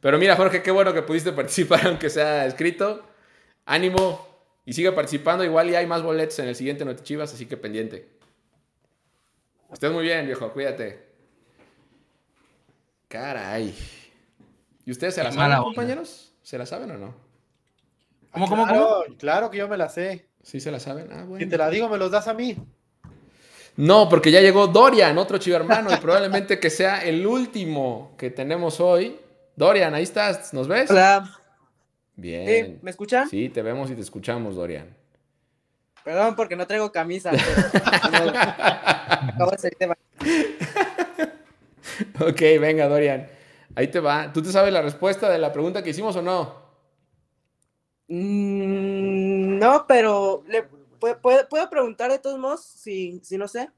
Pero 0.00 0.18
mira 0.18 0.36
Jorge, 0.36 0.62
qué 0.62 0.70
bueno 0.70 0.92
que 0.94 1.02
pudiste 1.02 1.32
participar 1.32 1.86
aunque 1.86 2.10
sea 2.10 2.46
escrito. 2.46 3.02
Ánimo 3.66 4.27
y 4.68 4.74
sigue 4.74 4.92
participando. 4.92 5.44
Igual 5.44 5.70
ya 5.70 5.78
hay 5.78 5.86
más 5.86 6.02
boletos 6.02 6.38
en 6.40 6.48
el 6.48 6.54
siguiente 6.54 6.84
Notichivas, 6.84 7.32
así 7.32 7.46
que 7.46 7.56
pendiente. 7.56 8.06
Estés 9.72 9.90
muy 9.90 10.02
bien, 10.02 10.26
viejo. 10.26 10.52
Cuídate. 10.52 11.06
Caray. 13.08 13.74
¿Y 14.84 14.90
ustedes 14.90 15.14
se 15.14 15.24
la 15.24 15.32
saben, 15.32 15.52
onda. 15.52 15.62
compañeros? 15.62 16.34
¿Se 16.42 16.58
la 16.58 16.66
saben 16.66 16.90
o 16.90 16.98
no? 16.98 17.14
¿Cómo, 18.30 18.46
cómo, 18.46 18.66
claro, 18.66 19.04
claro 19.18 19.50
que 19.50 19.56
yo 19.56 19.68
me 19.68 19.78
la 19.78 19.88
sé. 19.88 20.26
Sí, 20.42 20.60
se 20.60 20.70
la 20.70 20.80
saben. 20.80 21.08
Ah, 21.12 21.24
bueno. 21.24 21.42
Si 21.42 21.48
te 21.48 21.56
la 21.56 21.70
digo, 21.70 21.88
me 21.88 21.96
los 21.96 22.10
das 22.10 22.28
a 22.28 22.34
mí. 22.34 22.54
No, 23.76 24.10
porque 24.10 24.30
ya 24.30 24.42
llegó 24.42 24.66
Dorian, 24.66 25.16
otro 25.16 25.38
chivo 25.38 25.56
hermano, 25.56 25.90
y 25.90 25.96
probablemente 25.96 26.60
que 26.60 26.68
sea 26.68 27.02
el 27.04 27.26
último 27.26 28.14
que 28.18 28.28
tenemos 28.28 28.80
hoy. 28.80 29.18
Dorian, 29.56 29.94
ahí 29.94 30.02
estás, 30.02 30.52
¿nos 30.52 30.68
ves? 30.68 30.90
Hola, 30.90 31.37
Bien. 32.18 32.66
¿Sí? 32.66 32.78
¿me 32.82 32.90
escuchan? 32.90 33.28
Sí, 33.28 33.48
te 33.48 33.62
vemos 33.62 33.90
y 33.90 33.94
te 33.94 34.00
escuchamos, 34.00 34.56
Dorian. 34.56 34.88
Perdón 36.04 36.34
porque 36.34 36.56
no 36.56 36.66
traigo 36.66 36.90
camisa. 36.90 37.30
pero- 37.30 38.32
no, 39.38 39.46
ba- 39.46 39.56
Ok, 42.20 42.40
venga, 42.60 42.88
Dorian. 42.88 43.28
Ahí 43.76 43.86
te 43.86 44.00
va. 44.00 44.32
¿Tú 44.32 44.42
te 44.42 44.50
sabes 44.50 44.72
la 44.72 44.82
respuesta 44.82 45.30
de 45.30 45.38
la 45.38 45.52
pregunta 45.52 45.82
que 45.84 45.90
hicimos 45.90 46.16
o 46.16 46.22
no? 46.22 46.56
Mm, 48.08 49.58
no, 49.58 49.84
pero 49.86 50.42
le, 50.48 50.64
¿puedo, 50.98 51.70
preguntar 51.70 52.10
de 52.10 52.18
todos 52.18 52.38
modos 52.38 52.64
si, 52.64 53.20
si 53.22 53.38
no 53.38 53.46
sé? 53.46 53.70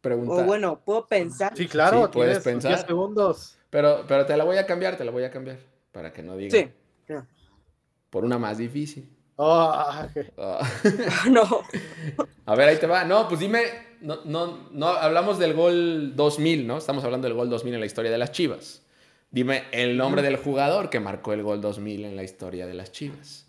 Pregunta. 0.00 0.34
O 0.34 0.44
bueno, 0.44 0.80
puedo 0.84 1.06
pensar. 1.06 1.56
Sí, 1.56 1.66
claro, 1.66 2.04
Sí, 2.04 2.10
puedes 2.12 2.38
pensar. 2.40 2.72
10 2.72 2.86
segundos. 2.86 3.58
Pero, 3.70 4.04
pero 4.06 4.24
te 4.26 4.36
la 4.36 4.44
voy 4.44 4.58
a 4.58 4.66
cambiar, 4.66 4.96
te 4.96 5.04
la 5.04 5.10
voy 5.10 5.24
a 5.24 5.30
cambiar. 5.32 5.58
Para 5.90 6.12
que 6.12 6.22
no 6.22 6.36
digas. 6.36 6.52
Sí. 7.08 7.14
Por 8.14 8.24
una 8.24 8.38
más 8.38 8.58
difícil. 8.58 9.10
Ok. 9.34 10.18
Ah. 10.38 10.70
No. 11.28 11.62
A 12.46 12.54
ver, 12.54 12.68
ahí 12.68 12.76
te 12.76 12.86
va. 12.86 13.02
No, 13.02 13.26
pues 13.26 13.40
dime, 13.40 13.64
no, 14.02 14.20
no, 14.24 14.68
no, 14.70 14.86
hablamos 14.86 15.40
del 15.40 15.52
gol 15.52 16.14
2000, 16.14 16.64
¿no? 16.64 16.78
Estamos 16.78 17.02
hablando 17.02 17.26
del 17.26 17.36
gol 17.36 17.50
2000 17.50 17.74
en 17.74 17.80
la 17.80 17.86
historia 17.86 18.12
de 18.12 18.18
las 18.18 18.30
Chivas. 18.30 18.82
Dime 19.32 19.64
el 19.72 19.96
nombre 19.96 20.22
del 20.22 20.36
jugador 20.36 20.90
que 20.90 21.00
marcó 21.00 21.32
el 21.32 21.42
gol 21.42 21.60
2000 21.60 22.04
en 22.04 22.14
la 22.14 22.22
historia 22.22 22.68
de 22.68 22.74
las 22.74 22.92
Chivas. 22.92 23.46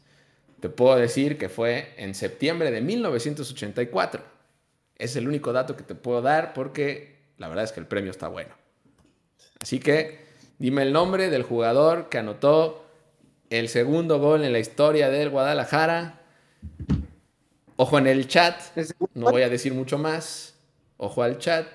Te 0.61 0.69
puedo 0.69 0.95
decir 0.95 1.37
que 1.37 1.47
fue 1.47 1.93
en 1.97 2.15
septiembre 2.15 2.71
de 2.71 2.81
1984. 2.81 4.23
Es 4.97 5.15
el 5.15 5.27
único 5.27 5.53
dato 5.53 5.77
que 5.77 5.83
te 5.83 5.93
puedo 5.93 6.23
dar 6.23 6.53
porque 6.53 7.19
la 7.37 7.49
verdad 7.49 7.65
es 7.65 7.71
que 7.71 7.81
el 7.81 7.85
premio 7.85 8.09
está 8.09 8.29
bueno. 8.29 8.55
Así 9.59 9.77
que 9.77 10.25
dime 10.57 10.81
el 10.81 10.91
nombre 10.91 11.29
del 11.29 11.43
jugador 11.43 12.09
que 12.09 12.17
anotó 12.17 12.84
el 13.49 13.69
segundo 13.69 14.19
gol 14.19 14.43
en 14.43 14.53
la 14.53 14.59
historia 14.59 15.09
del 15.09 15.29
Guadalajara. 15.29 16.21
Ojo 17.77 17.97
en 17.97 18.07
el 18.07 18.27
chat. 18.27 18.59
¿El 18.75 18.85
segundo 18.85 19.11
No 19.13 19.31
voy 19.31 19.41
a 19.41 19.49
decir 19.49 19.73
mucho 19.73 19.97
más. 19.97 20.55
Ojo 20.97 21.23
al 21.23 21.37
chat. 21.39 21.67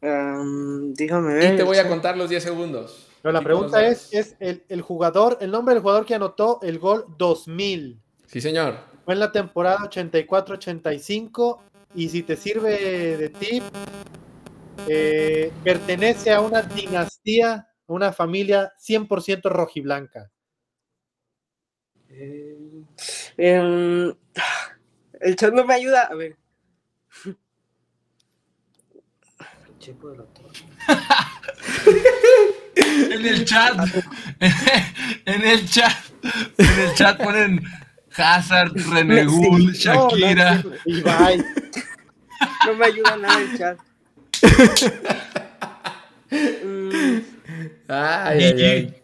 Déjame 0.00 1.34
ver. 1.34 1.54
Y 1.54 1.56
te 1.56 1.62
voy 1.62 1.78
a 1.78 1.88
contar 1.88 2.16
los 2.16 2.28
10 2.28 2.42
segundos. 2.42 3.08
Pero 3.22 3.32
la 3.32 3.40
pregunta 3.40 3.84
es, 3.86 4.12
es 4.12 4.36
el, 4.38 4.62
el 4.68 4.82
jugador, 4.82 5.38
el 5.40 5.50
nombre 5.50 5.74
del 5.74 5.82
jugador 5.82 6.06
que 6.06 6.14
anotó 6.14 6.60
el 6.62 6.78
gol 6.78 7.06
2000. 7.18 8.00
Sí, 8.26 8.40
señor. 8.40 8.76
Fue 9.04 9.14
en 9.14 9.20
la 9.20 9.32
temporada 9.32 9.78
84-85 9.78 11.58
y 11.94 12.08
si 12.08 12.22
te 12.22 12.36
sirve 12.36 13.16
de 13.16 13.28
tip, 13.30 13.62
eh, 14.88 15.50
pertenece 15.64 16.32
a 16.32 16.40
una 16.40 16.62
dinastía, 16.62 17.68
una 17.86 18.12
familia 18.12 18.72
100% 18.78 19.50
rojiblanca. 19.50 20.30
Eh, 22.08 22.56
el 23.36 24.16
chat 25.36 25.52
no 25.52 25.64
me 25.64 25.74
ayuda. 25.74 26.02
A 26.02 26.14
ver. 26.14 26.36
Chepo 29.78 30.10
de 30.10 30.18
la 30.18 30.24
Torre. 30.24 30.66
En 32.76 33.24
el 33.24 33.44
chat, 33.44 33.74
en 35.24 35.44
el 35.44 35.68
chat, 35.68 35.96
en 36.58 36.80
el 36.80 36.94
chat 36.94 37.22
ponen 37.22 37.62
Hazard, 38.16 38.72
Renegul, 38.74 39.74
Sí, 39.74 39.88
no, 39.88 39.94
no, 39.94 40.10
Shakira. 40.10 40.62
Y 40.84 41.00
bye. 41.02 41.44
No 42.66 42.74
me 42.74 42.86
ayuda 42.86 43.16
nada 43.16 43.40
el 43.40 43.58
chat. 43.58 43.78
Mm, 46.30 47.18
Ay, 47.88 48.44
ay, 48.44 48.62
ay. 48.64 49.02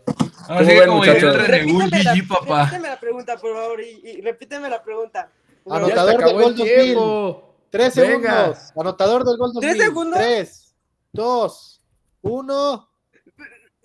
Ahora 0.48 0.66
sí 0.66 0.76
como 0.84 0.96
muchachos? 0.98 1.46
Repíteme, 1.48 1.88
GG, 2.02 2.28
papá. 2.28 2.64
repíteme 2.64 2.88
la 2.88 3.00
pregunta, 3.00 3.36
por 3.36 3.54
favor, 3.54 3.80
y, 3.80 4.00
y 4.04 4.20
repíteme 4.20 4.68
la 4.68 4.82
pregunta. 4.82 5.30
Anotador 5.70 6.24
del 6.24 6.32
gol 6.34 6.42
el 6.44 6.56
2000. 6.56 6.74
tiempo. 6.84 7.56
Tres 7.70 7.94
Venga. 7.96 8.30
segundos. 8.44 8.72
Anotador 8.76 9.24
del 9.24 9.36
gol 9.36 9.52
2000. 9.52 9.70
¿Tres 9.70 9.82
segundos? 9.84 10.18
Tres, 10.18 10.74
dos, 11.12 11.80
uno. 12.22 12.88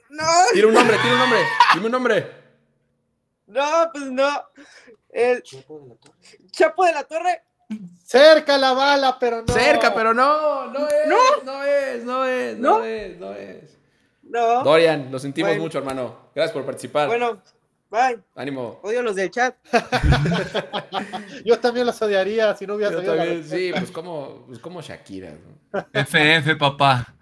No, 0.09 0.23
Tira 0.53 0.67
un 0.67 0.73
nombre, 0.73 0.97
tira 1.01 1.13
un 1.13 1.19
nombre. 1.19 1.39
Dime 1.73 1.85
un 1.85 1.91
nombre. 1.91 2.31
no, 3.47 3.89
pues 3.91 4.05
no. 4.05 4.43
El 5.09 5.43
Chapo 6.51 6.85
de 6.85 6.91
la 6.93 7.03
Torre. 7.03 7.43
Cerca 8.05 8.57
la 8.57 8.71
bala, 8.73 9.17
pero 9.19 9.43
no. 9.45 9.53
Cerca, 9.53 9.93
pero 9.93 10.13
no. 10.13 10.67
No 10.71 10.87
es. 10.87 11.07
No. 11.07 11.17
No 11.43 11.63
es, 11.63 12.03
no 12.03 12.25
es, 12.25 12.57
no, 12.57 12.77
¿No? 12.79 12.83
es, 12.85 13.17
no 13.19 13.33
es. 13.33 13.76
No. 14.29 14.63
Dorian, 14.63 15.11
lo 15.11 15.19
sentimos 15.19 15.49
Bueno. 15.51 15.63
mucho, 15.63 15.77
hermano. 15.79 16.29
Gracias 16.35 16.53
por 16.53 16.65
participar. 16.65 17.07
Bueno, 17.07 17.41
bye. 17.89 18.19
Ánimo. 18.35 18.79
Odio 18.83 19.01
los 19.01 19.15
del 19.15 19.31
chat. 19.31 19.55
Yo 21.45 21.59
también 21.59 21.85
los 21.85 22.01
odiaría 22.01 22.55
si 22.55 22.65
no 22.67 22.75
hubiera 22.75 22.91
Yo 23.01 23.01
la 23.01 23.05
también, 23.23 23.43
sí, 23.43 23.71
pues 23.71 23.91
como, 23.91 24.43
pues 24.47 24.59
como 24.59 24.81
Shakira. 24.81 25.31
¿no? 25.71 25.85
FF, 25.93 26.55
papá. 26.57 27.13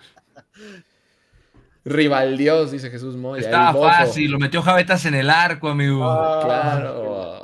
Rival 1.83 2.35
Dios, 2.37 2.71
dice 2.71 2.89
Jesús 2.89 3.15
Moya. 3.15 3.41
Estaba 3.43 3.73
fácil, 3.79 4.31
lo 4.31 4.39
metió 4.39 4.61
Javetas 4.61 5.05
en 5.05 5.13
el 5.13 5.29
arco, 5.29 5.69
amigo. 5.69 6.03
Ah, 6.09 6.41
Claro. 6.43 7.43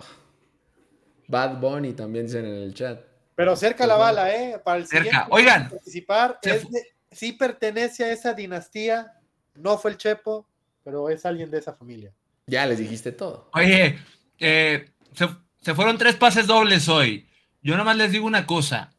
Bad 1.28 1.60
Bunny 1.60 1.94
también 1.94 2.26
dicen 2.26 2.46
en 2.46 2.56
el 2.56 2.74
chat. 2.74 3.00
Pero 3.36 3.56
cerca 3.56 3.86
la 3.88 3.96
bala, 3.96 4.34
¿eh? 4.36 4.60
Para 4.64 4.80
el 4.80 4.88
Cerca. 4.88 5.04
siguiente 5.04 5.28
Oigan. 5.30 5.70
participar, 5.70 6.40
es 6.42 6.70
de- 6.70 6.84
sí 7.12 7.34
pertenece 7.34 8.04
a 8.04 8.12
esa 8.12 8.34
dinastía. 8.34 9.14
No 9.56 9.78
fue 9.78 9.92
el 9.92 9.98
Chepo, 9.98 10.48
pero 10.84 11.10
es 11.10 11.26
alguien 11.26 11.52
de 11.52 11.60
esa 11.60 11.74
familia. 11.74 12.12
Ya 12.48 12.66
les 12.66 12.80
dijiste 12.80 13.12
todo. 13.12 13.50
Oye, 13.54 14.00
eh, 14.40 14.90
se, 15.14 15.28
se 15.62 15.76
fueron 15.76 15.98
tres 15.98 16.16
pases 16.16 16.48
dobles 16.48 16.90
hoy. 16.90 17.28
Yo 17.62 17.78
nomás 17.78 17.96
les 17.98 18.12
digo 18.12 18.26
una 18.26 18.46
cosa. 18.46 18.92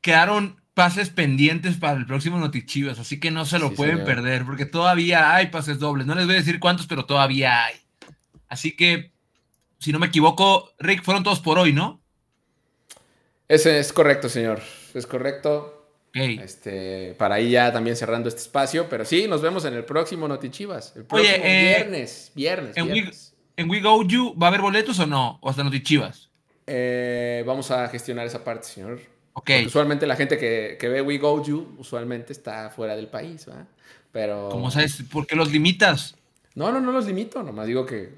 Quedaron 0.00 0.60
pases 0.74 1.10
pendientes 1.10 1.76
para 1.76 1.96
el 1.98 2.06
próximo 2.06 2.38
Notichivas, 2.38 2.98
así 2.98 3.18
que 3.18 3.30
no 3.30 3.44
se 3.46 3.58
lo 3.58 3.70
Sí, 3.70 3.76
pueden 3.76 3.98
señor. 3.98 4.06
perder, 4.14 4.44
porque 4.44 4.66
todavía 4.66 5.34
hay 5.34 5.46
pases 5.46 5.78
dobles. 5.78 6.06
No 6.06 6.14
les 6.14 6.26
voy 6.26 6.34
a 6.34 6.38
decir 6.38 6.60
cuántos, 6.60 6.86
pero 6.86 7.06
todavía 7.06 7.64
hay. 7.64 7.76
Así 8.48 8.76
que, 8.76 9.12
si 9.78 9.92
no 9.92 9.98
me 9.98 10.06
equivoco, 10.08 10.70
Rick, 10.78 11.02
fueron 11.02 11.22
todos 11.24 11.40
por 11.40 11.58
hoy, 11.58 11.72
¿no? 11.72 12.00
Ese 13.48 13.78
es 13.78 13.92
correcto, 13.92 14.28
señor. 14.28 14.60
Es 14.94 15.06
correcto. 15.06 15.75
Este, 16.16 17.14
para 17.18 17.36
ahí 17.36 17.50
ya 17.50 17.72
también 17.72 17.96
cerrando 17.96 18.28
este 18.28 18.40
espacio. 18.40 18.88
Pero 18.88 19.04
sí, 19.04 19.26
nos 19.28 19.42
vemos 19.42 19.64
en 19.64 19.74
el 19.74 19.84
próximo 19.84 20.26
Notichivas. 20.26 20.92
El 20.96 21.02
Oye, 21.02 21.24
próximo 21.24 21.44
eh, 21.44 21.74
viernes. 21.76 22.32
Viernes, 22.34 22.76
en 22.76 22.92
viernes. 22.92 23.34
¿En 23.56 23.70
We 23.70 23.80
Go 23.80 24.02
You 24.04 24.34
va 24.40 24.46
a 24.46 24.48
haber 24.48 24.60
boletos 24.60 24.98
o 24.98 25.06
no? 25.06 25.38
¿O 25.40 25.48
hasta 25.48 25.64
Notichivas? 25.64 26.30
Eh, 26.66 27.44
vamos 27.46 27.70
a 27.70 27.88
gestionar 27.88 28.26
esa 28.26 28.42
parte, 28.42 28.66
señor. 28.66 29.00
Usualmente 29.66 30.06
la 30.06 30.16
gente 30.16 30.38
que, 30.38 30.76
que 30.80 30.88
ve 30.88 31.02
We 31.02 31.18
Go 31.18 31.42
You 31.44 31.76
usualmente 31.78 32.32
está 32.32 32.70
fuera 32.70 32.96
del 32.96 33.08
país, 33.08 33.46
¿va? 33.48 33.66
Pero. 34.10 34.48
¿Cómo 34.50 34.70
sabes? 34.70 35.02
¿Por 35.12 35.26
qué 35.26 35.36
los 35.36 35.52
limitas? 35.52 36.16
No, 36.54 36.72
no, 36.72 36.80
no 36.80 36.90
los 36.90 37.06
limito. 37.06 37.42
Nomás 37.42 37.66
digo 37.66 37.84
que, 37.84 38.10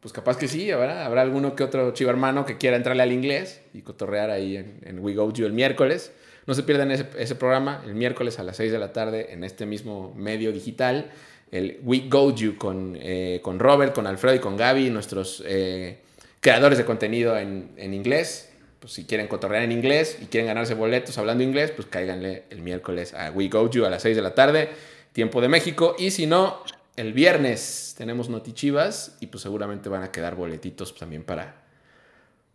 pues 0.00 0.12
capaz 0.14 0.38
que 0.38 0.48
sí, 0.48 0.66
¿verdad? 0.68 1.04
Habrá 1.04 1.22
alguno 1.22 1.54
que 1.54 1.62
otro 1.62 1.92
chivo 1.92 2.10
hermano 2.10 2.46
que 2.46 2.56
quiera 2.56 2.76
entrarle 2.76 3.02
al 3.02 3.12
inglés 3.12 3.60
y 3.74 3.82
cotorrear 3.82 4.30
ahí 4.30 4.56
en, 4.56 4.80
en 4.82 4.98
We 5.00 5.14
Go 5.14 5.30
You 5.30 5.44
el 5.44 5.52
miércoles. 5.52 6.12
No 6.46 6.54
se 6.54 6.62
pierdan 6.62 6.90
ese, 6.90 7.06
ese 7.18 7.34
programa 7.34 7.82
el 7.86 7.94
miércoles 7.94 8.38
a 8.38 8.42
las 8.42 8.56
6 8.56 8.72
de 8.72 8.78
la 8.78 8.92
tarde 8.92 9.32
en 9.32 9.44
este 9.44 9.66
mismo 9.66 10.12
medio 10.16 10.52
digital. 10.52 11.10
El 11.50 11.80
We 11.82 12.04
Go 12.08 12.34
You 12.34 12.56
con, 12.56 12.96
eh, 12.98 13.40
con 13.42 13.58
Robert, 13.58 13.94
con 13.94 14.06
Alfredo 14.06 14.36
y 14.36 14.40
con 14.40 14.56
Gaby, 14.56 14.90
nuestros 14.90 15.42
eh, 15.46 16.00
creadores 16.40 16.78
de 16.78 16.84
contenido 16.84 17.36
en, 17.36 17.72
en 17.76 17.94
inglés. 17.94 18.50
Pues 18.80 18.94
si 18.94 19.04
quieren 19.04 19.28
cotorrear 19.28 19.62
en 19.62 19.70
inglés 19.70 20.18
y 20.20 20.26
quieren 20.26 20.48
ganarse 20.48 20.74
boletos 20.74 21.16
hablando 21.18 21.44
inglés, 21.44 21.70
pues 21.70 21.86
cáiganle 21.88 22.44
el 22.50 22.62
miércoles 22.62 23.14
a 23.14 23.30
We 23.30 23.48
Go 23.48 23.70
You 23.70 23.84
a 23.84 23.90
las 23.90 24.02
6 24.02 24.16
de 24.16 24.22
la 24.22 24.34
tarde, 24.34 24.70
tiempo 25.12 25.40
de 25.40 25.48
México. 25.48 25.94
Y 25.98 26.10
si 26.10 26.26
no, 26.26 26.64
el 26.96 27.12
viernes 27.12 27.94
tenemos 27.96 28.28
Notichivas 28.28 29.16
y 29.20 29.28
pues 29.28 29.42
seguramente 29.42 29.88
van 29.88 30.02
a 30.02 30.10
quedar 30.10 30.34
boletitos 30.34 30.94
también 30.96 31.22
para, 31.22 31.62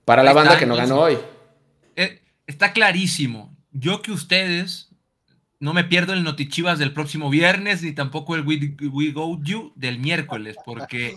para 0.05 0.23
la 0.23 0.33
banda 0.33 0.59
que 0.59 0.65
no 0.65 0.75
ganó 0.75 0.99
hoy. 0.99 1.17
Eh, 1.95 2.19
está 2.45 2.73
clarísimo. 2.73 3.56
Yo 3.79 4.01
que 4.01 4.11
ustedes 4.11 4.89
no 5.59 5.71
me 5.71 5.83
pierdo 5.83 6.13
el 6.13 6.23
Notichivas 6.23 6.79
del 6.79 6.93
próximo 6.93 7.29
viernes 7.29 7.83
ni 7.83 7.91
tampoco 7.91 8.35
el 8.35 8.41
We, 8.41 9.11
Go 9.11 9.39
You 9.43 9.71
del 9.75 9.99
miércoles, 9.99 10.55
porque 10.65 11.15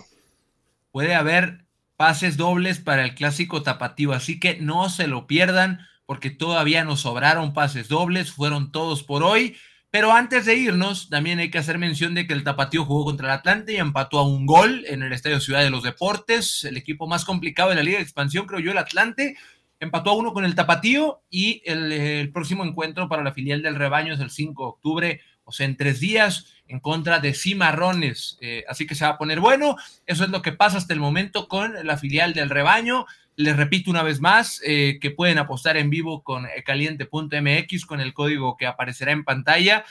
puede 0.91 1.15
haber 1.15 1.65
pases 1.97 2.37
dobles 2.37 2.79
para 2.79 3.03
el 3.03 3.15
clásico 3.15 3.63
tapatío. 3.63 4.13
Así 4.13 4.39
que 4.39 4.57
no 4.57 4.89
se 4.89 5.07
lo 5.07 5.25
pierdan, 5.25 5.79
porque 6.05 6.29
todavía 6.29 6.83
nos 6.83 7.01
sobraron 7.01 7.53
pases 7.53 7.87
dobles, 7.87 8.31
fueron 8.31 8.71
todos 8.71 9.01
por 9.01 9.23
hoy. 9.23 9.57
Pero 9.89 10.13
antes 10.13 10.45
de 10.45 10.55
irnos, 10.55 11.09
también 11.09 11.39
hay 11.39 11.49
que 11.49 11.57
hacer 11.57 11.79
mención 11.79 12.13
de 12.13 12.27
que 12.27 12.33
el 12.33 12.43
Tapatío 12.43 12.85
jugó 12.85 13.03
contra 13.03 13.27
el 13.27 13.33
Atlante 13.33 13.73
y 13.73 13.77
empató 13.77 14.19
a 14.19 14.25
un 14.25 14.45
gol 14.45 14.85
en 14.87 15.03
el 15.03 15.11
Estadio 15.11 15.41
Ciudad 15.41 15.61
de 15.61 15.69
los 15.69 15.83
Deportes, 15.83 16.63
el 16.63 16.77
equipo 16.77 17.07
más 17.07 17.25
complicado 17.25 17.71
de 17.71 17.75
la 17.75 17.83
Liga 17.83 17.97
de 17.97 18.03
Expansión, 18.03 18.45
creo 18.45 18.61
yo, 18.61 18.71
el 18.71 18.77
Atlante. 18.77 19.35
Empató 19.81 20.11
a 20.11 20.13
uno 20.13 20.31
con 20.31 20.45
el 20.45 20.53
Tapatío 20.53 21.23
y 21.27 21.63
el, 21.65 22.31
próximo 22.31 22.63
encuentro 22.63 23.09
para 23.09 23.23
la 23.23 23.33
filial 23.33 23.63
del 23.63 23.73
rebaño 23.73 24.13
es 24.13 24.19
el 24.19 24.29
5 24.29 24.63
de 24.63 24.69
octubre, 24.69 25.21
o 25.43 25.51
sea, 25.51 25.65
en 25.65 25.75
tres 25.75 25.99
días, 25.99 26.53
en 26.67 26.79
contra 26.79 27.19
de 27.19 27.33
Cimarrones. 27.33 28.37
Eh, 28.41 28.63
así 28.69 28.85
que 28.85 28.93
se 28.93 29.05
va 29.05 29.11
a 29.11 29.17
poner 29.17 29.39
bueno. 29.39 29.77
Eso 30.05 30.23
es 30.23 30.29
lo 30.29 30.43
que 30.43 30.51
pasa 30.51 30.77
hasta 30.77 30.93
el 30.93 30.99
momento 30.99 31.47
con 31.47 31.73
la 31.83 31.97
filial 31.97 32.35
del 32.35 32.51
rebaño. 32.51 33.07
Les 33.35 33.57
repito 33.57 33.89
una 33.89 34.03
vez 34.03 34.21
más 34.21 34.61
eh, 34.63 34.99
que 35.01 35.09
pueden 35.09 35.39
apostar 35.39 35.77
en 35.77 35.89
vivo 35.89 36.21
con 36.21 36.45
caliente.mx 36.63 37.85
con 37.87 38.01
el 38.01 38.13
código 38.13 38.57
que 38.57 38.67
aparecerá 38.67 39.13
en 39.13 39.23
pantalla. 39.23 39.83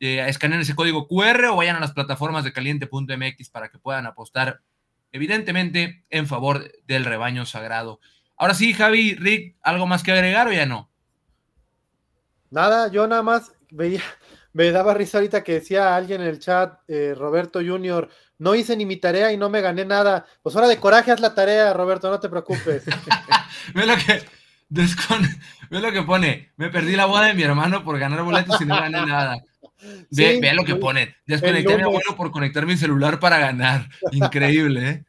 Eh, 0.00 0.24
escaneen 0.26 0.62
ese 0.62 0.74
código 0.74 1.06
QR 1.06 1.44
o 1.50 1.56
vayan 1.56 1.76
a 1.76 1.80
las 1.80 1.92
plataformas 1.92 2.44
de 2.44 2.54
caliente.mx 2.54 3.50
para 3.50 3.68
que 3.68 3.78
puedan 3.78 4.06
apostar, 4.06 4.62
evidentemente, 5.12 6.02
en 6.08 6.26
favor 6.26 6.72
del 6.86 7.04
rebaño 7.04 7.44
sagrado. 7.44 8.00
Ahora 8.36 8.54
sí, 8.54 8.72
Javi, 8.72 9.14
Rick, 9.14 9.56
¿algo 9.62 9.86
más 9.86 10.02
que 10.02 10.12
agregar 10.12 10.48
o 10.48 10.52
ya 10.52 10.66
no? 10.66 10.90
Nada, 12.50 12.88
yo 12.88 13.06
nada 13.06 13.22
más 13.22 13.52
veía, 13.70 14.02
me 14.52 14.70
daba 14.70 14.94
risa 14.94 15.18
ahorita 15.18 15.42
que 15.42 15.54
decía 15.54 15.96
alguien 15.96 16.20
en 16.20 16.28
el 16.28 16.38
chat, 16.38 16.78
Roberto 17.16 17.60
Junior, 17.60 18.08
no 18.38 18.54
hice 18.54 18.76
ni 18.76 18.86
mi 18.86 18.96
tarea 18.96 19.32
y 19.32 19.36
no 19.36 19.48
me 19.48 19.60
gané 19.60 19.84
nada. 19.84 20.26
Pues 20.42 20.54
ahora 20.54 20.68
de 20.68 20.78
coraje 20.78 21.10
haz 21.12 21.20
la 21.20 21.34
tarea, 21.34 21.72
Roberto, 21.72 22.10
no 22.10 22.20
te 22.20 22.28
preocupes. 22.28 22.84
ve 23.74 23.86
lo 23.86 23.96
que 23.96 24.22
ve 25.70 25.80
lo 25.80 25.92
que 25.92 26.02
pone. 26.02 26.52
Me 26.56 26.70
perdí 26.70 26.96
la 26.96 27.06
boda 27.06 27.26
de 27.26 27.34
mi 27.34 27.42
hermano 27.42 27.84
por 27.84 27.98
ganar 27.98 28.22
boletos 28.22 28.60
y 28.60 28.66
no 28.66 28.76
gané 28.76 29.04
nada. 29.06 29.36
Ve, 30.10 30.40
lo 30.54 30.64
que 30.64 30.76
pone. 30.76 31.16
Desconecté 31.26 31.74
a 31.74 31.76
mi 31.76 31.82
abuelo 31.82 32.16
por 32.16 32.30
conectar 32.30 32.64
mi 32.64 32.74
celular 32.74 33.20
para 33.20 33.38
ganar. 33.38 33.90
Increíble, 34.12 34.88
¿eh? 34.88 35.04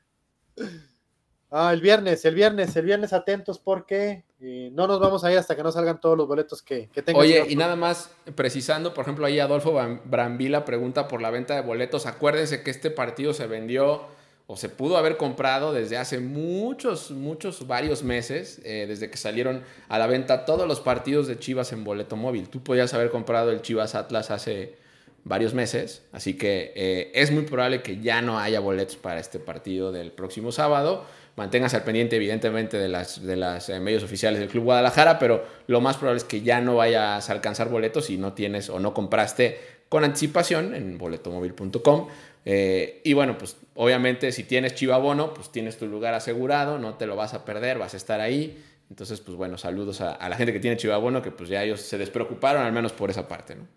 Ah, 1.58 1.72
el 1.72 1.80
viernes, 1.80 2.26
el 2.26 2.36
viernes, 2.36 2.76
el 2.76 2.84
viernes 2.84 3.14
atentos 3.14 3.60
porque 3.60 4.26
eh, 4.42 4.70
no 4.74 4.88
nos 4.88 5.00
vamos 5.00 5.24
a 5.24 5.32
ir 5.32 5.38
hasta 5.38 5.56
que 5.56 5.64
no 5.64 5.72
salgan 5.72 6.02
todos 6.02 6.18
los 6.18 6.28
boletos 6.28 6.62
que, 6.62 6.90
que 6.90 7.02
tengan. 7.02 7.22
Oye, 7.22 7.46
y 7.48 7.56
nada 7.56 7.78
más 7.78 8.12
precisando, 8.36 8.94
por 8.94 9.04
ejemplo, 9.04 9.26
ahí 9.26 9.40
Adolfo 9.40 9.74
Brambila 10.04 10.66
pregunta 10.66 11.08
por 11.08 11.22
la 11.22 11.30
venta 11.30 11.56
de 11.56 11.62
boletos. 11.62 12.08
Acuérdense 12.08 12.62
que 12.62 12.72
este 12.72 12.92
partido 12.92 13.34
se 13.34 13.48
vendió 13.48 14.02
o 14.48 14.58
se 14.58 14.68
pudo 14.68 14.98
haber 14.98 15.16
comprado 15.16 15.72
desde 15.72 15.96
hace 15.96 16.20
muchos, 16.20 17.12
muchos, 17.12 17.66
varios 17.68 18.04
meses, 18.04 18.60
eh, 18.66 18.84
desde 18.86 19.10
que 19.10 19.16
salieron 19.16 19.64
a 19.88 19.98
la 19.98 20.08
venta 20.08 20.44
todos 20.44 20.68
los 20.68 20.82
partidos 20.82 21.26
de 21.26 21.40
Chivas 21.40 21.72
en 21.72 21.86
boleto 21.86 22.18
móvil. 22.18 22.50
Tú 22.50 22.62
podías 22.66 22.94
haber 22.94 23.12
comprado 23.12 23.52
el 23.52 23.62
Chivas 23.62 23.96
Atlas 23.96 24.30
hace 24.30 24.76
varios 25.24 25.54
meses, 25.54 26.04
así 26.12 26.38
que 26.38 26.74
eh, 26.76 27.12
es 27.16 27.32
muy 27.32 27.44
probable 27.44 27.82
que 27.82 28.00
ya 28.00 28.22
no 28.22 28.40
haya 28.40 28.60
boletos 28.60 28.98
para 28.98 29.20
este 29.20 29.40
partido 29.40 29.94
del 29.94 30.12
próximo 30.12 30.52
sábado 30.52 31.06
manténgase 31.36 31.76
al 31.76 31.84
pendiente 31.84 32.16
evidentemente 32.16 32.78
de 32.78 32.88
las, 32.88 33.24
de 33.24 33.36
las 33.36 33.70
eh, 33.70 33.80
medios 33.80 34.04
oficiales 34.04 34.40
del 34.40 34.50
Club 34.50 34.66
Guadalajara, 34.66 35.20
pero 35.20 35.46
lo 35.68 35.82
más 35.82 35.98
probable 35.98 36.18
es 36.18 36.24
que 36.24 36.42
ya 36.42 36.62
no 36.62 36.76
vayas 36.76 37.30
a 37.30 37.34
alcanzar 37.34 37.70
boletos 37.70 38.06
si 38.06 38.18
no 38.18 38.34
tienes 38.34 38.70
o 38.70 38.80
no 38.80 38.94
compraste 38.94 39.60
con 39.90 40.04
anticipación 40.04 40.74
en 40.76 40.98
boletomóvil.com. 40.98 42.08
Eh, 42.46 43.02
y 43.04 43.14
bueno, 43.14 43.38
pues 43.38 43.58
obviamente 43.74 44.32
si 44.32 44.44
tienes 44.44 44.76
Chivabono, 44.76 45.34
pues 45.34 45.52
tienes 45.52 45.78
tu 45.78 45.88
lugar 45.88 46.14
asegurado, 46.14 46.80
no 46.80 46.94
te 46.94 47.08
lo 47.08 47.16
vas 47.16 47.34
a 47.34 47.44
perder, 47.44 47.80
vas 47.80 47.94
a 47.94 47.98
estar 47.98 48.22
ahí. 48.22 48.64
Entonces, 48.90 49.20
pues 49.20 49.36
bueno, 49.36 49.58
saludos 49.58 50.00
a, 50.02 50.30
la 50.30 50.36
gente 50.36 50.54
que 50.54 50.60
tiene 50.60 50.78
Chivabono, 50.78 51.22
que 51.22 51.32
pues 51.32 51.50
ya 51.50 51.64
ellos 51.64 51.82
se 51.82 51.98
despreocuparon 51.98 52.64
al 52.64 52.72
menos 52.72 52.94
por 52.94 53.10
esa 53.10 53.28
parte, 53.28 53.56
¿no? 53.56 53.68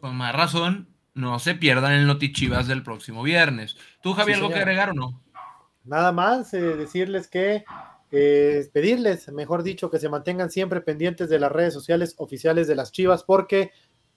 Con 0.00 0.16
más 0.16 0.34
razón, 0.34 0.88
no 1.14 1.38
se 1.40 1.54
pierdan 1.54 1.92
el 1.92 2.06
Noti 2.06 2.32
Chivas 2.32 2.68
del 2.68 2.82
próximo 2.82 3.22
viernes. 3.22 3.76
¿Tú, 4.02 4.12
Javier, 4.12 4.36
algo 4.36 4.50
que 4.50 4.60
agregar 4.60 4.90
o 4.90 4.94
no? 4.94 5.20
Nada 5.84 6.12
más 6.12 6.52
eh, 6.54 6.60
decirles 6.60 7.28
que, 7.28 7.64
eh, 8.10 8.68
pedirles, 8.72 9.30
mejor 9.32 9.62
dicho, 9.62 9.90
que 9.90 9.98
se 9.98 10.08
mantengan 10.08 10.50
siempre 10.50 10.80
pendientes 10.80 11.28
de 11.28 11.38
las 11.38 11.52
redes 11.52 11.74
sociales 11.74 12.14
oficiales 12.18 12.66
de 12.66 12.74
las 12.74 12.92
Chivas, 12.92 13.22
porque 13.24 13.70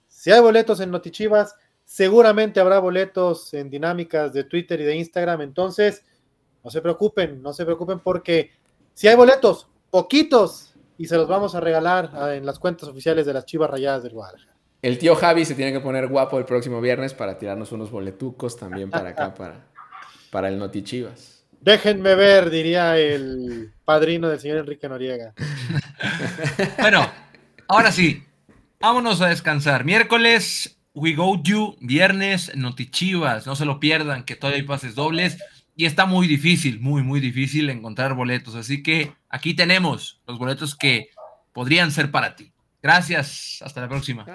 si 0.06 0.30
hay 0.30 0.40
boletos 0.40 0.80
en 0.80 0.90
Notichivas, 0.90 1.54
seguramente 1.84 2.60
habrá 2.60 2.78
boletos 2.78 3.52
en 3.54 3.70
dinámicas 3.70 4.32
de 4.32 4.44
Twitter 4.44 4.80
y 4.80 4.84
de 4.84 4.96
Instagram. 4.96 5.42
Entonces, 5.42 6.04
no 6.64 6.70
se 6.70 6.80
preocupen, 6.80 7.42
no 7.42 7.52
se 7.52 7.64
preocupen, 7.64 8.00
porque 8.00 8.50
si 8.94 9.08
hay 9.08 9.16
boletos, 9.16 9.68
poquitos, 9.90 10.74
y 10.98 11.06
se 11.06 11.16
los 11.16 11.28
vamos 11.28 11.54
a 11.54 11.60
regalar 11.60 12.10
ah, 12.12 12.34
en 12.34 12.44
las 12.44 12.58
cuentas 12.58 12.88
oficiales 12.88 13.24
de 13.24 13.32
las 13.32 13.46
Chivas 13.46 13.70
Rayadas 13.70 14.02
del 14.02 14.12
Guadalajara. 14.12 14.52
El 14.82 14.98
tío 14.98 15.14
Javi 15.14 15.44
se 15.44 15.54
tiene 15.54 15.72
que 15.72 15.80
poner 15.80 16.08
guapo 16.08 16.38
el 16.38 16.44
próximo 16.44 16.80
viernes 16.80 17.14
para 17.14 17.38
tirarnos 17.38 17.72
unos 17.72 17.90
boletucos 17.90 18.56
también 18.56 18.90
para 18.90 19.10
acá, 19.10 19.34
para, 19.38 19.66
para 20.30 20.48
el 20.48 20.58
Notichivas. 20.58 21.37
Déjenme 21.60 22.14
ver, 22.14 22.50
diría 22.50 22.96
el 22.98 23.72
padrino 23.84 24.28
del 24.28 24.40
señor 24.40 24.58
Enrique 24.58 24.88
Noriega. 24.88 25.34
bueno, 26.80 27.10
ahora 27.66 27.90
sí, 27.92 28.22
vámonos 28.80 29.20
a 29.20 29.28
descansar. 29.28 29.84
Miércoles, 29.84 30.78
We 30.94 31.14
Go 31.14 31.42
You, 31.42 31.76
viernes, 31.80 32.52
Notichivas, 32.54 33.46
no 33.46 33.56
se 33.56 33.64
lo 33.64 33.80
pierdan, 33.80 34.24
que 34.24 34.36
todavía 34.36 34.60
hay 34.60 34.66
pases 34.66 34.94
dobles. 34.94 35.38
Y 35.74 35.86
está 35.86 36.06
muy 36.06 36.26
difícil, 36.26 36.80
muy, 36.80 37.02
muy 37.02 37.20
difícil 37.20 37.70
encontrar 37.70 38.14
boletos. 38.14 38.56
Así 38.56 38.82
que 38.82 39.12
aquí 39.28 39.54
tenemos 39.54 40.20
los 40.26 40.38
boletos 40.38 40.74
que 40.74 41.10
podrían 41.52 41.92
ser 41.92 42.10
para 42.10 42.34
ti. 42.34 42.52
Gracias, 42.82 43.60
hasta 43.62 43.80
la 43.80 43.88
próxima. 43.88 44.26